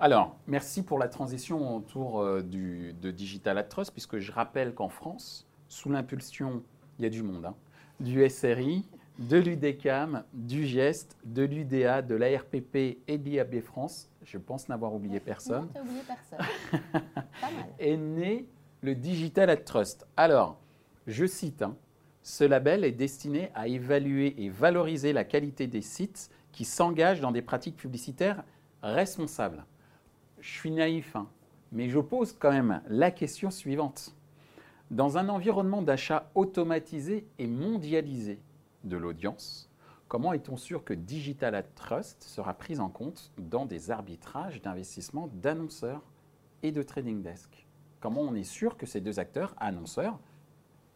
Alors, 0.00 0.34
merci 0.46 0.82
pour 0.82 0.98
la 0.98 1.08
transition 1.08 1.76
autour 1.76 2.20
euh, 2.20 2.42
du, 2.42 2.94
de 2.94 3.10
Digital 3.10 3.58
at 3.58 3.64
Trust, 3.64 3.92
puisque 3.92 4.18
je 4.18 4.32
rappelle 4.32 4.74
qu'en 4.74 4.88
France, 4.88 5.46
sous 5.68 5.90
l'impulsion, 5.90 6.62
il 6.98 7.02
y 7.02 7.06
a 7.06 7.10
du 7.10 7.22
monde, 7.22 7.44
hein, 7.44 7.54
du 8.00 8.26
SRI, 8.28 8.84
de 9.18 9.36
l'UDECAM, 9.36 10.24
du 10.32 10.66
GEST, 10.66 11.16
de 11.24 11.42
l'UDA, 11.42 12.02
de 12.02 12.14
l'ARPP 12.14 12.76
et 13.06 13.18
de 13.18 13.24
l'IAB 13.28 13.60
France, 13.60 14.08
je 14.24 14.38
pense 14.38 14.68
n'avoir 14.68 14.94
oublié 14.94 15.20
personne, 15.20 15.68
Non, 15.74 15.82
oublié 15.82 16.00
personne. 16.06 16.46
Pas 16.92 17.50
mal. 17.50 17.66
est 17.78 17.96
né 17.96 18.46
le 18.80 18.94
Digital 18.94 19.50
at 19.50 19.58
Trust. 19.58 20.06
Alors, 20.16 20.58
je 21.06 21.26
cite, 21.26 21.62
hein, 21.62 21.76
ce 22.22 22.44
label 22.44 22.84
est 22.84 22.92
destiné 22.92 23.50
à 23.54 23.68
évaluer 23.68 24.34
et 24.42 24.48
valoriser 24.48 25.12
la 25.12 25.24
qualité 25.24 25.66
des 25.66 25.82
sites 25.82 26.30
qui 26.52 26.64
s'engagent 26.64 27.20
dans 27.20 27.32
des 27.32 27.42
pratiques 27.42 27.76
publicitaires 27.76 28.42
responsables. 28.82 29.64
Je 30.40 30.50
suis 30.50 30.70
naïf, 30.70 31.16
hein, 31.16 31.28
mais 31.70 31.88
je 31.88 31.98
pose 31.98 32.32
quand 32.32 32.50
même 32.50 32.80
la 32.88 33.10
question 33.10 33.50
suivante. 33.50 34.14
Dans 34.90 35.16
un 35.18 35.28
environnement 35.28 35.82
d'achat 35.82 36.30
automatisé 36.34 37.26
et 37.38 37.46
mondialisé 37.46 38.38
de 38.84 38.96
l'audience, 38.96 39.70
comment 40.08 40.32
est-on 40.32 40.56
sûr 40.56 40.84
que 40.84 40.94
Digital 40.94 41.54
at 41.54 41.62
Trust 41.62 42.22
sera 42.22 42.54
pris 42.54 42.78
en 42.78 42.88
compte 42.88 43.32
dans 43.38 43.66
des 43.66 43.90
arbitrages 43.90 44.60
d'investissement 44.60 45.28
d'annonceurs 45.34 46.02
et 46.62 46.72
de 46.72 46.82
trading 46.82 47.22
desk? 47.22 47.66
Comment 48.00 48.22
on 48.22 48.34
est 48.34 48.44
sûr 48.44 48.76
que 48.76 48.86
ces 48.86 49.00
deux 49.00 49.18
acteurs, 49.20 49.54
annonceurs 49.58 50.18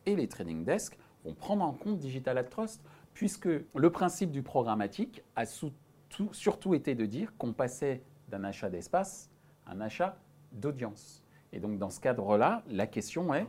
et 0.07 0.17
les 0.17 0.29
trading 0.29 0.65
desks, 0.65 0.99
vont 1.25 1.35
prendre 1.35 1.65
en 1.65 1.73
compte 1.73 1.99
Digital 1.99 2.39
at 2.39 2.45
Trust? 2.45 2.83
Puisque 3.15 3.49
le 3.49 3.91
principe 3.91 4.31
du 4.31 4.43
programmatique 4.43 5.23
a 5.37 5.45
surtout 5.47 6.75
été 6.75 6.95
de 6.95 7.07
dire 7.07 7.33
qu'on 7.39 7.53
passait 7.53 8.03
d'un 8.29 8.45
achat 8.45 8.69
d'espace 8.69 9.31
à 9.65 9.73
un 9.73 9.81
achat 9.81 10.19
d'audience. 10.53 11.25
Et 11.53 11.61
donc 11.61 11.79
dans 11.79 11.89
ce 11.89 12.01
cadre-là, 12.01 12.63
la 12.69 12.87
question 12.87 13.33
est, 13.33 13.47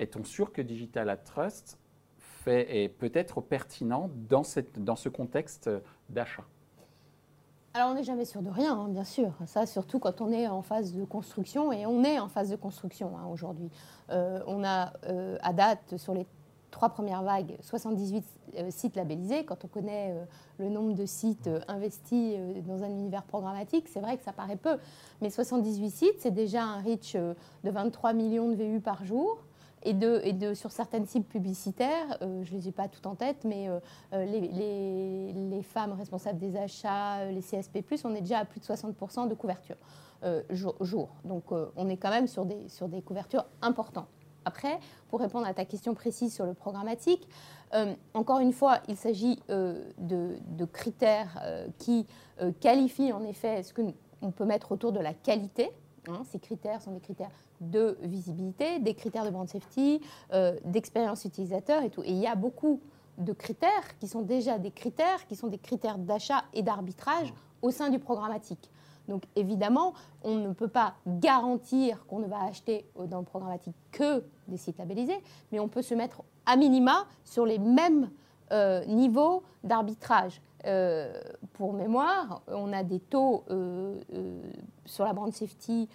est-on 0.00 0.24
sûr 0.24 0.52
que 0.52 0.62
Digital 0.62 1.08
at 1.10 1.18
Trust 1.18 1.78
fait, 2.44 2.84
est 2.84 2.88
peut-être 2.88 3.40
pertinent 3.40 4.10
dans, 4.28 4.44
ce 4.44 5.08
contexte 5.08 5.70
d'achat 6.10 6.44
Alors, 7.72 7.90
on 7.90 7.94
n'est 7.94 8.04
jamais 8.04 8.24
sûr 8.24 8.42
de 8.42 8.50
rien, 8.50 8.78
hein, 8.78 8.88
bien 8.88 9.04
sûr. 9.04 9.32
Ça, 9.46 9.66
surtout 9.66 9.98
quand 9.98 10.20
on 10.20 10.30
est 10.30 10.46
en 10.46 10.62
phase 10.62 10.92
de 10.92 11.04
construction, 11.04 11.72
et 11.72 11.86
on 11.86 12.04
est 12.04 12.18
en 12.18 12.28
phase 12.28 12.50
de 12.50 12.56
construction 12.56 13.16
hein, 13.16 13.26
aujourd'hui. 13.30 13.70
Euh, 14.10 14.40
on 14.46 14.62
a, 14.64 14.92
euh, 15.08 15.38
à 15.42 15.52
date, 15.52 15.96
sur 15.96 16.14
les 16.14 16.26
trois 16.70 16.90
premières 16.90 17.22
vagues, 17.22 17.56
78 17.62 18.24
euh, 18.58 18.70
sites 18.70 18.96
labellisés. 18.96 19.44
Quand 19.44 19.64
on 19.64 19.68
connaît 19.68 20.14
le 20.58 20.68
nombre 20.68 20.94
de 20.94 21.06
sites 21.06 21.48
investis 21.68 22.36
dans 22.66 22.82
un 22.82 22.90
univers 22.90 23.22
programmatique, 23.22 23.88
c'est 23.88 24.00
vrai 24.00 24.18
que 24.18 24.24
ça 24.24 24.32
paraît 24.32 24.56
peu. 24.56 24.76
Mais 25.22 25.30
78 25.30 25.90
sites, 25.90 26.20
c'est 26.20 26.34
déjà 26.34 26.62
un 26.62 26.82
reach 26.82 27.14
de 27.14 27.70
23 27.70 28.12
millions 28.12 28.50
de 28.50 28.56
VU 28.56 28.80
par 28.80 29.04
jour. 29.04 29.43
Et, 29.86 29.92
de, 29.92 30.54
sur 30.54 30.72
certaines 30.72 31.06
cibles 31.06 31.26
publicitaires, 31.26 32.18
euh, 32.22 32.42
je 32.42 32.54
ne 32.54 32.58
les 32.58 32.68
ai 32.68 32.72
pas 32.72 32.88
toutes 32.88 33.06
en 33.06 33.14
tête, 33.14 33.44
mais 33.44 33.68
euh, 33.68 34.24
les, 34.24 35.62
femmes 35.62 35.92
responsables 35.92 36.38
des 36.38 36.56
achats, 36.56 37.20
euh, 37.20 37.30
les 37.30 37.42
CSP+, 37.42 37.84
on 38.04 38.14
est 38.14 38.22
déjà 38.22 38.38
à 38.38 38.44
plus 38.46 38.60
de 38.60 38.64
60% 38.64 39.28
de 39.28 39.34
couverture 39.34 39.76
jour. 40.80 41.10
Donc 41.24 41.52
on 41.52 41.88
est 41.90 41.98
quand 41.98 42.08
même 42.08 42.28
sur 42.28 42.46
des, 42.46 42.66
sur 42.70 42.88
des 42.88 43.02
couvertures 43.02 43.44
importantes. 43.60 44.08
Après, 44.46 44.80
pour 45.08 45.20
répondre 45.20 45.46
à 45.46 45.52
ta 45.52 45.66
question 45.66 45.92
précise 45.92 46.34
sur 46.34 46.46
le 46.46 46.54
programmatique, 46.54 47.28
encore 48.14 48.40
une 48.40 48.54
fois, 48.54 48.78
il 48.88 48.96
s'agit 48.96 49.38
de, 49.48 50.64
critères 50.72 51.42
qui 51.76 52.06
qualifient 52.60 53.12
en 53.12 53.22
effet 53.24 53.62
ce 53.62 53.74
qu'on 53.74 54.30
peut 54.30 54.46
mettre 54.46 54.72
autour 54.72 54.92
de 54.92 55.00
la 55.00 55.12
qualité. 55.12 55.70
Hein. 56.08 56.22
ces 56.30 56.38
critères 56.38 56.82
sont 56.82 56.92
des 56.92 57.00
critères 57.00 57.30
de 57.60 57.98
visibilité, 58.02 58.78
des 58.80 58.94
critères 58.94 59.24
de 59.24 59.30
brand 59.30 59.48
safety, 59.48 60.00
euh, 60.32 60.56
d'expérience 60.64 61.24
utilisateur 61.24 61.82
et 61.82 61.90
tout. 61.90 62.02
Et 62.02 62.10
il 62.10 62.18
y 62.18 62.26
a 62.26 62.34
beaucoup 62.34 62.80
de 63.18 63.32
critères 63.32 63.96
qui 63.98 64.08
sont 64.08 64.22
déjà 64.22 64.58
des 64.58 64.70
critères, 64.70 65.26
qui 65.26 65.36
sont 65.36 65.48
des 65.48 65.58
critères 65.58 65.98
d'achat 65.98 66.44
et 66.52 66.62
d'arbitrage 66.62 67.32
au 67.62 67.70
sein 67.70 67.90
du 67.90 67.98
programmatique. 67.98 68.70
Donc 69.08 69.24
évidemment, 69.36 69.94
on 70.22 70.36
ne 70.36 70.52
peut 70.52 70.68
pas 70.68 70.94
garantir 71.06 72.06
qu'on 72.06 72.20
ne 72.20 72.26
va 72.26 72.42
acheter 72.44 72.86
euh, 72.98 73.06
dans 73.06 73.18
le 73.18 73.24
programmatique 73.24 73.76
que 73.92 74.24
des 74.48 74.56
sites 74.56 74.78
labellisés, 74.78 75.20
mais 75.52 75.60
on 75.60 75.68
peut 75.68 75.82
se 75.82 75.94
mettre 75.94 76.22
à 76.46 76.56
minima 76.56 77.06
sur 77.24 77.46
les 77.46 77.58
mêmes 77.58 78.10
euh, 78.52 78.84
niveaux 78.86 79.42
d'arbitrage. 79.62 80.40
Euh, 80.66 81.12
pour 81.52 81.72
mémoire, 81.72 82.42
on 82.48 82.72
a 82.72 82.82
des 82.82 83.00
taux 83.00 83.44
euh, 83.50 84.00
euh, 84.14 84.40
sur 84.86 85.04
la 85.04 85.12
brand 85.12 85.32
safety 85.32 85.88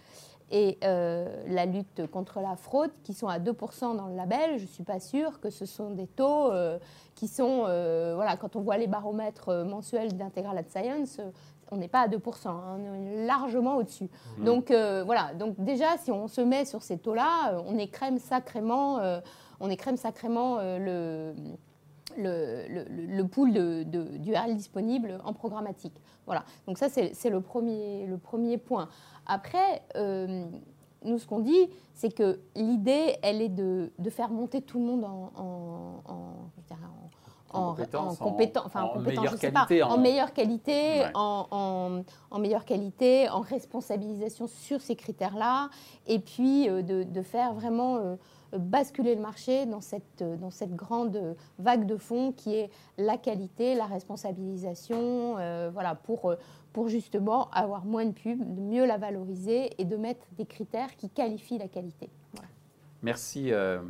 et 0.51 0.79
la 0.81 1.67
lutte 1.67 2.07
contre 2.07 2.39
la 2.39 2.55
fraude, 2.55 2.89
qui 3.03 3.13
sont 3.13 3.27
à 3.27 3.37
2% 3.37 3.95
dans 3.95 4.07
le 4.07 4.15
label. 4.15 4.57
Je 4.57 4.63
ne 4.63 4.67
suis 4.67 4.83
pas 4.83 4.99
sûre 4.99 5.39
que 5.39 5.51
ce 5.51 5.67
sont 5.67 5.91
des 5.91 6.07
taux 6.07 6.51
qui 7.13 7.27
sont, 7.27 7.65
voilà, 8.15 8.35
quand 8.35 8.55
on 8.55 8.61
voit 8.61 8.77
les 8.77 8.87
baromètres 8.87 9.63
mensuels 9.63 10.17
d'Integral 10.17 10.65
Science, 10.67 11.21
on 11.69 11.77
n'est 11.77 11.87
pas 11.87 11.99
à 11.99 12.07
2%, 12.07 12.47
hein, 12.47 12.79
on 12.79 12.93
est 12.95 13.27
largement 13.27 13.75
au-dessus. 13.75 14.09
Mmh. 14.39 14.43
Donc 14.43 14.71
voilà, 14.71 15.35
donc 15.35 15.53
déjà 15.59 15.99
si 15.99 16.11
on 16.11 16.27
se 16.27 16.41
met 16.41 16.65
sur 16.65 16.81
ces 16.81 16.97
taux-là, 16.97 17.61
on 17.67 17.77
écrème 17.77 18.17
sacrément, 18.17 18.99
on 19.59 19.69
écrème 19.69 19.97
sacrément 19.97 20.57
le 20.57 21.35
le, 22.17 22.65
le, 22.89 23.27
pool 23.27 23.53
de, 23.53 23.83
d'URL 23.83 24.55
disponible 24.55 25.19
en 25.23 25.33
programmatique. 25.33 25.95
Voilà, 26.25 26.43
donc 26.67 26.77
ça 26.77 26.89
c'est, 26.89 27.29
le, 27.29 27.41
premier, 27.41 28.05
le 28.05 28.17
premier 28.17 28.57
point. 28.57 28.89
Après, 29.25 29.81
euh, 29.95 30.45
nous 31.03 31.17
ce 31.17 31.25
qu'on 31.25 31.39
dit, 31.39 31.69
c'est 31.93 32.13
que 32.13 32.39
l'idée, 32.55 33.17
elle 33.21 33.41
est 33.41 33.49
de, 33.49 33.91
faire 34.09 34.29
monter 34.29 34.61
tout 34.61 34.79
le 34.79 34.85
monde 34.85 35.05
en, 35.05 35.31
en, 37.51 37.73
compétence, 38.19 38.65
enfin, 38.65 38.83
en, 38.83 38.99
meilleure 38.99 39.37
qualité, 39.37 39.83
en, 39.83 39.97
meilleure 39.97 40.33
qualité, 40.33 41.05
en, 41.15 42.03
meilleure 42.37 42.65
qualité, 42.65 43.29
en 43.29 43.41
responsabilisation 43.41 44.47
sur 44.47 44.81
ces 44.81 44.95
critères-là, 44.95 45.69
et 46.07 46.19
puis 46.19 46.69
euh, 46.69 46.81
de, 46.81 47.21
faire 47.21 47.53
vraiment 47.53 47.97
euh, 47.97 48.15
basculer 48.57 49.15
le 49.15 49.21
marché 49.21 49.65
dans 49.65 49.81
cette, 49.81 50.23
dans 50.23 50.51
cette 50.51 50.75
grande 50.75 51.35
vague 51.57 51.85
de 51.85 51.97
fonds 51.97 52.31
qui 52.31 52.55
est 52.55 52.69
la 52.97 53.17
qualité, 53.17 53.75
la 53.75 53.85
responsabilisation, 53.85 55.37
euh, 55.37 55.69
voilà, 55.71 55.95
pour, 55.95 56.35
pour 56.73 56.87
justement 56.87 57.49
avoir 57.51 57.85
moins 57.85 58.05
de 58.05 58.11
pubs, 58.11 58.39
de 58.39 58.61
mieux 58.61 58.85
la 58.85 58.97
valoriser 58.97 59.69
et 59.77 59.85
de 59.85 59.95
mettre 59.97 60.25
des 60.37 60.45
critères 60.45 60.95
qui 60.95 61.09
qualifient 61.09 61.57
la 61.57 61.67
qualité. 61.67 62.09
Merci. 63.01 63.51
Euh, 63.51 63.81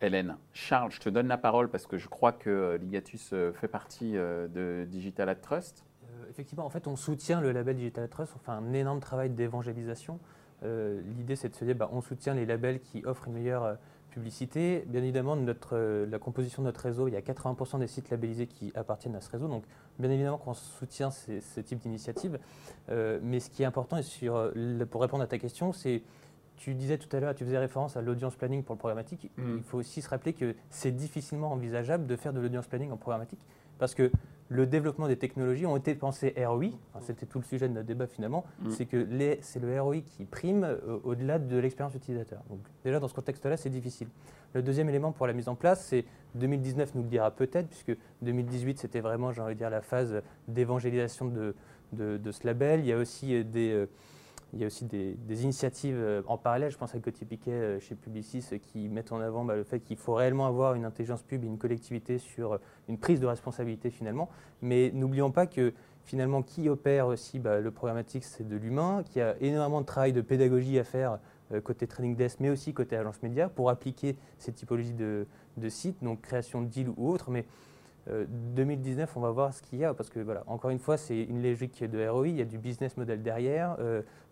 Hélène. 0.00 0.36
Charles, 0.52 0.92
je 0.92 1.00
te 1.00 1.08
donne 1.08 1.26
la 1.26 1.38
parole 1.38 1.70
parce 1.70 1.86
que 1.86 1.98
je 1.98 2.06
crois 2.08 2.30
que 2.30 2.50
euh, 2.50 2.78
Ligatus 2.78 3.34
fait 3.54 3.66
partie 3.66 4.12
de 4.12 4.86
Digital 4.88 5.28
Ad 5.28 5.40
Trust. 5.40 5.84
effectivement, 6.30 6.64
en 6.64 6.70
fait, 6.70 6.86
on 6.86 6.94
soutient 6.94 7.40
le 7.40 7.50
label 7.50 7.76
Digital 7.76 8.04
Ad 8.04 8.10
Trust. 8.10 8.32
On 8.36 8.38
fait 8.38 8.52
un 8.52 8.72
énorme 8.74 9.00
travail 9.00 9.30
d'évangélisation. 9.30 10.20
L'idée, 10.62 11.36
c'est 11.36 11.48
de 11.48 11.54
se 11.54 11.64
dire, 11.64 11.74
bah, 11.74 11.88
on 11.92 12.00
soutient 12.00 12.34
les 12.34 12.46
labels 12.46 12.80
qui 12.80 13.04
offrent 13.06 13.28
une 13.28 13.34
meilleure 13.34 13.76
publicité. 14.18 14.84
Bien 14.86 15.02
évidemment, 15.02 15.36
notre, 15.36 15.76
euh, 15.76 16.06
la 16.06 16.18
composition 16.18 16.62
de 16.62 16.66
notre 16.66 16.80
réseau, 16.80 17.08
il 17.08 17.14
y 17.14 17.16
a 17.16 17.20
80% 17.20 17.78
des 17.78 17.86
sites 17.86 18.10
labellisés 18.10 18.46
qui 18.46 18.72
appartiennent 18.74 19.14
à 19.14 19.20
ce 19.20 19.30
réseau. 19.30 19.48
Donc, 19.48 19.64
bien 19.98 20.10
évidemment 20.10 20.38
qu'on 20.38 20.54
soutient 20.54 21.10
ces, 21.10 21.40
ce 21.40 21.60
type 21.60 21.78
d'initiative. 21.78 22.38
Euh, 22.90 23.18
mais 23.22 23.40
ce 23.40 23.50
qui 23.50 23.62
est 23.62 23.66
important, 23.66 24.00
sur, 24.02 24.52
pour 24.90 25.00
répondre 25.00 25.22
à 25.22 25.26
ta 25.26 25.38
question, 25.38 25.72
c'est 25.72 26.02
tu 26.56 26.74
disais 26.74 26.98
tout 26.98 27.14
à 27.16 27.20
l'heure, 27.20 27.34
tu 27.34 27.44
faisais 27.44 27.58
référence 27.58 27.96
à 27.96 28.02
l'audience 28.02 28.34
planning 28.34 28.64
pour 28.64 28.74
le 28.74 28.78
programmatique. 28.78 29.30
Mm. 29.36 29.56
Il 29.58 29.62
faut 29.62 29.78
aussi 29.78 30.02
se 30.02 30.08
rappeler 30.08 30.32
que 30.32 30.54
c'est 30.70 30.90
difficilement 30.90 31.52
envisageable 31.52 32.06
de 32.06 32.16
faire 32.16 32.32
de 32.32 32.40
l'audience 32.40 32.66
planning 32.66 32.90
en 32.90 32.96
programmatique 32.96 33.40
parce 33.78 33.94
que 33.94 34.10
le 34.48 34.66
développement 34.66 35.08
des 35.08 35.16
technologies 35.16 35.66
ont 35.66 35.76
été 35.76 35.94
pensées 35.94 36.34
ROI, 36.36 36.70
c'était 37.00 37.26
tout 37.26 37.38
le 37.38 37.44
sujet 37.44 37.68
de 37.68 37.74
notre 37.74 37.86
débat 37.86 38.06
finalement, 38.06 38.44
mm. 38.60 38.70
c'est 38.70 38.86
que 38.86 39.06
c'est 39.42 39.60
le 39.60 39.80
ROI 39.80 40.00
qui 40.00 40.24
prime 40.24 40.64
euh, 40.64 40.98
au-delà 41.04 41.38
de 41.38 41.56
l'expérience 41.58 41.94
utilisateur. 41.94 42.42
Donc 42.48 42.60
déjà 42.84 42.98
dans 42.98 43.08
ce 43.08 43.14
contexte-là, 43.14 43.56
c'est 43.56 43.70
difficile. 43.70 44.08
Le 44.54 44.62
deuxième 44.62 44.88
élément 44.88 45.12
pour 45.12 45.26
la 45.26 45.34
mise 45.34 45.48
en 45.48 45.54
place, 45.54 45.84
c'est 45.84 46.04
2019 46.36 46.94
nous 46.94 47.02
le 47.02 47.08
dira 47.08 47.30
peut-être, 47.30 47.68
puisque 47.68 47.96
2018 48.22 48.78
c'était 48.78 49.00
vraiment, 49.00 49.32
j'ai 49.32 49.42
envie 49.42 49.54
de 49.54 49.58
dire, 49.58 49.70
la 49.70 49.82
phase 49.82 50.22
d'évangélisation 50.46 51.26
de, 51.26 51.54
de, 51.92 52.32
ce 52.32 52.46
label. 52.46 52.80
Il 52.80 52.86
y 52.86 52.92
a 52.92 52.96
aussi 52.98 53.34
euh, 53.34 53.44
des... 53.44 53.86
Il 54.54 54.60
y 54.60 54.64
a 54.64 54.66
aussi 54.66 54.86
des, 54.86 55.44
initiatives 55.44 55.98
euh, 55.98 56.22
en 56.26 56.38
parallèle, 56.38 56.70
je 56.70 56.78
pense 56.78 56.94
à 56.94 56.98
Côté 57.00 57.26
Piquet 57.26 57.50
euh, 57.50 57.80
chez 57.80 57.94
Publicis, 57.94 58.44
euh, 58.52 58.58
qui 58.58 58.88
mettent 58.88 59.12
en 59.12 59.20
avant 59.20 59.44
bah, 59.44 59.54
le 59.54 59.62
fait 59.62 59.80
qu'il 59.80 59.98
faut 59.98 60.14
réellement 60.14 60.46
avoir 60.46 60.74
une 60.74 60.86
intelligence 60.86 61.22
pub 61.22 61.44
et 61.44 61.46
une 61.46 61.58
collectivité 61.58 62.16
sur 62.18 62.58
une 62.88 62.96
prise 62.96 63.20
de 63.20 63.26
responsabilité 63.26 63.90
finalement. 63.90 64.30
Mais 64.62 64.90
n'oublions 64.94 65.30
pas 65.30 65.46
que 65.46 65.74
finalement, 66.04 66.42
qui 66.42 66.70
opère 66.70 67.08
aussi 67.08 67.38
bah, 67.38 67.60
le 67.60 67.70
programmatique, 67.70 68.24
c'est 68.24 68.48
de 68.48 68.56
l'humain, 68.56 69.02
qu'il 69.04 69.20
y 69.20 69.22
a 69.22 69.36
énormément 69.42 69.82
de 69.82 69.86
travail 69.86 70.14
de 70.14 70.22
pédagogie 70.22 70.78
à 70.78 70.84
faire 70.84 71.18
côté 71.64 71.86
Training 71.86 72.14
Desk, 72.14 72.40
mais 72.40 72.50
aussi 72.50 72.74
côté 72.74 72.96
agence 72.96 73.22
média, 73.22 73.48
pour 73.48 73.70
appliquer 73.70 74.16
ces 74.38 74.52
typologies 74.52 74.92
de, 74.92 75.26
sites, 75.68 76.02
donc 76.02 76.20
création 76.20 76.60
de 76.60 76.66
deal 76.66 76.90
ou 76.96 77.10
autre. 77.10 77.30
Mais 77.30 77.46
2019, 78.08 79.16
on 79.16 79.20
va 79.20 79.30
voir 79.30 79.52
ce 79.52 79.62
qu'il 79.62 79.78
y 79.78 79.84
a, 79.84 79.92
parce 79.92 80.08
que 80.08 80.20
voilà, 80.20 80.42
encore 80.46 80.70
une 80.70 80.78
fois, 80.78 80.96
c'est 80.96 81.22
une 81.22 81.42
logique 81.42 81.84
de 81.84 82.08
ROI, 82.08 82.28
il 82.28 82.36
y 82.36 82.42
a 82.42 82.44
du 82.44 82.58
business 82.58 82.96
model 82.96 83.22
derrière 83.22 83.76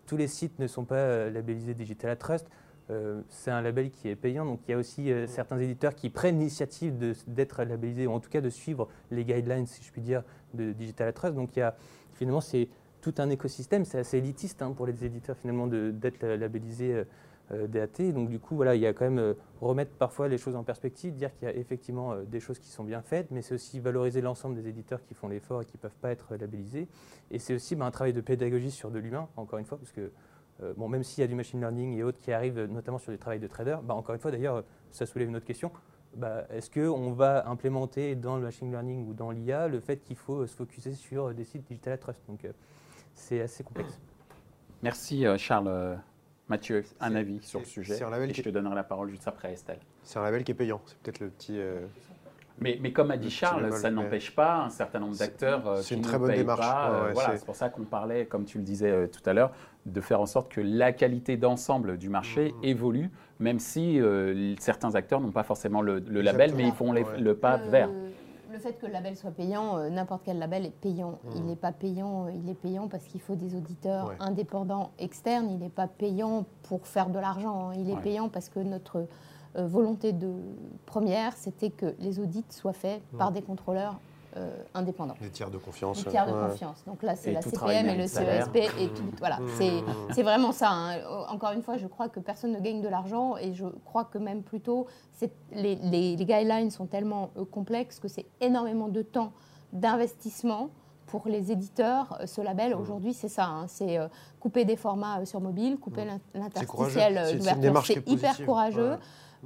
tous 0.07 0.17
les 0.17 0.27
sites 0.27 0.57
ne 0.57 0.65
sont 0.65 0.85
pas 0.85 0.95
euh, 0.95 1.29
labellisés 1.29 1.75
Digital 1.75 2.17
Trust. 2.17 2.47
Euh, 2.89 3.21
c'est 3.27 3.51
un 3.51 3.61
label 3.61 3.91
qui 3.91 4.07
est 4.07 4.15
payant, 4.15 4.45
donc 4.45 4.61
il 4.67 4.71
y 4.71 4.73
a 4.73 4.77
aussi 4.77 5.11
euh, 5.11 5.27
certains 5.27 5.59
éditeurs 5.59 5.93
qui 5.93 6.09
prennent 6.09 6.39
l'initiative 6.39 6.97
d'être 7.27 7.63
labellisés, 7.63 8.07
ou 8.07 8.11
en 8.13 8.21
tout 8.21 8.29
cas 8.29 8.39
de 8.39 8.49
suivre 8.49 8.87
les 9.11 9.25
guidelines, 9.25 9.67
si 9.67 9.83
je 9.83 9.91
puis 9.91 10.01
dire, 10.01 10.23
de 10.53 10.71
Digital 10.71 11.13
Trust. 11.13 11.35
Donc 11.35 11.55
il 11.57 11.59
y 11.59 11.61
a, 11.61 11.75
finalement, 12.13 12.41
c'est 12.41 12.69
tout 13.01 13.13
un 13.17 13.29
écosystème, 13.29 13.85
c'est 13.85 13.99
assez 13.99 14.17
élitiste 14.17 14.61
hein, 14.61 14.71
pour 14.71 14.87
les 14.87 15.05
éditeurs 15.05 15.37
finalement 15.37 15.67
d'être 15.67 16.25
labellisés 16.25 16.93
euh, 16.93 17.03
DAT. 17.51 18.11
Donc 18.13 18.29
du 18.29 18.39
coup, 18.39 18.55
voilà, 18.55 18.75
il 18.75 18.81
y 18.81 18.87
a 18.87 18.93
quand 18.93 19.05
même 19.05 19.19
euh, 19.19 19.33
remettre 19.61 19.91
parfois 19.91 20.27
les 20.27 20.37
choses 20.37 20.55
en 20.55 20.63
perspective, 20.63 21.15
dire 21.15 21.33
qu'il 21.33 21.47
y 21.47 21.51
a 21.51 21.55
effectivement 21.55 22.13
euh, 22.13 22.23
des 22.23 22.39
choses 22.39 22.59
qui 22.59 22.69
sont 22.69 22.83
bien 22.83 23.01
faites, 23.01 23.31
mais 23.31 23.41
c'est 23.41 23.55
aussi 23.55 23.79
valoriser 23.79 24.21
l'ensemble 24.21 24.55
des 24.55 24.67
éditeurs 24.67 25.01
qui 25.03 25.13
font 25.13 25.27
l'effort 25.27 25.61
et 25.61 25.65
qui 25.65 25.77
ne 25.77 25.81
peuvent 25.81 25.95
pas 26.01 26.11
être 26.11 26.35
labellisés. 26.35 26.87
Et 27.31 27.39
c'est 27.39 27.53
aussi 27.53 27.75
bah, 27.75 27.85
un 27.85 27.91
travail 27.91 28.13
de 28.13 28.21
pédagogie 28.21 28.71
sur 28.71 28.91
de 28.91 28.99
l'humain, 28.99 29.27
encore 29.37 29.59
une 29.59 29.65
fois, 29.65 29.77
parce 29.77 29.91
que 29.91 30.11
bon, 30.75 30.89
même 30.89 31.03
s'il 31.03 31.21
y 31.21 31.23
a 31.23 31.27
du 31.27 31.35
machine 31.35 31.59
learning 31.59 31.95
et 31.97 32.03
autres 32.03 32.19
qui 32.19 32.31
arrivent, 32.31 32.65
notamment 32.65 32.97
sur 32.97 33.11
du 33.11 33.19
travail 33.19 33.39
de 33.39 33.45
trader, 33.45 33.77
bah, 33.83 33.93
encore 33.93 34.15
une 34.15 34.21
fois, 34.21 34.31
d'ailleurs, 34.31 34.63
ça 34.91 35.05
soulève 35.05 35.27
une 35.29 35.35
autre 35.35 35.45
question. 35.45 35.71
Bah, 36.15 36.45
est-ce 36.49 36.71
qu'on 36.71 37.11
va 37.11 37.47
implémenter 37.47 38.15
dans 38.15 38.37
le 38.37 38.41
machine 38.41 38.71
learning 38.71 39.07
ou 39.07 39.13
dans 39.13 39.29
l'IA 39.29 39.67
le 39.67 39.79
fait 39.79 39.97
qu'il 39.97 40.15
faut 40.15 40.47
se 40.47 40.55
focuser 40.55 40.93
sur 40.93 41.33
des 41.33 41.43
sites 41.43 41.67
digital 41.67 41.99
trust? 41.99 42.21
Donc, 42.27 42.47
c'est 43.13 43.41
assez 43.41 43.63
complexe. 43.63 43.99
Merci 44.81 45.25
Charles. 45.37 45.99
Mathieu, 46.49 46.85
un 47.01 47.15
avis 47.15 47.39
sur 47.41 47.59
le 47.59 47.65
sujet. 47.65 47.95
et 47.95 48.33
je 48.33 48.41
te 48.41 48.49
donnerai 48.49 48.75
la 48.75 48.83
parole 48.83 49.09
juste 49.09 49.27
après, 49.27 49.53
Estelle. 49.53 49.79
C'est 50.03 50.17
un 50.17 50.23
label 50.23 50.43
qui 50.43 50.51
est 50.51 50.55
payant. 50.55 50.81
C'est 50.85 50.97
peut-être 50.99 51.19
le 51.19 51.29
petit. 51.29 51.59
Euh, 51.59 51.85
mais, 52.59 52.79
mais, 52.81 52.91
comme 52.91 53.11
a 53.11 53.17
dit 53.17 53.29
Charles, 53.29 53.71
ça 53.73 53.91
n'empêche 53.91 54.33
pas 54.33 54.63
un 54.63 54.69
certain 54.69 54.99
nombre 54.99 55.17
d'acteurs 55.17 55.67
euh, 55.67 55.81
qui 55.81 55.93
une 55.93 56.01
très 56.01 56.17
bonne 56.17 56.33
démarche. 56.33 56.61
Pas, 56.61 57.11
voilà, 57.13 57.37
c'est 57.37 57.45
pour 57.45 57.55
ça 57.55 57.69
qu'on 57.69 57.83
parlait, 57.83 58.25
comme 58.25 58.45
tu 58.45 58.57
le 58.57 58.63
disais 58.63 58.89
euh, 58.89 59.07
tout 59.07 59.27
à 59.29 59.33
l'heure, 59.33 59.51
de 59.85 60.01
faire 60.01 60.21
en 60.21 60.25
sorte 60.25 60.49
que 60.49 60.61
la 60.61 60.93
qualité 60.93 61.37
d'ensemble 61.37 61.97
du 61.97 62.09
marché 62.09 62.51
mmh. 62.51 62.65
évolue, 62.65 63.11
même 63.39 63.59
si 63.59 63.99
certains 64.59 64.95
acteurs 64.95 65.19
n'ont 65.19 65.31
pas 65.31 65.43
forcément 65.43 65.81
le, 65.81 65.99
label, 65.99 66.53
mais 66.55 66.63
ils 66.63 66.73
font 66.73 66.93
le 66.93 67.33
pas 67.35 67.57
vers 67.57 67.89
le 68.57 68.63
fait 68.63 68.73
que 68.73 68.85
le 68.87 68.91
label 68.91 69.15
soit 69.15 69.31
payant, 69.31 69.77
euh, 69.77 69.89
n'importe 69.89 70.23
quel 70.25 70.39
label 70.39 70.65
est 70.65 70.75
payant. 70.81 71.19
Il 71.35 71.45
n'est 71.45 71.53
mmh. 71.53 71.57
pas 71.57 71.71
payant, 71.71 72.25
euh, 72.25 72.31
il 72.31 72.49
est 72.49 72.55
payant 72.55 72.87
parce 72.87 73.05
qu'il 73.05 73.21
faut 73.21 73.35
des 73.35 73.55
auditeurs 73.55 74.13
indépendants 74.19 74.91
externes. 74.99 75.49
Il 75.49 75.59
n'est 75.59 75.69
pas 75.69 75.87
payant 75.87 76.45
pour 76.63 76.87
faire 76.87 77.09
de 77.09 77.19
l'argent. 77.19 77.69
Hein. 77.69 77.73
Il 77.77 77.89
est 77.89 78.01
payant 78.01 78.29
parce 78.29 78.49
que 78.49 78.59
notre 78.59 79.07
euh, 79.57 79.67
volonté 79.67 80.11
de 80.11 80.33
première, 80.85 81.33
c'était 81.33 81.69
que 81.69 81.95
les 81.99 82.19
audits 82.19 82.45
soient 82.49 82.73
faits 82.73 83.01
mmh. 83.13 83.17
par 83.17 83.31
des 83.31 83.41
contrôleurs 83.41 83.99
euh, 84.37 84.63
indépendants. 84.73 85.15
Des 85.19 85.29
tiers 85.29 85.49
de 85.49 85.57
confiance. 85.57 86.03
Des 86.03 86.11
tiers 86.11 86.27
de 86.27 86.31
confiance. 86.31 86.83
Donc 86.85 87.01
là, 87.01 87.15
c'est 87.15 87.31
la 87.31 87.41
CPM 87.41 87.87
et 87.87 87.95
le 87.95 88.07
CESP 88.07 88.55
et 88.55 88.89
tout. 88.89 89.03
Voilà, 89.19 89.39
mmh. 89.39 89.81
c'est 90.11 90.23
vraiment 90.23 90.51
ça. 90.51 90.69
Hein. 90.69 90.99
Encore 91.29 91.51
une 91.51 91.63
fois, 91.63 91.77
je 91.77 91.87
crois 91.87 92.07
que 92.07 92.19
personne 92.19 92.51
ne 92.51 92.59
gagne 92.59 92.81
de 92.81 92.87
l'argent 92.87 93.35
et 93.37 93.53
je 93.53 93.65
crois 93.83 94.05
que 94.05 94.17
même 94.17 94.43
plutôt, 94.43 94.85
les, 95.51 95.75
les, 95.75 96.15
les, 96.15 96.25
guidelines 96.25 96.69
sont 96.69 96.85
tellement 96.85 97.31
euh, 97.37 97.45
complexes 97.45 97.99
que 97.99 98.07
c'est 98.07 98.25
énormément 98.41 98.89
de 98.89 99.01
temps 99.01 99.31
d'investissement 99.73 100.69
pour 101.07 101.27
les 101.27 101.51
éditeurs, 101.51 102.17
euh, 102.19 102.27
ce 102.27 102.41
label, 102.41 102.75
mmh. 102.75 102.79
aujourd'hui, 102.79 103.13
c'est 103.13 103.29
ça. 103.29 103.45
Hein. 103.45 103.65
c'est 103.67 103.97
couper 104.39 104.65
des 104.65 104.75
formats 104.75 105.25
sur 105.25 105.41
mobile, 105.41 105.77
couper 105.77 106.05
l'interstitiel 106.35 107.37
d'ouverture. 107.37 107.83
C'est 107.85 108.07
hyper 108.09 108.45
courageux. 108.45 108.97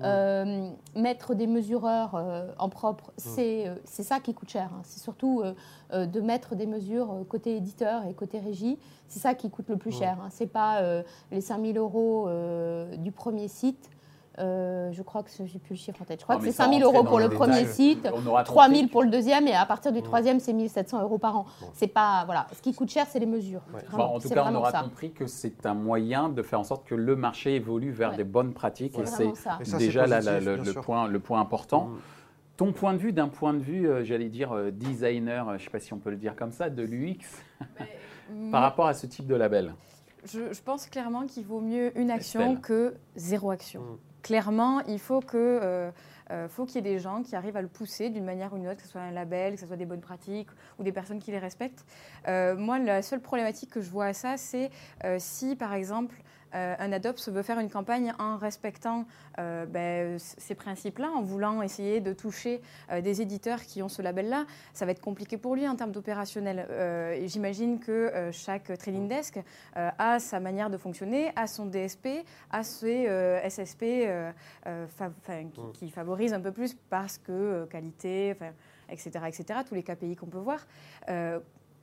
Euh, 0.03 0.69
mettre 0.95 1.35
des 1.35 1.47
mesureurs 1.47 2.15
euh, 2.15 2.47
en 2.57 2.69
propre, 2.69 3.11
c'est 3.17 3.67
euh, 3.67 3.75
c'est 3.83 4.03
ça 4.03 4.19
qui 4.19 4.33
coûte 4.33 4.49
cher. 4.49 4.69
Hein. 4.73 4.81
C'est 4.83 5.01
surtout 5.01 5.43
de 5.91 6.21
mettre 6.21 6.55
des 6.55 6.65
mesures 6.65 7.25
côté 7.27 7.57
éditeur 7.57 8.05
et 8.05 8.13
côté 8.13 8.39
régie. 8.39 8.77
C'est 9.07 9.19
ça 9.19 9.33
qui 9.33 9.49
coûte 9.49 9.69
le 9.69 9.77
plus 9.77 9.91
cher. 9.91 10.17
Hein. 10.21 10.29
C'est 10.31 10.47
pas 10.47 10.81
les 11.31 11.41
5000 11.41 11.77
euros 11.77 12.29
du 12.97 13.11
premier 13.11 13.47
site 13.47 13.89
euh, 14.39 14.91
je 14.93 15.01
crois 15.01 15.23
que 15.23 15.29
j'ai 15.29 15.59
plus 15.59 15.73
le 15.73 15.79
chiffre 15.79 16.01
en 16.01 16.05
tête. 16.05 16.19
Je 16.19 16.23
crois 16.23 16.37
que 16.37 16.45
c'est 16.45 16.53
5 16.53 16.73
000 16.73 16.89
euros 16.89 17.03
pour 17.03 17.19
le 17.19 17.29
premier 17.29 17.65
site, 17.65 18.07
3 18.45 18.69
000 18.69 18.87
pour 18.87 19.03
le 19.03 19.09
deuxième, 19.09 19.47
et 19.47 19.53
à 19.53 19.65
partir 19.65 19.91
du 19.91 20.01
troisième, 20.01 20.39
c'est 20.39 20.53
1 20.53 20.67
700 20.67 21.01
euros 21.01 21.17
par 21.17 21.37
an. 21.37 21.45
C'est 21.73 21.87
pas 21.87 22.23
voilà. 22.25 22.47
Ce 22.53 22.61
qui 22.61 22.73
coûte 22.73 22.89
cher, 22.89 23.05
c'est 23.09 23.19
les 23.19 23.25
mesures. 23.25 23.61
en 23.93 24.19
tout 24.19 24.29
cas, 24.29 24.45
on 24.49 24.55
aura 24.55 24.71
compris 24.71 25.11
que 25.11 25.27
c'est 25.27 25.65
un 25.65 25.73
moyen 25.73 26.29
de 26.29 26.41
faire 26.41 26.59
en 26.59 26.63
sorte 26.63 26.85
que 26.85 26.95
le 26.95 27.15
marché 27.15 27.55
évolue 27.55 27.91
vers 27.91 28.15
des 28.15 28.23
bonnes 28.23 28.53
pratiques, 28.53 28.97
et 28.97 29.05
c'est 29.05 29.77
déjà 29.77 30.05
le, 30.07 30.73
point, 30.81 31.07
le 31.07 31.19
point 31.19 31.39
important. 31.41 31.85
Mm. 31.85 31.99
Ton 32.57 32.73
point 32.73 32.93
de 32.93 32.99
vue, 32.99 33.11
d'un 33.11 33.27
point 33.27 33.53
de 33.55 33.59
vue, 33.59 33.89
euh, 33.89 34.03
j'allais 34.03 34.29
dire 34.29 34.51
euh, 34.51 34.69
designer, 34.69 35.47
je 35.47 35.53
ne 35.53 35.57
sais 35.57 35.69
pas 35.71 35.79
si 35.79 35.93
on 35.93 35.97
peut 35.97 36.11
le 36.11 36.17
dire 36.17 36.35
comme 36.35 36.51
ça, 36.51 36.69
de 36.69 36.83
l'UX, 36.83 37.41
par 38.51 38.61
rapport 38.61 38.85
à 38.85 38.93
ce 38.93 39.07
type 39.07 39.25
de 39.25 39.33
label 39.33 39.73
je, 40.25 40.53
je 40.53 40.61
pense 40.61 40.87
clairement 40.87 41.25
qu'il 41.25 41.45
vaut 41.45 41.61
mieux 41.61 41.97
une 41.97 42.11
action 42.11 42.41
Estelle. 42.41 42.61
que 42.61 42.95
zéro 43.15 43.51
action. 43.51 43.81
Mm. 43.81 43.97
Clairement, 44.23 44.81
il 44.81 44.99
euh, 45.33 45.91
euh, 46.31 46.47
faut 46.47 46.65
qu'il 46.65 46.75
y 46.75 46.77
ait 46.79 46.93
des 46.93 46.99
gens 46.99 47.23
qui 47.23 47.35
arrivent 47.35 47.57
à 47.57 47.61
le 47.61 47.67
pousser 47.67 48.09
d'une 48.09 48.23
manière 48.23 48.53
ou 48.53 48.57
d'une 48.57 48.67
autre, 48.67 48.77
que 48.77 48.83
ce 48.83 48.89
soit 48.89 49.01
un 49.01 49.11
label, 49.11 49.55
que 49.55 49.59
ce 49.59 49.67
soit 49.67 49.77
des 49.77 49.85
bonnes 49.85 50.01
pratiques 50.01 50.49
ou 50.79 50.83
des 50.83 50.91
personnes 50.91 51.19
qui 51.19 51.31
les 51.31 51.39
respectent. 51.39 51.85
Euh, 52.27 52.55
moi, 52.55 52.79
la 52.79 53.01
seule 53.01 53.21
problématique 53.21 53.69
que 53.71 53.81
je 53.81 53.89
vois 53.89 54.05
à 54.05 54.13
ça, 54.13 54.37
c'est 54.37 54.69
si, 55.17 55.55
par 55.55 55.73
exemple, 55.73 56.15
euh, 56.55 56.75
un 56.79 56.91
Adopt 56.91 57.29
veut 57.29 57.43
faire 57.43 57.59
une 57.59 57.69
campagne 57.69 58.13
en 58.19 58.37
respectant 58.37 59.05
euh, 59.39 59.65
ben, 59.65 60.19
ces 60.19 60.55
principes-là, 60.55 61.09
en 61.11 61.21
voulant 61.21 61.61
essayer 61.61 62.01
de 62.01 62.13
toucher 62.13 62.61
euh, 62.91 63.01
des 63.01 63.21
éditeurs 63.21 63.61
qui 63.61 63.81
ont 63.81 63.89
ce 63.89 64.01
label-là, 64.01 64.45
ça 64.73 64.85
va 64.85 64.91
être 64.91 65.01
compliqué 65.01 65.37
pour 65.37 65.55
lui 65.55 65.67
en 65.67 65.75
termes 65.75 65.91
d'opérationnel. 65.91 66.67
J'imagine 67.25 67.79
que 67.79 68.29
chaque 68.31 68.77
trading 68.77 69.07
desk 69.07 69.39
euh, 69.77 69.89
a 69.97 70.19
sa 70.19 70.39
manière 70.39 70.69
de 70.69 70.77
fonctionner, 70.77 71.31
a 71.35 71.47
son 71.47 71.65
DSP, 71.65 72.07
a 72.49 72.63
ses 72.63 73.07
SSP 73.49 73.79
qui, 73.79 75.61
Mm. 75.61 75.71
qui 75.73 75.89
favorisent 75.89 76.33
un 76.33 76.39
peu 76.41 76.51
plus 76.51 76.75
parce 76.89 77.17
que 77.17 77.65
qualité, 77.65 78.35
etc., 78.89 79.09
etc., 79.27 79.59
tous 79.67 79.75
les 79.75 79.83
KPI 79.83 80.15
qu'on 80.15 80.27
peut 80.27 80.37
voir. 80.37 80.65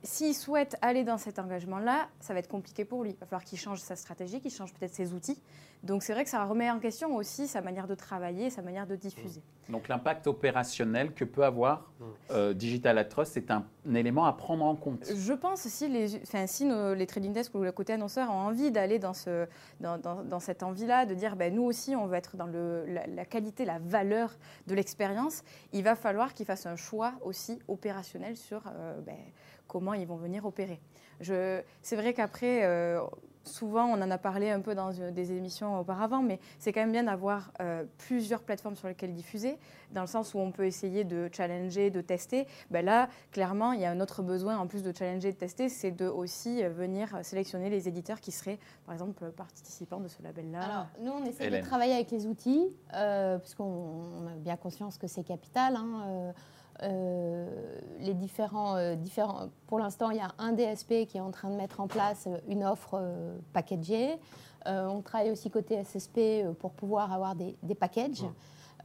S'il 0.01 0.33
souhaite 0.33 0.77
aller 0.81 1.03
dans 1.03 1.17
cet 1.17 1.39
engagement-là, 1.39 2.07
ça 2.21 2.33
va 2.33 2.39
être 2.39 2.47
compliqué 2.47 2.85
pour 2.85 3.03
lui. 3.03 3.09
Il 3.11 3.17
va 3.17 3.25
falloir 3.25 3.43
qu'il 3.43 3.59
change 3.59 3.79
sa 3.79 3.97
stratégie, 3.97 4.39
qu'il 4.39 4.51
change 4.51 4.73
peut-être 4.73 4.93
ses 4.95 5.13
outils. 5.13 5.41
Donc 5.83 6.03
c'est 6.03 6.13
vrai 6.13 6.23
que 6.23 6.29
ça 6.29 6.43
remet 6.45 6.69
en 6.71 6.79
question 6.79 7.15
aussi 7.15 7.47
sa 7.47 7.61
manière 7.61 7.87
de 7.87 7.95
travailler, 7.95 8.49
sa 8.49 8.61
manière 8.61 8.85
de 8.87 8.95
diffuser. 8.95 9.41
Donc 9.69 9.87
l'impact 9.87 10.27
opérationnel 10.27 11.13
que 11.13 11.23
peut 11.25 11.43
avoir 11.43 11.91
Mm. 11.99 12.03
euh, 12.31 12.53
Digital 12.53 12.97
at 12.97 13.05
Trust, 13.05 13.33
c'est 13.33 13.51
un, 13.51 13.65
un 13.87 13.93
élément 13.93 14.25
à 14.25 14.31
prendre 14.33 14.63
en 14.63 14.75
compte. 14.75 15.05
Je 15.13 15.33
pense 15.33 15.61
si 15.61 15.87
les, 15.89 16.15
enfin, 16.21 16.47
si 16.47 16.63
nos- 16.65 16.93
les 16.93 17.05
trading 17.05 17.33
desks 17.33 17.53
ou 17.55 17.59
le 17.61 17.71
côté 17.73 17.91
annonceur 17.93 18.29
ont 18.29 18.33
envie 18.47 18.71
d'aller 18.71 18.99
dans, 18.99 19.13
ce, 19.13 19.47
dans, 19.81 19.97
dans- 19.97 20.23
dans 20.23 20.39
cette 20.39 20.63
envie-là, 20.63 21.05
de 21.05 21.13
dire 21.13 21.35
ben, 21.35 21.53
nous 21.53 21.63
aussi 21.63 21.95
on 21.95 22.07
veut 22.07 22.15
être 22.15 22.37
dans 22.37 22.47
le, 22.47 22.85
la, 22.87 23.05
la 23.07 23.25
qualité, 23.25 23.65
la 23.65 23.79
valeur 23.79 24.37
de 24.67 24.75
l'expérience, 24.75 25.43
il 25.73 25.83
va 25.83 25.95
falloir 25.95 26.33
qu'ils 26.33 26.45
fassent 26.45 26.65
un 26.67 26.77
choix 26.77 27.13
aussi 27.21 27.59
opérationnel 27.67 28.37
sur 28.37 28.63
euh, 28.67 28.99
ben, 29.01 29.17
comment 29.69 29.93
ils 29.93 30.05
vont 30.07 30.17
venir 30.17 30.45
opérer. 30.45 30.81
Je- 31.21 31.61
C'est 31.81 31.95
vrai 31.95 32.13
qu'après, 32.13 32.65
euh, 32.65 32.99
souvent 33.43 33.85
on 33.85 34.01
en 34.01 34.11
a 34.11 34.17
parlé 34.17 34.49
un 34.51 34.59
peu 34.61 34.75
dans 34.75 34.91
euh, 34.99 35.11
des 35.11 35.31
émissions 35.31 35.79
auparavant, 35.79 36.21
mais 36.21 36.39
c'est 36.59 36.71
quand 36.73 36.81
même 36.81 36.91
bien 36.91 37.03
d'avoir 37.03 37.51
euh, 37.61 37.83
plusieurs 37.97 38.41
plateformes 38.41 38.75
sur 38.75 38.87
lesquelles 38.87 39.13
diffuser, 39.13 39.57
dans 39.91 40.01
le 40.01 40.07
sens 40.07 40.33
où 40.33 40.39
on 40.39 40.51
peut 40.51 40.65
essayer 40.65 41.03
de 41.03 41.29
challenger, 41.31 41.89
de 41.89 41.99
tester. 42.01 42.47
Ben 42.69 42.85
là, 42.85 43.09
clairement, 43.31 43.71
il 43.73 43.81
y 43.81 43.85
a 43.85 43.91
un 43.91 43.99
autre 44.01 44.21
besoin, 44.23 44.57
en 44.57 44.67
plus 44.67 44.83
de 44.83 44.93
challenger 44.95 45.31
de 45.31 45.37
tester, 45.37 45.67
c'est 45.69 45.91
de 45.91 46.05
aussi 46.07 46.63
euh, 46.63 46.69
venir 46.69 47.17
sélectionner 47.23 47.69
les 47.69 47.87
éditeurs 47.87 48.19
qui 48.21 48.31
seraient, 48.31 48.59
par 48.85 48.93
exemple, 48.93 49.29
participants 49.31 49.99
de 49.99 50.07
ce 50.07 50.21
label-là. 50.23 50.61
Alors, 50.61 50.87
nous, 51.01 51.11
on 51.11 51.25
essaie 51.25 51.47
Hélène. 51.47 51.61
de 51.63 51.67
travailler 51.67 51.93
avec 51.95 52.11
les 52.11 52.27
outils, 52.27 52.67
euh, 52.93 53.37
parce 53.39 53.55
qu'on 53.55 53.63
on 53.63 54.27
a 54.27 54.35
bien 54.37 54.57
conscience 54.57 54.97
que 54.97 55.07
c'est 55.07 55.23
capital. 55.23 55.75
hein, 55.75 56.33
les 57.99 58.13
différents, 58.13 58.75
euh, 58.75 58.95
différents, 58.95 59.49
pour 59.67 59.79
l'instant, 59.79 60.09
il 60.11 60.17
y 60.17 60.21
a 60.21 60.31
un 60.37 60.53
DSP 60.53 61.05
qui 61.07 61.17
est 61.17 61.21
en 61.21 61.31
train 61.31 61.49
de 61.49 61.55
mettre 61.55 61.79
en 61.81 61.87
place 61.87 62.25
euh, 62.27 62.37
une 62.47 62.63
offre 62.63 62.95
euh, 62.95 63.37
packagée. 63.53 64.17
Euh, 64.67 64.87
on 64.87 65.01
travaille 65.01 65.31
aussi 65.31 65.49
côté 65.49 65.81
SSP 65.83 66.17
euh, 66.17 66.53
pour 66.53 66.71
pouvoir 66.71 67.11
avoir 67.13 67.35
des, 67.35 67.55
des 67.63 67.75
packages. 67.75 68.21
Ouais. 68.21 68.29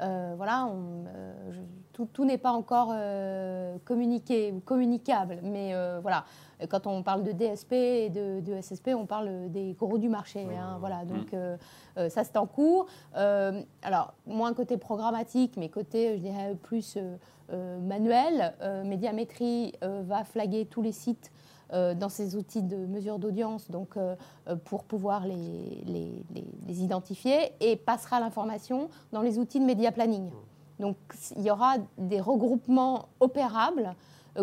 Euh, 0.00 0.34
voilà, 0.36 0.66
on- 0.66 1.04
euh, 1.06 1.52
je- 1.52 1.60
tout, 1.92 2.06
tout 2.12 2.24
n'est 2.24 2.38
pas 2.38 2.50
encore 2.50 2.88
euh, 2.92 3.76
communiqué 3.84 4.50
ou 4.50 4.58
communicable, 4.58 5.38
mais 5.44 5.72
euh, 5.74 6.00
voilà, 6.02 6.24
Et 6.64 6.66
quand 6.66 6.86
on 6.86 7.02
parle 7.02 7.22
de 7.24 7.32
DSP 7.32 7.72
et 7.74 8.08
de, 8.08 8.40
de 8.40 8.58
SSP, 8.60 8.88
on 8.96 9.04
parle 9.04 9.50
des 9.50 9.74
gros 9.74 9.98
du 9.98 10.08
marché. 10.08 10.46
Hein, 10.58 10.78
voilà, 10.80 11.04
donc 11.04 11.34
euh, 11.34 11.58
euh, 11.98 12.08
ça 12.08 12.24
c'est 12.24 12.38
en 12.38 12.46
cours. 12.46 12.86
Euh, 13.16 13.60
alors 13.82 14.14
moins 14.26 14.54
côté 14.54 14.78
programmatique, 14.78 15.58
mais 15.58 15.68
côté, 15.68 16.14
je 16.16 16.22
dirais 16.22 16.54
plus 16.62 16.96
euh, 17.52 17.78
manuel. 17.80 18.54
Médiamétrie 18.86 19.74
va 19.82 20.24
flaguer 20.24 20.64
tous 20.64 20.80
les 20.82 20.92
sites. 20.92 21.30
dans 21.72 22.08
ces 22.10 22.36
outils 22.36 22.62
de 22.62 22.76
mesure 22.86 23.18
d'audience, 23.18 23.70
donc 23.70 23.96
pour 24.64 24.84
pouvoir 24.84 25.26
les, 25.26 25.82
les- 25.86 26.24
les- 26.34 26.46
les 26.68 26.82
identifier, 26.84 27.52
et 27.60 27.74
passera 27.76 28.20
l'information 28.20 28.88
dans 29.12 29.22
les 29.22 29.38
outils 29.38 29.60
de 29.60 29.64
média 29.64 29.90
planning. 29.92 30.30
Donc 30.78 30.96
il 31.36 31.42
y 31.42 31.50
aura 31.50 31.74
des 31.98 32.20
regroupements 32.20 33.08
opérables, 33.18 33.94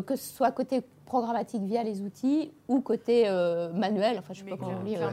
que 0.08 0.16
ce 0.16 0.28
soit 0.36 0.52
côté 0.52 0.82
programmatique 1.06 1.64
via 1.64 1.84
les 1.84 2.02
outils 2.02 2.52
ou 2.70 2.80
côté 2.80 3.24
euh, 3.28 3.72
manuel, 3.74 4.18
enfin 4.20 4.34
je 4.34 4.40
sais 4.40 4.46
Mais 4.46 4.52
pas 4.52 4.58
comment 4.58 4.78
on 4.80 4.84
dit. 4.84 4.96
euh, 4.96 5.10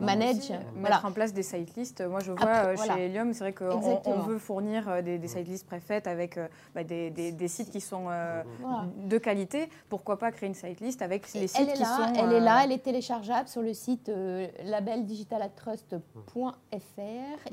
Manage. 0.00 0.36
aussi, 0.38 0.52
euh, 0.54 0.56
voilà. 0.76 0.96
mettre 0.96 1.04
en 1.06 1.12
place 1.12 1.34
des 1.34 1.42
sitelists. 1.42 2.00
Moi, 2.00 2.20
je 2.20 2.32
vois 2.32 2.40
Après, 2.40 2.68
euh, 2.68 2.74
voilà. 2.74 2.94
chez 2.96 3.04
Helium, 3.06 3.32
c'est 3.34 3.40
vrai 3.40 3.52
qu'on 3.52 4.00
on 4.06 4.18
veut 4.20 4.38
fournir 4.38 5.02
des, 5.02 5.18
des 5.18 5.28
sitelists 5.28 5.66
préfaites 5.66 6.06
avec 6.06 6.38
bah, 6.74 6.84
des, 6.84 7.10
des- 7.10 7.32
des 7.32 7.48
sites 7.48 7.70
qui 7.70 7.80
sont 7.82 8.06
euh, 8.08 8.42
Voilà. 8.60 8.86
de 9.04 9.18
qualité. 9.18 9.68
Pourquoi 9.90 10.18
pas 10.18 10.32
créer 10.32 10.48
une 10.48 10.54
sitelist 10.54 11.02
avec 11.02 11.30
les 11.34 11.42
Et 11.42 11.46
sites 11.48 11.60
elle 11.60 11.68
est 11.70 11.72
qui 11.74 11.82
là, 11.82 11.96
sont... 11.96 12.14
elle 12.14 12.32
est 12.32 12.40
là, 12.40 12.64
elle 12.64 12.72
est 12.72 12.82
téléchargeable 12.82 13.48
sur 13.48 13.60
le 13.62 13.74
site 13.74 14.08
euh, 14.08 14.46
labeldigitalatrust.fr. 14.64 16.00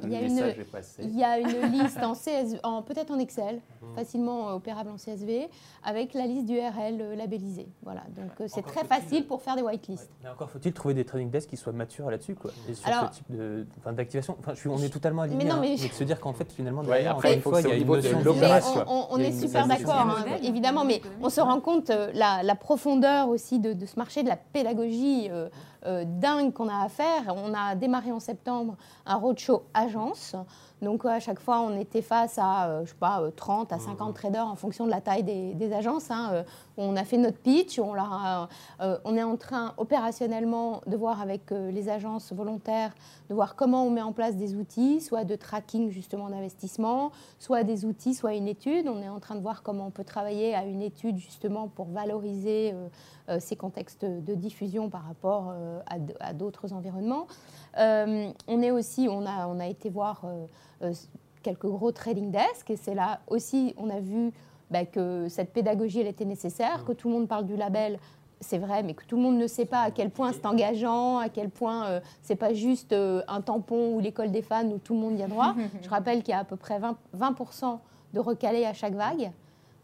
Il 0.03 0.09
y 0.09 0.15
a 0.15 0.21
Le 0.21 0.27
une, 0.27 0.33
message 0.35 0.59
est 0.59 0.71
passé. 0.71 1.03
Il 1.03 1.17
y 1.17 1.23
a 1.23 1.39
une 1.39 1.47
liste 1.71 2.01
en 2.01 2.13
CSV, 2.13 2.59
en, 2.63 2.81
peut-être 2.81 3.11
en 3.11 3.19
Excel, 3.19 3.59
facilement 3.95 4.49
euh, 4.49 4.53
opérable 4.53 4.89
en 4.89 4.95
CSV, 4.95 5.49
avec 5.83 6.13
la 6.13 6.25
liste 6.27 6.45
d'URL 6.45 7.01
euh, 7.01 7.15
labellisée. 7.15 7.67
Voilà, 7.81 8.01
donc 8.15 8.31
euh, 8.39 8.45
c'est 8.47 8.61
très 8.61 8.85
facile 8.85 9.25
pour 9.27 9.41
faire 9.41 9.57
des 9.57 9.61
whitelists. 9.61 10.09
Mais 10.23 10.29
encore 10.29 10.49
faut-il 10.49 10.71
trouver 10.71 10.93
des 10.93 11.03
trading 11.03 11.29
desks 11.29 11.49
qui 11.49 11.57
soient 11.57 11.73
matures 11.73 12.09
là-dessus, 12.09 12.33
quoi. 12.35 12.51
Et 12.69 12.73
sur 12.75 12.87
Alors- 12.87 13.09
ce 13.11 13.17
type 13.17 13.25
de- 13.29 13.65
enfin, 13.79 13.91
d'activation. 13.91 14.37
Enfin, 14.39 14.53
je 14.53 14.59
suis- 14.61 14.69
on 14.69 14.77
est 14.77 14.87
totalement 14.87 15.23
alignés. 15.23 15.43
Mais 15.43 15.49
non, 15.49 15.57
hein, 15.57 15.61
mais- 15.61 15.75
de 15.75 15.91
se 15.93 16.03
dire 16.05 16.19
qu'en 16.21 16.31
fait, 16.31 16.49
finalement, 16.53 16.81
Ouais, 16.83 17.05
après, 17.05 17.09
encore 17.09 17.31
il 17.31 17.33
une 17.35 17.41
faut 17.41 17.49
fois, 17.49 17.59
il 17.59 17.63
y 17.63 17.67
a 17.67 17.69
au 17.71 17.73
une 17.73 17.79
niveau 17.79 17.97
de 17.97 18.01
notion 18.03 18.17
Mais 18.19 18.23
l'opération. 18.23 18.85
on, 18.87 19.17
est 19.17 19.31
super 19.33 19.67
d'accord, 19.67 19.95
hein, 19.95 20.25
évidemment, 20.43 20.85
mais 20.85 21.01
on 21.21 21.29
se 21.29 21.41
rend 21.41 21.59
compte 21.59 21.89
euh, 21.89 22.09
la, 22.13 22.41
la 22.43 22.55
profondeur 22.55 23.27
aussi 23.27 23.59
de, 23.59 23.73
de 23.73 23.85
ce 23.85 23.97
marché, 23.97 24.23
de 24.23 24.29
la 24.29 24.37
pédagogie 24.37 25.27
euh, 25.29 25.49
euh, 25.85 26.05
dingue 26.07 26.53
qu'on 26.53 26.69
a 26.69 26.85
à 26.85 26.87
faire. 26.87 27.35
On 27.35 27.53
a 27.53 27.75
démarré 27.75 28.13
en 28.13 28.21
septembre 28.21 28.77
un 29.05 29.15
roadshow 29.15 29.63
agence. 29.73 30.35
Donc 30.83 31.05
à 31.05 31.19
chaque 31.19 31.39
fois, 31.39 31.61
on 31.61 31.75
était 31.79 32.01
face 32.01 32.37
à, 32.37 32.67
euh, 32.67 32.85
je 32.85 32.89
sais 32.89 32.95
pas, 32.99 33.21
euh, 33.21 33.31
30 33.35 33.71
à 33.73 33.79
50 33.79 34.13
traders 34.15 34.47
en 34.47 34.55
fonction 34.55 34.85
de 34.85 34.91
la 34.91 35.01
taille 35.01 35.23
des, 35.23 35.53
des 35.53 35.73
agences. 35.73 36.11
hein, 36.11 36.29
euh, 36.33 36.43
on 36.77 36.95
a 36.95 37.03
fait 37.03 37.17
notre 37.17 37.37
pitch, 37.37 37.79
on, 37.79 37.93
leur 37.93 38.11
a- 38.11 38.49
euh, 38.81 38.97
on 39.05 39.15
est 39.15 39.23
en 39.23 39.37
train 39.37 39.73
opérationnellement 39.77 40.81
de 40.87 40.95
voir 40.97 41.21
avec 41.21 41.51
euh, 41.51 41.71
les 41.71 41.89
agences 41.89 42.33
volontaires, 42.33 42.93
de 43.29 43.35
voir 43.35 43.55
comment 43.55 43.83
on 43.85 43.89
met 43.89 44.01
en 44.01 44.11
place 44.11 44.35
des 44.35 44.55
outils, 44.55 44.99
soit 45.01 45.23
de 45.23 45.35
tracking 45.35 45.89
justement 45.91 46.29
d'investissement, 46.29 47.11
soit 47.39 47.63
des 47.63 47.85
outils, 47.85 48.13
soit 48.13 48.33
une 48.35 48.47
étude. 48.47 48.87
On 48.87 49.01
est 49.01 49.09
en 49.09 49.19
train 49.19 49.35
de 49.35 49.41
voir 49.41 49.63
comment 49.63 49.87
on 49.87 49.91
peut 49.91 50.03
travailler 50.03 50.53
à 50.55 50.65
une 50.65 50.81
étude 50.81 51.17
justement 51.17 51.67
pour 51.67 51.87
valoriser 51.87 52.71
euh, 52.73 52.87
euh, 53.29 53.37
ces 53.39 53.55
contextes 53.55 54.03
de 54.05 54.35
diffusion 54.35 54.89
par 54.89 55.05
rapport 55.05 55.51
euh, 55.51 55.79
à 56.19 56.33
d'autres 56.33 56.73
environnements. 56.73 57.27
Euh, 57.77 58.29
on 58.47 58.61
est 58.61 58.71
aussi, 58.71 59.07
on 59.09 59.25
a, 59.25 59.47
on 59.47 59.59
a 59.59 59.67
été 59.67 59.89
voir 59.89 60.21
euh, 60.25 60.27
euh, 60.29 60.45
quelques 61.41 61.67
gros 61.67 61.91
trading 61.91 62.31
desks 62.31 62.69
et 62.69 62.75
c'est 62.75 62.95
là 62.95 63.19
aussi, 63.27 63.73
on 63.77 63.89
a 63.89 63.99
vu 63.99 64.31
bah, 64.71 64.85
que 64.85 65.27
cette 65.29 65.53
pédagogie, 65.53 65.99
elle 65.99 66.07
était 66.07 66.25
nécessaire, 66.25 66.85
que 66.85 66.93
tout 66.93 67.09
le 67.09 67.15
monde 67.15 67.27
parle 67.27 67.45
du 67.45 67.55
label. 67.55 67.99
C'est 68.39 68.57
vrai, 68.57 68.83
mais 68.83 68.93
que 68.93 69.05
tout 69.05 69.15
le 69.15 69.21
monde 69.21 69.37
ne 69.37 69.47
sait 69.47 69.65
pas 69.65 69.81
à 69.81 69.91
quel 69.91 70.09
point 70.09 70.33
c'est 70.33 70.45
engageant, 70.45 71.17
à 71.17 71.29
quel 71.29 71.49
point 71.49 71.85
euh, 71.85 71.99
c'est 72.21 72.35
pas 72.35 72.53
juste 72.53 72.91
euh, 72.91 73.21
un 73.29 73.39
tampon 73.39 73.93
ou 73.93 73.99
l'école 74.01 74.31
des 74.31 74.41
fans 74.41 74.67
où 74.67 74.79
tout 74.79 74.93
le 74.93 74.99
monde 74.99 75.17
y 75.17 75.23
a 75.23 75.27
droit. 75.27 75.55
Je 75.81 75.89
rappelle 75.89 76.23
qu'il 76.23 76.31
y 76.31 76.35
a 76.35 76.39
à 76.39 76.43
peu 76.43 76.57
près 76.57 76.77
20%, 76.79 76.95
20 77.13 77.79
de 78.13 78.19
recalés 78.19 78.65
à 78.65 78.73
chaque 78.73 78.95
vague. 78.95 79.31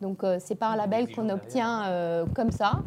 Donc 0.01 0.23
euh, 0.23 0.37
c'est 0.39 0.55
pas 0.55 0.67
un 0.67 0.75
label 0.75 1.13
qu'on 1.13 1.29
obtient 1.29 1.85
euh, 1.87 2.25
comme 2.33 2.51
ça. 2.51 2.81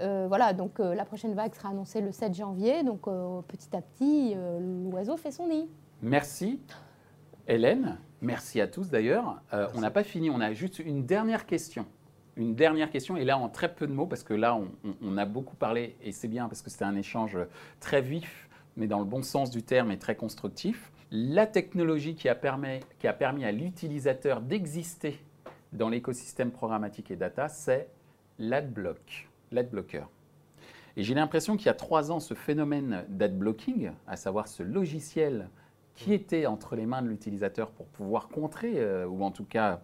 Euh, 0.00 0.26
voilà, 0.28 0.52
donc 0.52 0.80
euh, 0.80 0.94
la 0.94 1.04
prochaine 1.04 1.34
vague 1.34 1.54
sera 1.54 1.70
annoncée 1.70 2.00
le 2.00 2.12
7 2.12 2.34
janvier. 2.34 2.82
Donc 2.82 3.08
euh, 3.08 3.40
petit 3.48 3.74
à 3.74 3.80
petit, 3.80 4.34
euh, 4.36 4.58
l'oiseau 4.90 5.16
fait 5.16 5.30
son 5.30 5.48
nid. 5.48 5.68
Merci 6.02 6.60
Hélène, 7.48 7.98
merci 8.20 8.60
à 8.60 8.66
tous 8.68 8.90
d'ailleurs. 8.90 9.40
Euh, 9.54 9.68
on 9.74 9.80
n'a 9.80 9.90
pas 9.90 10.04
fini, 10.04 10.28
on 10.30 10.40
a 10.40 10.52
juste 10.52 10.78
une 10.80 11.06
dernière 11.06 11.46
question. 11.46 11.86
Une 12.36 12.54
dernière 12.54 12.90
question, 12.90 13.16
et 13.16 13.24
là 13.24 13.38
en 13.38 13.48
très 13.48 13.74
peu 13.74 13.86
de 13.86 13.92
mots, 13.92 14.06
parce 14.06 14.22
que 14.22 14.34
là 14.34 14.54
on, 14.54 14.68
on- 14.84 14.94
on 15.02 15.16
a 15.16 15.24
beaucoup 15.24 15.56
parlé, 15.56 15.96
et 16.02 16.12
c'est 16.12 16.28
bien 16.28 16.46
parce 16.48 16.62
que 16.62 16.70
c'était 16.70 16.84
un 16.84 16.94
échange 16.94 17.38
très 17.80 18.00
vif, 18.02 18.48
mais 18.76 18.86
dans 18.86 18.98
le 19.00 19.06
bon 19.06 19.22
sens 19.22 19.50
du 19.50 19.62
terme 19.62 19.90
et 19.90 19.98
très 19.98 20.14
constructif. 20.14 20.92
La 21.10 21.46
technologie 21.46 22.14
qui 22.14 22.28
a 22.28 22.34
permis, 22.34 22.80
qui 22.98 23.08
a 23.08 23.12
permis 23.14 23.44
à 23.44 23.50
l'utilisateur 23.50 24.40
d'exister 24.42 25.18
dans 25.72 25.88
l'écosystème 25.88 26.50
programmatique 26.50 27.10
et 27.10 27.16
data, 27.16 27.48
c'est 27.48 27.88
l'adblock, 28.38 29.28
l'adblocker. 29.52 30.04
Et 30.96 31.02
j'ai 31.02 31.14
l'impression 31.14 31.56
qu'il 31.56 31.66
y 31.66 31.70
a 31.70 31.74
trois 31.74 32.12
ans, 32.12 32.20
ce 32.20 32.34
phénomène 32.34 33.04
d'adblocking, 33.08 33.90
à 34.06 34.16
savoir 34.16 34.48
ce 34.48 34.62
logiciel 34.62 35.48
qui 35.98 36.14
était 36.14 36.46
entre 36.46 36.76
les 36.76 36.86
mains 36.86 37.02
de 37.02 37.08
l'utilisateur 37.08 37.72
pour 37.72 37.86
pouvoir 37.86 38.28
contrer, 38.28 38.74
euh, 38.76 39.06
ou 39.06 39.24
en 39.24 39.32
tout 39.32 39.44
cas 39.44 39.82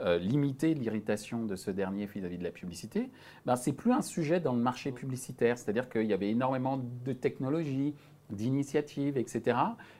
euh, 0.00 0.18
limiter 0.18 0.74
l'irritation 0.74 1.44
de 1.44 1.54
ce 1.54 1.70
dernier 1.70 2.06
vis-à-vis 2.06 2.36
de 2.36 2.42
la 2.42 2.50
publicité, 2.50 3.10
ben, 3.46 3.54
c'est 3.54 3.72
plus 3.72 3.92
un 3.92 4.02
sujet 4.02 4.40
dans 4.40 4.54
le 4.54 4.60
marché 4.60 4.90
publicitaire. 4.90 5.56
C'est-à-dire 5.56 5.88
qu'il 5.88 6.06
y 6.06 6.12
avait 6.12 6.30
énormément 6.30 6.80
de 7.04 7.12
technologies, 7.12 7.94
d'initiatives, 8.30 9.16
etc. 9.16 9.56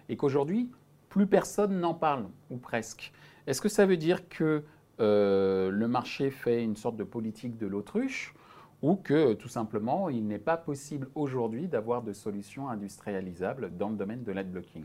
Et 0.08 0.16
qu'aujourd'hui, 0.16 0.72
plus 1.08 1.28
personne 1.28 1.78
n'en 1.78 1.94
parle, 1.94 2.26
ou 2.50 2.56
presque. 2.56 3.12
Est-ce 3.46 3.60
que 3.60 3.68
ça 3.68 3.86
veut 3.86 3.96
dire 3.96 4.28
que 4.28 4.64
euh, 4.98 5.70
le 5.70 5.86
marché 5.86 6.30
fait 6.30 6.64
une 6.64 6.74
sorte 6.74 6.96
de 6.96 7.04
politique 7.04 7.56
de 7.56 7.68
l'autruche 7.68 8.34
ou 8.82 8.96
que 8.96 9.34
tout 9.34 9.48
simplement 9.48 10.08
il 10.08 10.26
n'est 10.26 10.40
pas 10.40 10.56
possible 10.56 11.08
aujourd'hui 11.14 11.68
d'avoir 11.68 12.02
de 12.02 12.12
solutions 12.12 12.68
industrialisables 12.68 13.76
dans 13.76 13.90
le 13.90 13.96
domaine 13.96 14.24
de 14.24 14.32
l'adblocking? 14.32 14.84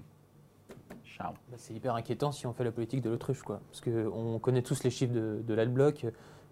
Charles 1.18 1.36
bah, 1.50 1.58
C'est 1.58 1.74
hyper 1.74 1.96
inquiétant 1.96 2.32
si 2.32 2.46
on 2.48 2.54
fait 2.54 2.64
la 2.64 2.72
politique 2.72 3.02
de 3.02 3.10
l'autruche. 3.10 3.42
Quoi. 3.42 3.60
Parce 3.72 3.82
qu'on 3.82 4.40
connaît 4.40 4.62
tous 4.62 4.84
les 4.84 4.90
chiffres 4.90 5.14
de, 5.14 5.42
de 5.46 5.54
l'adblock. 5.54 6.06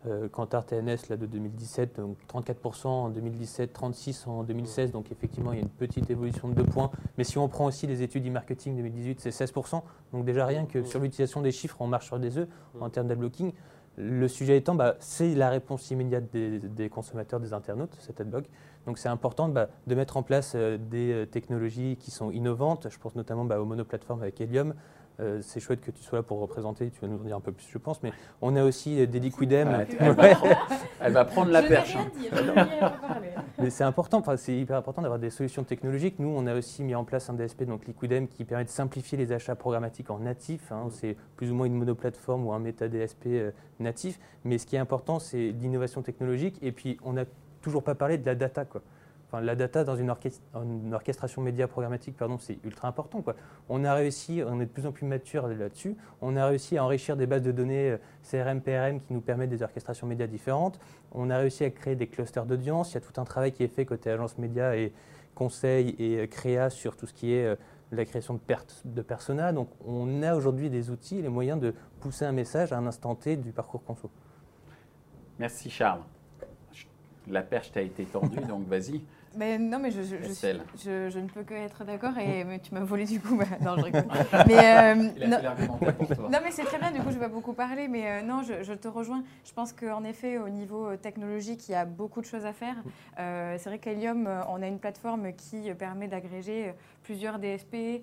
Euh, 0.08 0.30
Kantar 0.30 0.64
TNS 0.68 1.10
là, 1.10 1.18
de 1.18 1.26
2017, 1.26 2.00
donc 2.00 2.18
34% 2.32 2.88
en 2.88 3.10
2017, 3.10 3.76
36% 3.76 4.30
en 4.30 4.44
2016. 4.44 4.92
Donc 4.92 5.12
effectivement, 5.12 5.52
il 5.52 5.56
y 5.56 5.60
a 5.60 5.64
une 5.64 5.70
petite 5.70 6.10
évolution 6.12 6.48
de 6.48 6.54
deux 6.54 6.64
points. 6.64 6.92
Mais 7.18 7.24
si 7.24 7.40
on 7.40 7.48
prend 7.48 7.66
aussi 7.66 7.88
les 7.88 8.04
études 8.04 8.28
e-marketing 8.28 8.76
2018, 8.76 9.20
c'est 9.20 9.30
16%. 9.32 9.82
Donc 10.14 10.26
déjà 10.26 10.46
rien 10.46 10.66
que 10.66 10.84
sur 10.84 11.00
l'utilisation 11.00 11.42
des 11.42 11.52
chiffres, 11.52 11.78
on 11.80 11.88
marche 11.88 12.06
sur 12.06 12.20
des 12.20 12.38
œufs 12.38 12.48
en 12.80 12.90
termes 12.90 13.08
d'adblocking. 13.08 13.52
Le 13.98 14.28
sujet 14.28 14.58
étant, 14.58 14.76
bah, 14.76 14.96
c'est 15.00 15.34
la 15.36 15.50
réponse 15.50 15.90
immédiate 15.90 16.26
des, 16.32 16.90
consommateurs, 16.90 17.40
des 17.40 17.54
internautes, 17.54 17.96
cet 18.02 18.20
adblock. 18.22 18.46
Donc 18.86 18.98
c'est 18.98 19.10
important 19.10 19.50
bah, 19.50 19.70
de 19.88 19.96
mettre 19.96 20.18
en 20.18 20.24
place 20.24 20.54
euh, 20.56 20.78
des 20.78 21.12
euh, 21.12 21.26
technologies 21.26 21.98
qui 22.00 22.12
sont 22.12 22.32
innovantes. 22.32 22.88
Je 22.90 22.98
pense 23.00 23.16
notamment 23.16 23.46
bah, 23.46 23.60
aux 23.60 23.66
monoplateformes 23.66 24.22
avec 24.22 24.40
Helium, 24.40 24.74
euh, 25.22 25.40
c'est 25.42 25.60
chouette 25.60 25.82
que 25.82 25.92
tu 25.92 26.04
sois 26.04 26.20
là 26.20 26.24
pour 26.24 26.40
représenter, 26.40 26.90
tu 26.90 27.00
vas 27.00 27.08
nous 27.08 27.18
en 27.18 27.24
dire 27.24 27.38
un 27.38 27.42
peu 27.42 27.52
plus, 27.52 27.68
je 27.72 27.78
pense. 27.78 28.04
Mais 28.04 28.12
on 28.42 28.56
a 28.56 28.64
aussi 28.64 29.08
des 29.08 29.20
liquidem. 29.20 29.86
elle 31.00 31.14
va 31.14 31.26
prendre 31.26 31.52
la 31.52 31.62
perche. 31.62 31.98
mais 33.58 33.70
c'est 33.70 33.84
important, 33.84 34.24
c'est 34.36 34.56
hyper 34.56 34.78
important 34.78 35.02
d'avoir 35.02 35.20
des 35.20 35.30
solutions 35.30 35.64
technologiques. 35.64 36.20
Nous, 36.20 36.28
on 36.28 36.46
a 36.48 36.56
aussi 36.56 36.84
mis 36.84 36.96
en 36.96 37.06
place 37.06 37.30
un 37.30 37.34
DSP, 37.34 37.64
donc 37.64 37.86
Liquidem, 37.88 38.28
qui 38.28 38.44
permet 38.44 38.66
de 38.66 38.70
simplifier 38.70 39.18
les 39.18 39.32
achats 39.32 39.56
programmatiques 39.56 40.10
en 40.10 40.20
natif. 40.20 40.72
Hein. 40.72 40.88
c'est 40.90 41.16
plus 41.38 41.52
ou 41.52 41.56
moins 41.56 41.68
une 41.68 41.76
monoplateforme 41.76 42.46
ou 42.46 42.54
un 42.54 42.60
méta 42.60 42.88
DSP 42.88 43.28
euh, 43.28 43.52
natif. 43.80 44.20
Mais 44.44 44.58
ce 44.58 44.66
qui 44.66 44.76
est 44.76 44.80
important, 44.80 45.20
c'est 45.20 45.52
l'innovation 45.52 46.02
technologique. 46.02 46.60
Et 46.62 46.72
puis, 46.72 46.98
on 47.04 47.14
n'a 47.14 47.26
toujours 47.66 47.84
pas 47.84 47.96
parlé 47.96 48.18
de 48.20 48.26
la 48.26 48.36
data. 48.36 48.64
Quoi 48.64 48.82
la 49.42 49.56
data 49.56 49.84
dans 49.84 49.96
une, 49.96 50.10
orchestration 50.94 51.42
média 51.42 51.68
programmatique, 51.68 52.18
pardon, 52.18 52.38
c'est 52.40 52.58
ultra 52.64 52.88
important. 52.88 53.22
Quoi. 53.22 53.36
On 53.70 53.84
a 53.84 53.94
réussi, 53.94 54.42
on 54.46 54.60
est 54.60 54.66
de 54.66 54.72
plus 54.72 54.86
en 54.86 54.92
plus 54.92 55.06
mature 55.06 55.48
là-dessus, 55.48 55.96
on 56.22 56.36
a 56.36 56.46
réussi 56.46 56.78
à 56.78 56.84
enrichir 56.84 57.18
des 57.18 57.26
bases 57.26 57.42
de 57.42 57.52
données 57.52 57.92
euh, 57.92 57.98
CRM, 58.24 58.62
PRM 58.62 59.02
qui 59.02 59.14
nous 59.14 59.22
permettent 59.22 59.50
des 59.50 59.64
orchestrations 59.64 60.08
médias 60.08 60.28
différentes. 60.28 60.80
On 61.12 61.30
a 61.30 61.38
réussi 61.38 61.64
à 61.64 61.70
créer 61.70 61.96
des 61.96 62.08
clusters 62.08 62.46
d'audience. 62.46 62.92
Il 62.92 62.96
y 62.96 62.98
a 62.98 63.02
tout 63.02 63.20
un 63.20 63.26
travail 63.26 63.52
qui 63.52 63.64
est 63.64 63.68
fait 63.68 63.86
côté 63.86 64.10
agence 64.10 64.38
média 64.38 64.76
et 64.76 64.94
conseil 65.34 65.96
et 66.00 66.20
euh, 66.20 66.28
créa 66.28 66.70
sur 66.70 66.96
tout 66.96 67.08
ce 67.08 67.14
qui 67.14 67.34
est 67.34 67.46
euh, 67.46 67.56
la 67.92 68.06
création 68.06 68.34
de, 68.36 68.40
pertes 68.40 68.84
persona. 69.08 69.52
Donc 69.52 69.70
on 69.86 70.24
a 70.24 70.36
aujourd'hui 70.36 70.70
des 70.70 70.90
outils, 70.90 71.22
les 71.22 71.30
moyens 71.30 71.60
de 71.60 71.74
pousser 72.00 72.26
un 72.26 72.32
message 72.32 72.72
à 72.72 72.78
un 72.78 72.88
instant 72.88 73.16
T 73.16 73.36
du 73.38 73.52
parcours 73.52 73.84
conso. 73.84 74.10
Merci 75.38 75.70
Charles. 75.70 76.02
La 77.28 77.42
perche 77.42 77.72
t'a 77.72 77.82
été 77.82 78.06
tendue, 78.06 78.40
donc 78.48 78.68
vas-y 78.68 79.02
non, 79.38 79.80
mais 79.80 79.92
je, 79.92 80.02
je, 80.02 81.10
je, 81.10 81.20
ne 81.20 81.28
peux 81.28 81.44
que 81.44 81.54
être 81.54 81.84
d'accord 81.84 82.18
et 82.18 82.44
mais 82.44 82.60
tu 82.60 82.74
m'as 82.74 82.84
volé 82.84 83.06
du 83.06 83.20
coup. 83.20 83.36
Bah, 83.36 83.46
non, 83.62 83.78
je 83.78 83.84
rigole. 83.84 84.06
mais, 84.48 84.94
euh, 84.94 84.96
non, 85.28 85.38
non, 86.30 86.40
mais 86.44 86.52
c'est 86.52 86.64
très 86.64 86.78
bien, 86.78 86.92
du 86.92 87.00
coup, 87.02 87.12
je 87.12 87.20
vais 87.20 87.28
beaucoup 87.28 87.54
parler, 87.54 87.88
mais 87.88 88.08
euh, 88.08 88.22
non, 88.22 88.44
je, 88.44 88.74
te 88.74 88.88
rejoins. 88.88 89.24
Je 89.44 89.54
pense 89.54 89.74
qu'en 89.74 90.04
effet, 90.04 90.38
au 90.38 90.50
niveau 90.50 90.88
euh, 90.88 90.98
technologique, 90.98 91.68
il 91.68 91.74
y 91.74 91.76
a 91.76 91.86
beaucoup 91.86 92.22
de 92.22 92.26
choses 92.26 92.46
à 92.46 92.54
faire. 92.54 92.76
c'est 93.18 93.66
vrai 93.66 93.80
qu'Helium, 93.80 94.30
on 94.50 94.62
a 94.62 94.68
une 94.68 94.80
plateforme 94.80 95.34
qui 95.34 95.74
permet 95.74 96.08
d'agréger 96.08 96.74
plusieurs 97.06 97.40
DSP, 97.40 98.02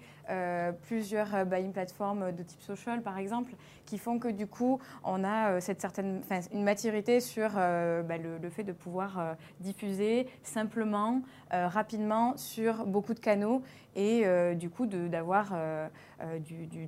plusieurs 0.82 1.44
buying 1.44 1.72
platforms 1.72 2.32
de 2.32 2.42
type 2.42 2.62
social, 2.62 3.02
par 3.02 3.18
exemple, 3.18 3.52
qui 3.84 3.98
font 3.98 4.18
que 4.18 4.28
du 4.28 4.46
coup, 4.46 4.80
on 5.04 5.24
a 5.24 5.60
cette 5.60 5.80
certaine, 5.80 6.22
une 6.52 6.62
maturité 6.62 7.20
sur 7.20 7.50
bah, 7.50 8.16
le, 8.16 8.50
fait 8.50 8.62
de 8.62 8.72
pouvoir 8.72 9.36
diffuser 9.60 10.28
simplement 10.42 11.22
euh, 11.52 11.68
rapidement 11.68 12.36
sur 12.36 12.86
beaucoup 12.86 13.14
de 13.14 13.20
canaux 13.20 13.62
et 13.94 14.22
euh, 14.24 14.54
du 14.54 14.70
coup 14.70 14.86
d'avoir 14.86 15.50
euh, 15.52 15.88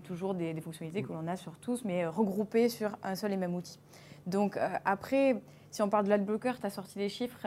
toujours 0.04 0.34
des, 0.34 0.58
fonctionnalités 0.60 1.02
que 1.02 1.12
l'on 1.12 1.26
a 1.26 1.36
sur 1.36 1.58
tous, 1.58 1.84
mais 1.84 2.06
regroupées 2.06 2.68
sur 2.68 2.96
un 3.02 3.14
seul 3.14 3.32
et 3.32 3.36
même 3.36 3.54
outil. 3.54 3.78
Donc 4.26 4.58
après, 4.84 5.42
si 5.74 5.82
on 5.82 5.88
parle 5.88 6.04
de 6.04 6.10
l'adblocker, 6.10 6.52
tu 6.60 6.66
as 6.66 6.70
sorti 6.70 7.00
les 7.00 7.08
chiffres, 7.08 7.44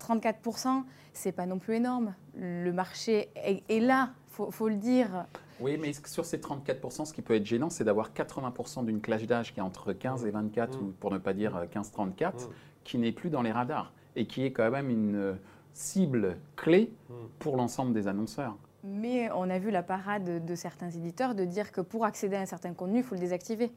34%, 0.00 0.82
c'est 1.12 1.30
pas 1.30 1.46
non 1.46 1.60
plus 1.60 1.76
énorme. 1.76 2.12
Le 2.34 2.72
marché 2.72 3.30
est, 3.36 3.78
là, 3.78 4.10
faut, 4.26 4.50
faut 4.50 4.68
le 4.68 4.74
dire. 4.74 5.26
Oui, 5.60 5.78
mais 5.80 5.92
sur 5.92 6.24
ces 6.24 6.38
34%, 6.38 7.04
ce 7.04 7.12
qui 7.12 7.22
peut 7.22 7.36
être 7.36 7.46
gênant, 7.46 7.70
c'est 7.70 7.84
d'avoir 7.84 8.10
80% 8.10 8.84
d'une 8.84 9.00
classe 9.00 9.22
d'âge 9.22 9.54
qui 9.54 9.60
est 9.60 9.62
entre 9.62 9.92
15 9.92 10.26
et 10.26 10.30
24, 10.32 10.76
mmh. 10.76 10.82
ou 10.82 10.90
pour 10.98 11.12
ne 11.12 11.18
pas 11.18 11.34
dire 11.34 11.66
15-34, 11.72 12.32
mmh. 12.32 12.36
qui 12.82 12.98
n'est 12.98 13.12
plus 13.12 13.30
dans 13.30 13.42
les 13.42 13.52
radars 13.52 13.92
et 14.16 14.26
qui 14.26 14.44
est 14.44 14.50
quand 14.50 14.68
même 14.68 14.90
une 14.90 15.38
cible 15.72 16.38
clé 16.56 16.90
hmm. 17.08 17.14
pour 17.38 17.56
l'ensemble 17.56 17.92
des 17.92 18.08
annonceurs. 18.08 18.56
Mais 18.82 19.30
on 19.32 19.48
a 19.50 19.58
vu 19.58 19.70
la 19.70 19.82
parade 19.82 20.44
de 20.44 20.54
certains 20.54 20.90
éditeurs 20.90 21.34
de 21.34 21.44
dire 21.44 21.70
que 21.70 21.80
pour 21.80 22.04
accéder 22.04 22.36
à 22.36 22.40
un 22.40 22.46
certain 22.46 22.72
contenu, 22.72 22.98
il 22.98 23.04
faut 23.04 23.14
le 23.14 23.20
désactiver 23.20 23.70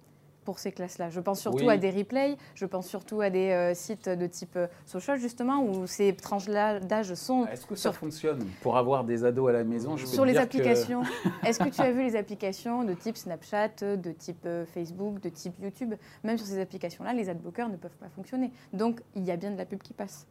pour 0.49 0.57
ces 0.57 0.71
classes-là. 0.71 1.11
Je 1.11 1.19
pense 1.19 1.41
surtout 1.41 1.69
à 1.69 1.77
des 1.77 1.91
replays, 1.91 2.35
je 2.55 2.65
pense 2.65 2.87
surtout 2.87 3.21
à 3.21 3.29
des 3.29 3.51
euh, 3.51 3.75
sites 3.75 4.09
de 4.09 4.25
type 4.25 4.55
euh, 4.55 4.65
social, 4.83 5.19
justement, 5.19 5.63
où 5.63 5.85
ces 5.85 6.15
tranches 6.15 6.47
d'âge 6.47 7.13
sont... 7.13 7.45
Est-ce 7.45 7.67
que 7.67 7.75
ça 7.75 7.91
fonctionne 7.91 8.43
pour 8.63 8.75
avoir 8.75 9.03
des 9.03 9.23
ados 9.23 9.47
à 9.47 9.53
la 9.53 9.63
maison? 9.63 9.95
Sur 9.95 10.25
les 10.25 10.37
applications, 10.37 11.03
est-ce 11.45 11.59
que 11.59 11.69
tu 11.69 11.81
as 11.81 11.91
vu 11.91 12.01
les 12.01 12.15
applications 12.15 12.83
de 12.83 12.95
type 12.95 13.15
Snapchat, 13.15 13.95
de 13.95 14.11
type 14.11 14.43
euh, 14.47 14.65
Facebook, 14.65 15.19
de 15.19 15.29
type 15.29 15.53
YouTube? 15.61 15.93
Même 16.23 16.39
sur 16.39 16.47
ces 16.47 16.59
applications-là, 16.59 17.13
les 17.13 17.29
adblockers 17.29 17.69
ne 17.69 17.77
peuvent 17.77 17.97
pas 17.99 18.09
fonctionner. 18.09 18.51
Donc, 18.73 19.01
il 19.15 19.25
y 19.25 19.29
a 19.29 19.37
bien 19.37 19.51
de 19.51 19.57
la 19.57 19.65
pub 19.65 19.83
qui 19.83 19.93
passe 19.93 20.25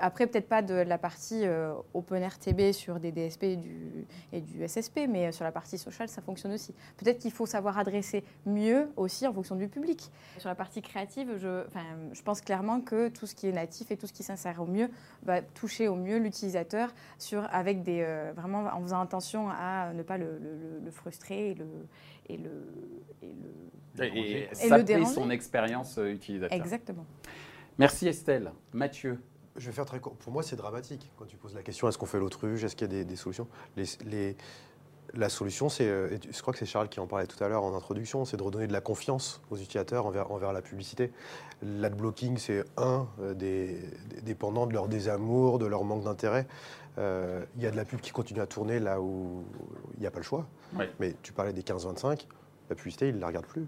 après, 0.00 0.26
peut-être 0.26 0.48
pas 0.48 0.62
de 0.62 0.74
la 0.74 0.98
partie 0.98 1.42
euh, 1.44 1.72
OpenRTB 1.94 2.72
sur 2.72 2.98
des 2.98 3.12
DSP 3.12 3.42
et 3.44 3.56
du, 3.56 4.06
et 4.32 4.40
du 4.40 4.66
SSP, 4.66 5.00
mais 5.08 5.32
sur 5.32 5.44
la 5.44 5.52
partie 5.52 5.78
social, 5.78 6.08
ça 6.08 6.22
fonctionne 6.22 6.52
aussi. 6.52 6.74
Peut-être 6.96 7.18
qu'il 7.18 7.32
faut 7.32 7.46
savoir 7.46 7.78
adresser 7.78 8.24
mieux 8.46 8.88
aussi 8.96 9.26
en 9.26 9.32
fonction 9.32 9.54
du 9.54 9.68
public. 9.68 10.10
Sur 10.38 10.48
la 10.48 10.54
partie 10.54 10.82
créative, 10.82 11.36
je, 11.36 11.64
je 12.12 12.22
pense 12.22 12.40
clairement 12.40 12.80
que 12.80 13.08
tout 13.08 13.26
ce 13.26 13.34
qui 13.34 13.48
est 13.48 13.52
natif 13.52 13.90
et 13.90 13.96
tout 13.96 14.06
ce 14.06 14.12
qui 14.12 14.22
s'insère 14.22 14.60
au 14.60 14.66
mieux 14.66 14.90
va 15.22 15.42
toucher 15.42 15.88
au 15.88 15.94
mieux 15.94 16.18
l'utilisateur 16.18 16.94
avec 17.50 17.82
des, 17.82 18.02
euh, 18.02 18.32
vraiment 18.34 18.64
en 18.72 18.80
faisant 18.80 19.00
attention 19.00 19.48
à 19.50 19.92
ne 19.92 20.02
pas 20.02 20.18
le, 20.18 20.40
frustrer 20.90 21.50
et 21.50 21.54
le, 21.54 21.66
et 22.28 22.36
le, 22.36 22.50
et 23.22 23.34
le, 24.06 24.90
et, 24.90 25.04
son 25.04 25.30
expérience 25.30 25.98
euh, 25.98 26.12
utilisateur. 26.12 26.56
Exactement. 26.56 27.04
Merci 27.78 28.08
Estelle. 28.08 28.52
Mathieu, 28.72 29.18
je 29.58 29.66
vais 29.66 29.72
faire 29.72 29.86
très 29.86 30.00
court. 30.00 30.14
Pour 30.16 30.32
moi, 30.32 30.42
c'est 30.42 30.56
dramatique 30.56 31.10
quand 31.16 31.26
tu 31.26 31.36
poses 31.36 31.54
la 31.54 31.62
question 31.62 31.88
est-ce 31.88 31.98
qu'on 31.98 32.06
fait 32.06 32.18
l'autruche 32.18 32.62
Est-ce 32.62 32.76
qu'il 32.76 32.92
y 32.92 33.00
a 33.00 33.04
des, 33.04 33.16
solutions? 33.16 33.48
Les, 33.76 34.36
La 35.14 35.28
solution, 35.28 35.68
c'est, 35.68 35.88
euh, 35.88 36.18
je 36.30 36.40
crois 36.42 36.52
que 36.52 36.58
c'est 36.58 36.66
Charles 36.66 36.88
qui 36.88 37.00
en 37.00 37.06
parlait 37.06 37.26
tout 37.26 37.42
à 37.42 37.48
l'heure 37.48 37.62
en 37.62 37.74
introduction, 37.74 38.24
c'est 38.24 38.36
de 38.36 38.42
redonner 38.42 38.66
de 38.66 38.72
la 38.72 38.80
confiance 38.80 39.40
aux 39.50 39.56
utilisateurs 39.56 40.06
envers, 40.06 40.30
envers 40.30 40.52
la 40.52 40.62
publicité. 40.62 41.12
L'adblocking, 41.62 42.36
c'est 42.38 42.64
un 42.76 43.06
euh, 43.20 43.34
des, 43.34 43.78
dépendants 44.22 44.66
de 44.66 44.72
leur 44.72 44.88
désamour, 44.88 45.58
de 45.58 45.66
leur 45.66 45.84
manque 45.84 46.04
d'intérêt. 46.04 46.46
Euh, 46.98 47.44
il 47.56 47.62
y 47.62 47.66
a 47.66 47.70
de 47.70 47.76
la 47.76 47.84
pub 47.84 48.00
qui 48.00 48.10
continue 48.10 48.40
à 48.40 48.46
tourner 48.46 48.80
là 48.80 49.00
où 49.00 49.44
il 49.94 50.00
n'y 50.00 50.06
a 50.06 50.10
pas 50.10 50.18
le 50.18 50.24
choix. 50.24 50.46
Mais 50.98 51.14
tu 51.22 51.32
parlais 51.32 51.52
des 51.52 51.62
15-25, 51.62 52.26
la 52.68 52.74
publicité, 52.74 53.08
ils 53.08 53.16
ne 53.16 53.20
la 53.20 53.28
regardent 53.28 53.46
plus. 53.46 53.66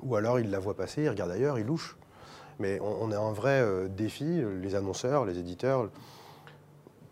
ou 0.00 0.16
alors, 0.16 0.40
ils 0.40 0.50
la 0.50 0.58
voient 0.58 0.76
passer, 0.76 1.02
ils 1.02 1.08
regardent 1.08 1.32
ailleurs, 1.32 1.58
ils 1.58 1.66
louchent. 1.66 1.96
Mais 2.58 2.80
on, 2.80 3.12
a 3.12 3.18
un 3.18 3.32
vrai 3.32 3.60
euh, 3.60 3.88
défi, 3.88 4.42
les 4.60 4.74
annonceurs, 4.74 5.24
les 5.24 5.38
éditeurs, 5.38 5.88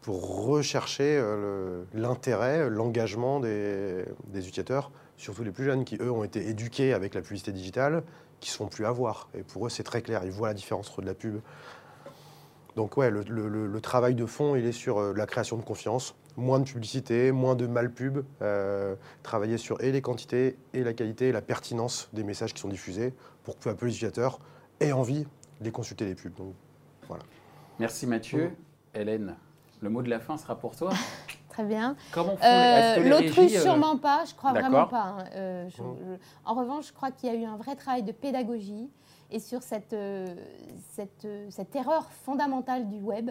pour 0.02 0.46
rechercher 0.46 1.18
euh, 1.20 1.84
l'intérêt, 1.94 2.68
l'engagement 2.68 3.40
des, 3.40 4.04
utilisateurs, 4.34 4.90
surtout 5.16 5.44
les 5.44 5.52
plus 5.52 5.64
jeunes 5.64 5.84
qui, 5.84 5.96
eux, 6.00 6.10
ont 6.10 6.24
été 6.24 6.48
éduqués 6.48 6.92
avec 6.92 7.14
la 7.14 7.20
publicité 7.20 7.52
digitale, 7.52 8.02
qui 8.40 8.50
ne 8.50 8.54
sont 8.54 8.66
plus 8.66 8.86
à 8.86 8.90
voir. 8.90 9.28
Et 9.34 9.42
pour 9.42 9.66
eux, 9.66 9.70
c'est 9.70 9.84
très 9.84 10.02
clair, 10.02 10.22
ils 10.24 10.32
voient 10.32 10.48
la 10.48 10.54
différence 10.54 10.90
entre 10.90 11.00
de 11.00 11.06
la 11.06 11.14
pub. 11.14 11.40
Donc 12.74 12.96
ouais, 12.96 13.10
le, 13.10 13.80
travail 13.80 14.14
de 14.14 14.26
fond, 14.26 14.56
il 14.56 14.66
est 14.66 14.72
sur 14.72 14.98
euh, 14.98 15.14
la 15.14 15.26
création 15.26 15.56
de 15.56 15.62
confiance, 15.62 16.16
moins 16.36 16.58
de 16.58 16.64
publicité, 16.64 17.30
moins 17.30 17.54
de 17.54 17.66
mal 17.66 17.90
pub, 17.90 18.18
travailler 19.22 19.56
sur 19.56 19.80
et 19.80 19.90
les 19.90 20.02
quantités 20.02 20.58
et 20.74 20.84
la 20.84 20.92
qualité, 20.92 21.28
et 21.28 21.32
la 21.32 21.40
pertinence 21.40 22.10
des 22.12 22.24
messages 22.24 22.52
qui 22.52 22.60
sont 22.60 22.68
diffusés, 22.68 23.14
pour 23.44 23.56
que 23.56 23.64
peu 23.64 23.70
à 23.70 23.74
peu 23.74 23.86
les 23.86 23.92
utilisateurs 23.92 24.38
aient 24.80 24.92
envie 24.92 25.26
de 25.60 25.70
consulter 25.70 26.04
les 26.04 26.14
pubs. 26.14 26.34
Donc, 26.34 26.54
voilà. 27.06 27.24
Merci 27.78 28.06
Mathieu. 28.06 28.56
Hélène, 28.94 29.36
le 29.80 29.90
mot 29.90 30.02
de 30.02 30.08
la 30.08 30.20
fin 30.20 30.36
sera 30.36 30.58
pour 30.58 30.74
toi. 30.76 30.92
Très 31.48 31.64
bien. 31.64 31.96
Comment 32.12 32.36
euh, 32.44 33.08
L'autruche, 33.08 33.54
euh, 33.54 33.62
sûrement 33.62 33.96
pas, 33.96 34.24
je 34.26 34.34
crois 34.34 34.52
vraiment 34.52 34.86
pas. 34.86 35.16
Hein. 35.18 35.24
Euh, 35.34 35.68
en 36.44 36.54
revanche, 36.54 36.88
je 36.88 36.92
crois 36.92 37.10
qu'il 37.10 37.32
y 37.32 37.32
a 37.32 37.36
eu 37.36 37.44
un 37.44 37.56
vrai 37.56 37.76
travail 37.76 38.02
de 38.02 38.12
pédagogie 38.12 38.90
et 39.30 39.40
sur 39.40 39.62
cette, 39.62 39.96
cette, 40.92 41.26
cette 41.48 41.74
erreur 41.74 42.10
fondamentale 42.10 42.88
du 42.88 43.00
web 43.00 43.30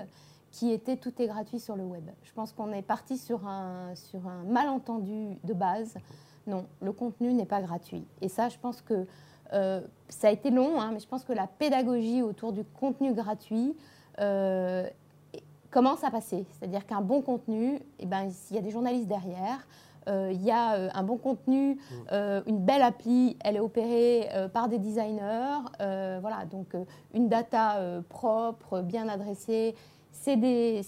qui 0.50 0.72
était 0.72 0.98
tout 0.98 1.14
est 1.22 1.28
gratuit 1.28 1.60
sur 1.60 1.76
le 1.76 1.84
web. 1.84 2.10
Je 2.24 2.32
pense 2.32 2.52
qu'on 2.52 2.72
est 2.72 2.82
parti 2.82 3.18
sur 3.18 3.46
un, 3.48 3.94
sur 3.94 4.28
un 4.28 4.44
malentendu 4.46 5.38
de 5.44 5.54
base. 5.54 5.96
Non, 6.48 6.66
le 6.82 6.92
contenu 6.94 7.34
n'est 7.34 7.46
pas 7.46 7.62
gratuit. 7.62 8.08
Et 8.22 8.30
ça, 8.30 8.50
je 8.50 8.58
pense 8.58 8.82
que 8.82 9.06
euh, 9.54 9.82
ça 10.10 10.28
a 10.28 10.32
été 10.32 10.50
long, 10.50 10.80
hein, 10.80 10.92
mais 10.94 11.00
je 11.00 11.08
pense 11.08 11.24
que 11.24 11.34
la 11.34 11.48
pédagogie 11.48 12.22
autour 12.22 12.54
du 12.54 12.64
contenu 12.64 13.14
gratuit 13.14 13.76
euh, 14.20 14.88
commence 15.72 16.04
à 16.04 16.12
passer. 16.12 16.46
C'est-à-dire 16.52 16.86
qu'un 16.86 17.02
bon 17.02 17.22
contenu, 17.22 17.80
eh 18.00 18.06
ben, 18.06 18.30
il 18.50 18.56
y 18.56 18.60
a 18.60 18.62
des 18.62 18.72
journalistes 18.72 19.08
derrière, 19.08 19.68
euh, 20.08 20.30
il 20.32 20.44
y 20.44 20.52
a 20.52 20.96
un 20.96 21.04
bon 21.04 21.18
contenu, 21.18 21.80
une 22.12 22.60
belle 22.60 22.84
appli, 22.84 23.38
elle 23.44 23.56
est 23.56 23.60
opérée 23.60 24.30
par 24.54 24.70
des 24.70 24.78
designers. 24.78 25.60
voilà, 25.80 26.46
donc 26.50 26.76
une 27.14 27.28
data 27.28 28.02
propre, 28.10 28.82
bien 28.82 29.10
adressée. 29.10 29.76
C'est 30.12 30.38
des, 30.38 30.84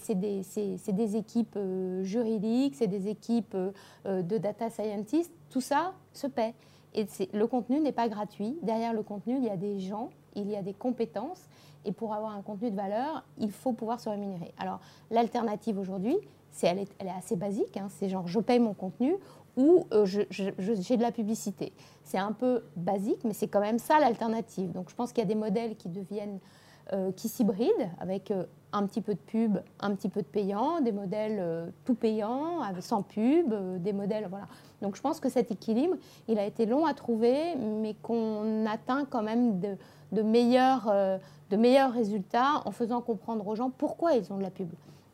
équipes 1.16 1.58
juridiques, 2.02 2.76
c'est 2.76 2.86
des 2.86 3.08
équipes 3.08 3.56
de 4.04 4.38
data 4.38 4.70
scientists. 4.70 5.32
Tout 5.50 5.60
ça 5.60 5.92
se 6.12 6.28
paie. 6.28 6.54
Et 6.94 7.06
le 7.32 7.46
contenu 7.46 7.80
n'est 7.80 7.92
pas 7.92 8.08
gratuit. 8.08 8.58
Derrière 8.62 8.92
le 8.92 9.02
contenu, 9.02 9.36
il 9.36 9.44
y 9.44 9.50
a 9.50 9.56
des 9.56 9.78
gens, 9.78 10.10
il 10.34 10.50
y 10.50 10.56
a 10.56 10.62
des 10.62 10.74
compétences. 10.74 11.48
Et 11.84 11.92
pour 11.92 12.14
avoir 12.14 12.34
un 12.34 12.42
contenu 12.42 12.70
de 12.70 12.76
valeur, 12.76 13.24
il 13.38 13.50
faut 13.50 13.72
pouvoir 13.72 14.00
se 14.00 14.08
rémunérer. 14.08 14.52
Alors, 14.58 14.80
l'alternative 15.10 15.78
aujourd'hui, 15.78 16.16
c'est, 16.50 16.66
elle, 16.66 16.78
est, 16.78 17.10
assez 17.16 17.36
basique. 17.36 17.76
Hein. 17.76 17.88
c'est 17.88 18.08
genre, 18.08 18.26
je 18.26 18.40
paye 18.40 18.58
mon 18.58 18.74
contenu 18.74 19.14
ou 19.56 19.86
euh, 19.92 20.06
j'ai 20.06 20.96
de 20.96 21.02
la 21.02 21.12
publicité. 21.12 21.72
C'est 22.04 22.18
un 22.18 22.32
peu 22.32 22.64
basique, 22.76 23.24
mais 23.24 23.32
c'est 23.32 23.48
quand 23.48 23.60
même 23.60 23.78
ça 23.78 23.98
l'alternative. 24.00 24.72
Donc, 24.72 24.90
je 24.90 24.94
pense 24.94 25.12
qu'il 25.12 25.22
y 25.22 25.26
a 25.26 25.28
des 25.28 25.34
modèles 25.34 25.76
qui 25.76 25.88
deviennent 25.88 26.38
euh, 26.94 27.12
qui 27.12 27.28
s'hybrident 27.28 27.90
avec 28.00 28.30
euh, 28.30 28.44
un 28.72 28.86
petit 28.86 29.00
peu 29.00 29.14
de 29.14 29.18
pub, 29.18 29.58
un 29.80 29.94
petit 29.94 30.08
peu 30.08 30.20
de 30.20 30.26
payant, 30.26 30.80
des 30.80 30.92
modèles 30.92 31.38
euh, 31.40 31.70
tout 31.84 31.94
payants, 31.94 32.60
sans 32.80 33.02
pub, 33.02 33.54
des 33.82 33.92
modèles. 33.92 34.26
Voilà. 34.28 34.46
Donc 34.82 34.96
je 34.96 35.00
pense 35.00 35.20
que 35.20 35.28
cet 35.28 35.50
équilibre, 35.50 35.96
il 36.28 36.38
a 36.38 36.44
été 36.44 36.66
long 36.66 36.86
à 36.86 36.94
trouver, 36.94 37.56
mais 37.56 37.94
qu'on 37.94 38.66
atteint 38.66 39.04
quand 39.04 39.22
même 39.22 39.60
de, 39.60 39.76
de, 40.12 40.22
meilleurs, 40.22 40.92
de 41.50 41.56
meilleurs 41.56 41.92
résultats 41.92 42.62
en 42.64 42.70
faisant 42.70 43.00
comprendre 43.00 43.46
aux 43.46 43.56
gens 43.56 43.70
pourquoi 43.70 44.14
ils 44.14 44.32
ont 44.32 44.36
de 44.36 44.42
la 44.42 44.50
pub. 44.50 44.68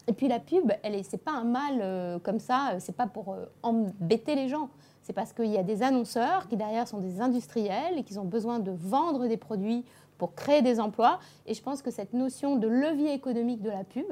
Et 0.06 0.12
puis 0.12 0.28
la 0.28 0.38
pub, 0.38 0.70
elle 0.82 1.02
c'est 1.02 1.16
pas 1.16 1.32
un 1.32 1.44
mal 1.44 2.20
comme 2.22 2.38
ça, 2.38 2.74
c'est 2.78 2.94
pas 2.96 3.06
pour 3.06 3.36
embêter 3.62 4.34
les 4.34 4.48
gens. 4.48 4.68
C'est 5.04 5.12
parce 5.12 5.34
qu'il 5.34 5.50
y 5.50 5.58
a 5.58 5.62
des 5.62 5.82
annonceurs 5.82 6.48
qui 6.48 6.56
derrière 6.56 6.88
sont 6.88 6.98
des 6.98 7.20
industriels 7.20 7.98
et 7.98 8.04
qui 8.04 8.18
ont 8.18 8.24
besoin 8.24 8.58
de 8.58 8.70
vendre 8.70 9.26
des 9.26 9.36
produits 9.36 9.84
pour 10.18 10.34
créer 10.34 10.62
des 10.62 10.80
emplois. 10.80 11.18
Et 11.46 11.54
je 11.54 11.62
pense 11.62 11.82
que 11.82 11.90
cette 11.90 12.12
notion 12.12 12.56
de 12.56 12.68
levier 12.68 13.12
économique 13.12 13.62
de 13.62 13.70
la 13.70 13.84
pub 13.84 14.06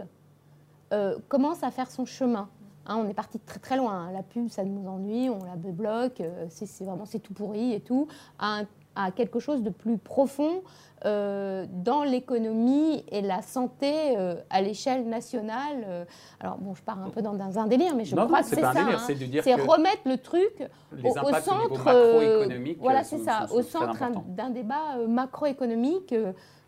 euh, 0.93 1.17
commence 1.29 1.63
à 1.63 1.71
faire 1.71 1.91
son 1.91 2.05
chemin. 2.05 2.49
Hein, 2.87 2.97
on 2.97 3.09
est 3.09 3.15
parti 3.15 3.39
très 3.39 3.61
très 3.61 3.77
loin. 3.77 4.09
Hein. 4.09 4.13
La 4.13 4.23
pub, 4.23 4.49
ça 4.49 4.65
nous 4.65 4.89
ennuie, 4.89 5.31
on 5.31 5.45
la 5.45 5.57
bloque, 5.57 6.21
euh, 6.21 6.47
c'est 6.51 6.85
vraiment 6.85 7.05
tout 7.07 7.33
pourri 7.33 7.73
et 7.73 7.81
tout. 7.81 8.09
À, 8.97 9.11
quelque 9.11 9.39
chose 9.39 9.63
de 9.63 9.71
plus 9.71 9.99
profond 9.99 10.63
euh, 11.05 11.67
dans 11.69 12.05
l'économie 12.05 13.05
et 13.11 13.23
la 13.23 13.43
santé 13.43 14.17
euh, 14.17 14.37
à 14.51 14.63
l'échelle 14.63 15.09
nationale. 15.09 15.85
Euh, 15.85 16.05
alors 16.39 16.59
bon, 16.59 16.75
je 16.75 16.83
pars 16.83 17.03
un 17.03 17.11
peu 17.11 17.23
dans, 17.23 17.59
un 17.59 17.67
délire, 17.67 17.97
mais 17.97 18.05
je 18.05 18.15
crois 18.15 18.41
que 18.41 18.47
c'est 18.47 18.61
ça. 18.61 18.73
Hein. 18.77 18.99
C'est 19.43 19.55
remettre 19.55 20.03
le 20.07 20.19
truc 20.19 20.63
au, 21.03 21.13
centre. 21.41 22.77
voilà, 22.79 23.03
c'est 23.03 23.19
ça, 23.19 23.47
au 23.53 23.63
centre 23.63 23.99
d'un 24.29 24.51
débat 24.51 24.97
macroéconomique. 25.09 26.15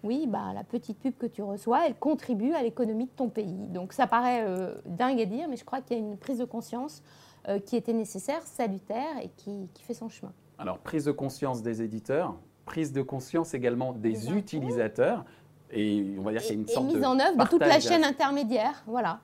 oui, 0.03 0.27
bah, 0.27 0.53
la 0.53 0.65
petite 0.65 0.99
pub 0.99 1.17
que 1.17 1.27
tu 1.27 1.43
reçois, 1.43 1.87
elle 1.87 1.95
contribue 1.95 2.55
à 2.55 2.63
l'économie 2.63 3.07
de 3.07 3.13
ton 3.15 3.29
pays. 3.29 3.69
Donc 3.69 3.93
ça 3.93 4.09
paraît 4.09 4.45
dingue 4.85 5.21
à 5.21 5.27
dire, 5.27 5.47
mais 5.49 5.57
je 5.57 5.65
crois 5.65 5.81
qu'il 5.81 5.97
y 5.97 6.01
a 6.01 6.03
une 6.03 6.17
prise 6.17 6.39
de 6.39 6.45
conscience 6.45 7.05
qui 7.67 7.77
était 7.77 7.93
nécessaire, 7.93 8.43
salutaire 8.43 9.19
et 9.23 9.29
qui, 9.37 9.69
qui 9.75 9.85
fait 9.85 9.95
son 9.95 10.09
chemin. 10.09 10.33
Alors, 10.59 10.79
prise 10.79 11.05
de 11.05 11.13
conscience 11.13 11.63
des 11.63 11.83
éditeurs, 11.83 12.35
prise 12.65 12.93
de 12.93 13.03
conscience 13.03 13.55
également 13.55 13.93
des 13.93 14.33
utilisateurs. 14.33 15.25
Et 15.71 16.15
on 16.19 16.23
va 16.23 16.33
dire 16.33 16.41
qu'il 16.43 16.55
y 16.55 16.59
a 16.59 16.61
une 16.61 16.69
sorte 16.69 16.87
mise 16.87 17.05
en 17.05 17.19
œuvre 17.19 17.37
de 17.37 17.49
toute 17.49 17.61
la 17.61 17.81
chaîne 17.81 18.05
intermédiaire. 18.05 18.83
Voilà. 18.87 19.21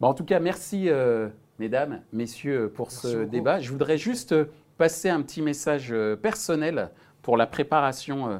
en 0.00 0.14
tout 0.14 0.24
cas, 0.24 0.38
merci 0.38 0.88
euh, 0.88 1.28
mesdames, 1.58 2.02
messieurs 2.12 2.70
pour 2.74 2.92
ce 2.92 3.24
débat. 3.24 3.60
Je 3.60 3.70
voudrais 3.70 3.98
juste 3.98 4.34
passer 4.78 5.08
un 5.08 5.22
petit 5.22 5.42
message 5.42 5.92
euh, 5.92 6.16
personnel 6.16 6.90
pour 7.22 7.36
la 7.36 7.46
préparation 7.46 8.28
euh, 8.28 8.38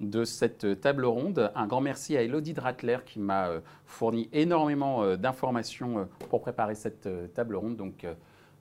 de 0.00 0.24
cette 0.24 0.80
table 0.80 1.04
ronde. 1.04 1.50
Un 1.54 1.66
grand 1.66 1.80
merci 1.80 2.16
à 2.16 2.22
Elodie 2.22 2.54
Dratler 2.54 2.98
qui 3.04 3.18
m'a 3.18 3.48
fourni 3.86 4.28
énormément 4.32 5.16
d'informations 5.16 6.08
pour 6.28 6.40
préparer 6.40 6.74
cette 6.74 7.08
table 7.32 7.54
ronde. 7.54 7.76
Donc, 7.76 8.04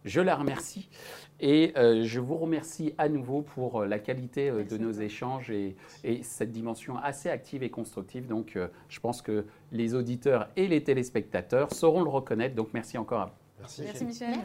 je 0.05 0.21
la 0.21 0.35
remercie 0.35 0.89
et 1.39 1.73
euh, 1.77 2.03
je 2.03 2.19
vous 2.19 2.37
remercie 2.37 2.93
à 2.97 3.09
nouveau 3.09 3.41
pour 3.41 3.81
euh, 3.81 3.87
la 3.87 3.99
qualité 3.99 4.49
euh, 4.49 4.63
de 4.63 4.77
nos 4.77 4.91
échanges 4.91 5.49
et, 5.49 5.75
cette 6.23 6.51
dimension 6.51 6.97
assez 6.97 7.29
active 7.29 7.63
et 7.63 7.69
constructive. 7.69 8.27
Donc 8.27 8.57
je 8.89 8.99
pense 8.99 9.21
que 9.21 9.45
les 9.71 9.95
auditeurs 9.95 10.49
et 10.55 10.67
les 10.67 10.83
téléspectateurs 10.83 11.73
sauront 11.73 12.03
le 12.03 12.09
reconnaître. 12.09 12.55
Donc 12.55 12.69
merci 12.73 12.97
encore 12.97 13.21
à 13.21 13.25
vous. 13.25 13.31
Merci, 13.59 13.81
merci 13.83 14.05
Michel. 14.05 14.35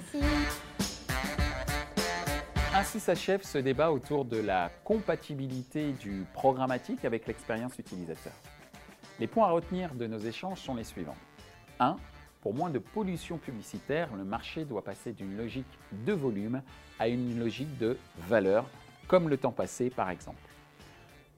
Ainsi 2.75 3.01
s'achève 3.01 3.43
ce 3.43 3.59
débat 3.59 3.91
autour 3.91 4.25
de 4.25 4.39
la 4.39 4.71
compatibilité 4.85 5.93
du 5.93 6.25
programmatique 6.33 7.05
avec 7.05 7.27
l'expérience 7.27 7.79
utilisateur. 7.79 8.33
Les 9.19 9.27
points 9.27 9.49
à 9.49 9.51
retenir 9.51 9.95
de 9.95 10.07
nos 10.07 10.19
échanges 10.19 10.61
sont 10.61 10.75
les 10.75 10.85
suivants. 10.85 11.17
1 11.81 11.97
pour 12.41 12.55
moins 12.55 12.71
de 12.71 12.79
pollution 12.79 13.39
publicitaire, 13.39 14.09
le 14.17 14.25
marché 14.25 14.65
doit 14.65 14.83
passer 14.83 15.13
d'une 15.13 15.37
logique 15.37 15.67
de 16.07 16.13
volume 16.13 16.63
à 16.99 17.09
une 17.09 17.39
logique 17.39 17.79
de 17.79 17.99
valeur, 18.29 18.67
comme 19.07 19.29
le 19.29 19.37
temps 19.37 19.53
passé 19.53 19.91
par 19.91 20.11
exemple. 20.11 20.39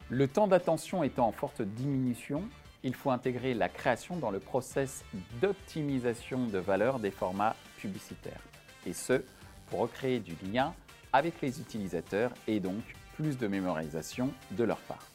Le 0.08 0.26
temps 0.26 0.48
d'attention 0.48 1.02
étant 1.02 1.28
en 1.28 1.32
forte 1.32 1.62
diminution, 1.62 2.42
il 2.82 2.94
faut 2.94 3.10
intégrer 3.10 3.54
la 3.54 3.68
création 3.68 4.16
dans 4.16 4.30
le 4.30 4.40
process 4.40 5.04
d'optimisation 5.40 6.46
de 6.46 6.58
valeur 6.58 6.98
des 6.98 7.10
formats 7.10 7.54
publicitaires. 7.78 8.42
Et 8.86 8.92
ce, 8.92 9.22
pour 9.68 9.80
recréer 9.80 10.20
du 10.20 10.34
lien 10.50 10.74
avec 11.12 11.40
les 11.40 11.60
utilisateurs 11.60 12.32
et 12.46 12.60
donc 12.60 12.82
plus 13.14 13.38
de 13.38 13.46
mémorisation 13.46 14.30
de 14.52 14.64
leur 14.64 14.78
part. 14.78 15.09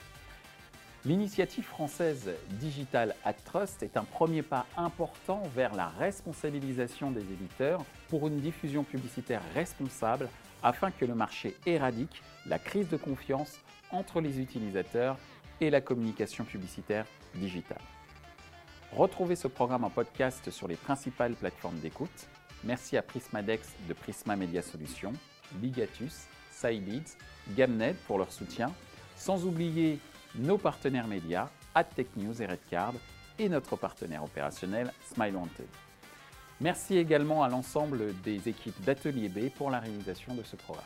L'initiative 1.06 1.66
française 1.66 2.32
Digital 2.60 3.14
at 3.24 3.34
Trust 3.34 3.84
est 3.84 3.96
un 3.96 4.06
premier 4.06 4.42
pas 4.42 4.66
important 4.76 5.44
vers 5.56 5.76
la 5.76 5.88
responsabilisation 5.88 7.12
des 7.12 7.22
éditeurs 7.22 7.86
pour 8.10 8.28
une 8.28 8.40
diffusion 8.40 8.84
publicitaire 8.84 9.44
responsable 9.54 10.30
afin 10.64 10.90
que 10.90 11.06
le 11.06 11.14
marché 11.14 11.56
éradique 11.68 12.24
la 12.48 12.58
crise 12.58 12.90
de 12.90 12.98
confiance 12.98 13.60
entre 13.92 14.20
les 14.20 14.40
utilisateurs 14.40 15.20
et 15.62 15.70
la 15.70 15.80
communication 15.80 16.44
publicitaire 16.44 17.06
digitale. 17.36 17.82
Retrouvez 18.92 19.36
ce 19.36 19.48
programme 19.48 19.84
en 19.84 19.92
podcast 19.92 20.50
sur 20.50 20.68
les 20.68 20.76
principales 20.76 21.36
plateformes 21.36 21.78
d'écoute. 21.82 22.28
Merci 22.64 22.98
à 22.98 23.04
Prismadex 23.04 23.76
de 23.88 23.94
Prisma 23.94 24.36
Media 24.36 24.64
Solutions, 24.64 25.14
Ligatus, 25.62 26.26
Sileads, 26.50 27.16
Gamnet 27.56 27.94
pour 28.08 28.18
leur 28.18 28.32
soutien, 28.32 28.72
sans 29.16 29.46
oublier 29.46 30.00
nos 30.38 30.58
partenaires 30.58 31.08
médias, 31.08 31.50
AdTechNews 31.74 32.42
et 32.42 32.46
Redcard, 32.46 32.94
et 33.38 33.50
notre 33.50 33.76
partenaire 33.76 34.24
opérationnel 34.24 34.94
Smile 35.14 35.36
Wanted. 35.36 35.68
Merci 36.62 36.98
également 36.98 37.44
à 37.44 37.50
l'ensemble 37.50 38.14
des 38.22 38.48
équipes 38.48 38.82
d'Atelier 38.84 39.28
B 39.28 39.50
pour 39.50 39.70
la 39.70 39.80
réalisation 39.80 40.34
de 40.36 40.44
ce 40.44 40.56
programme. 40.56 40.86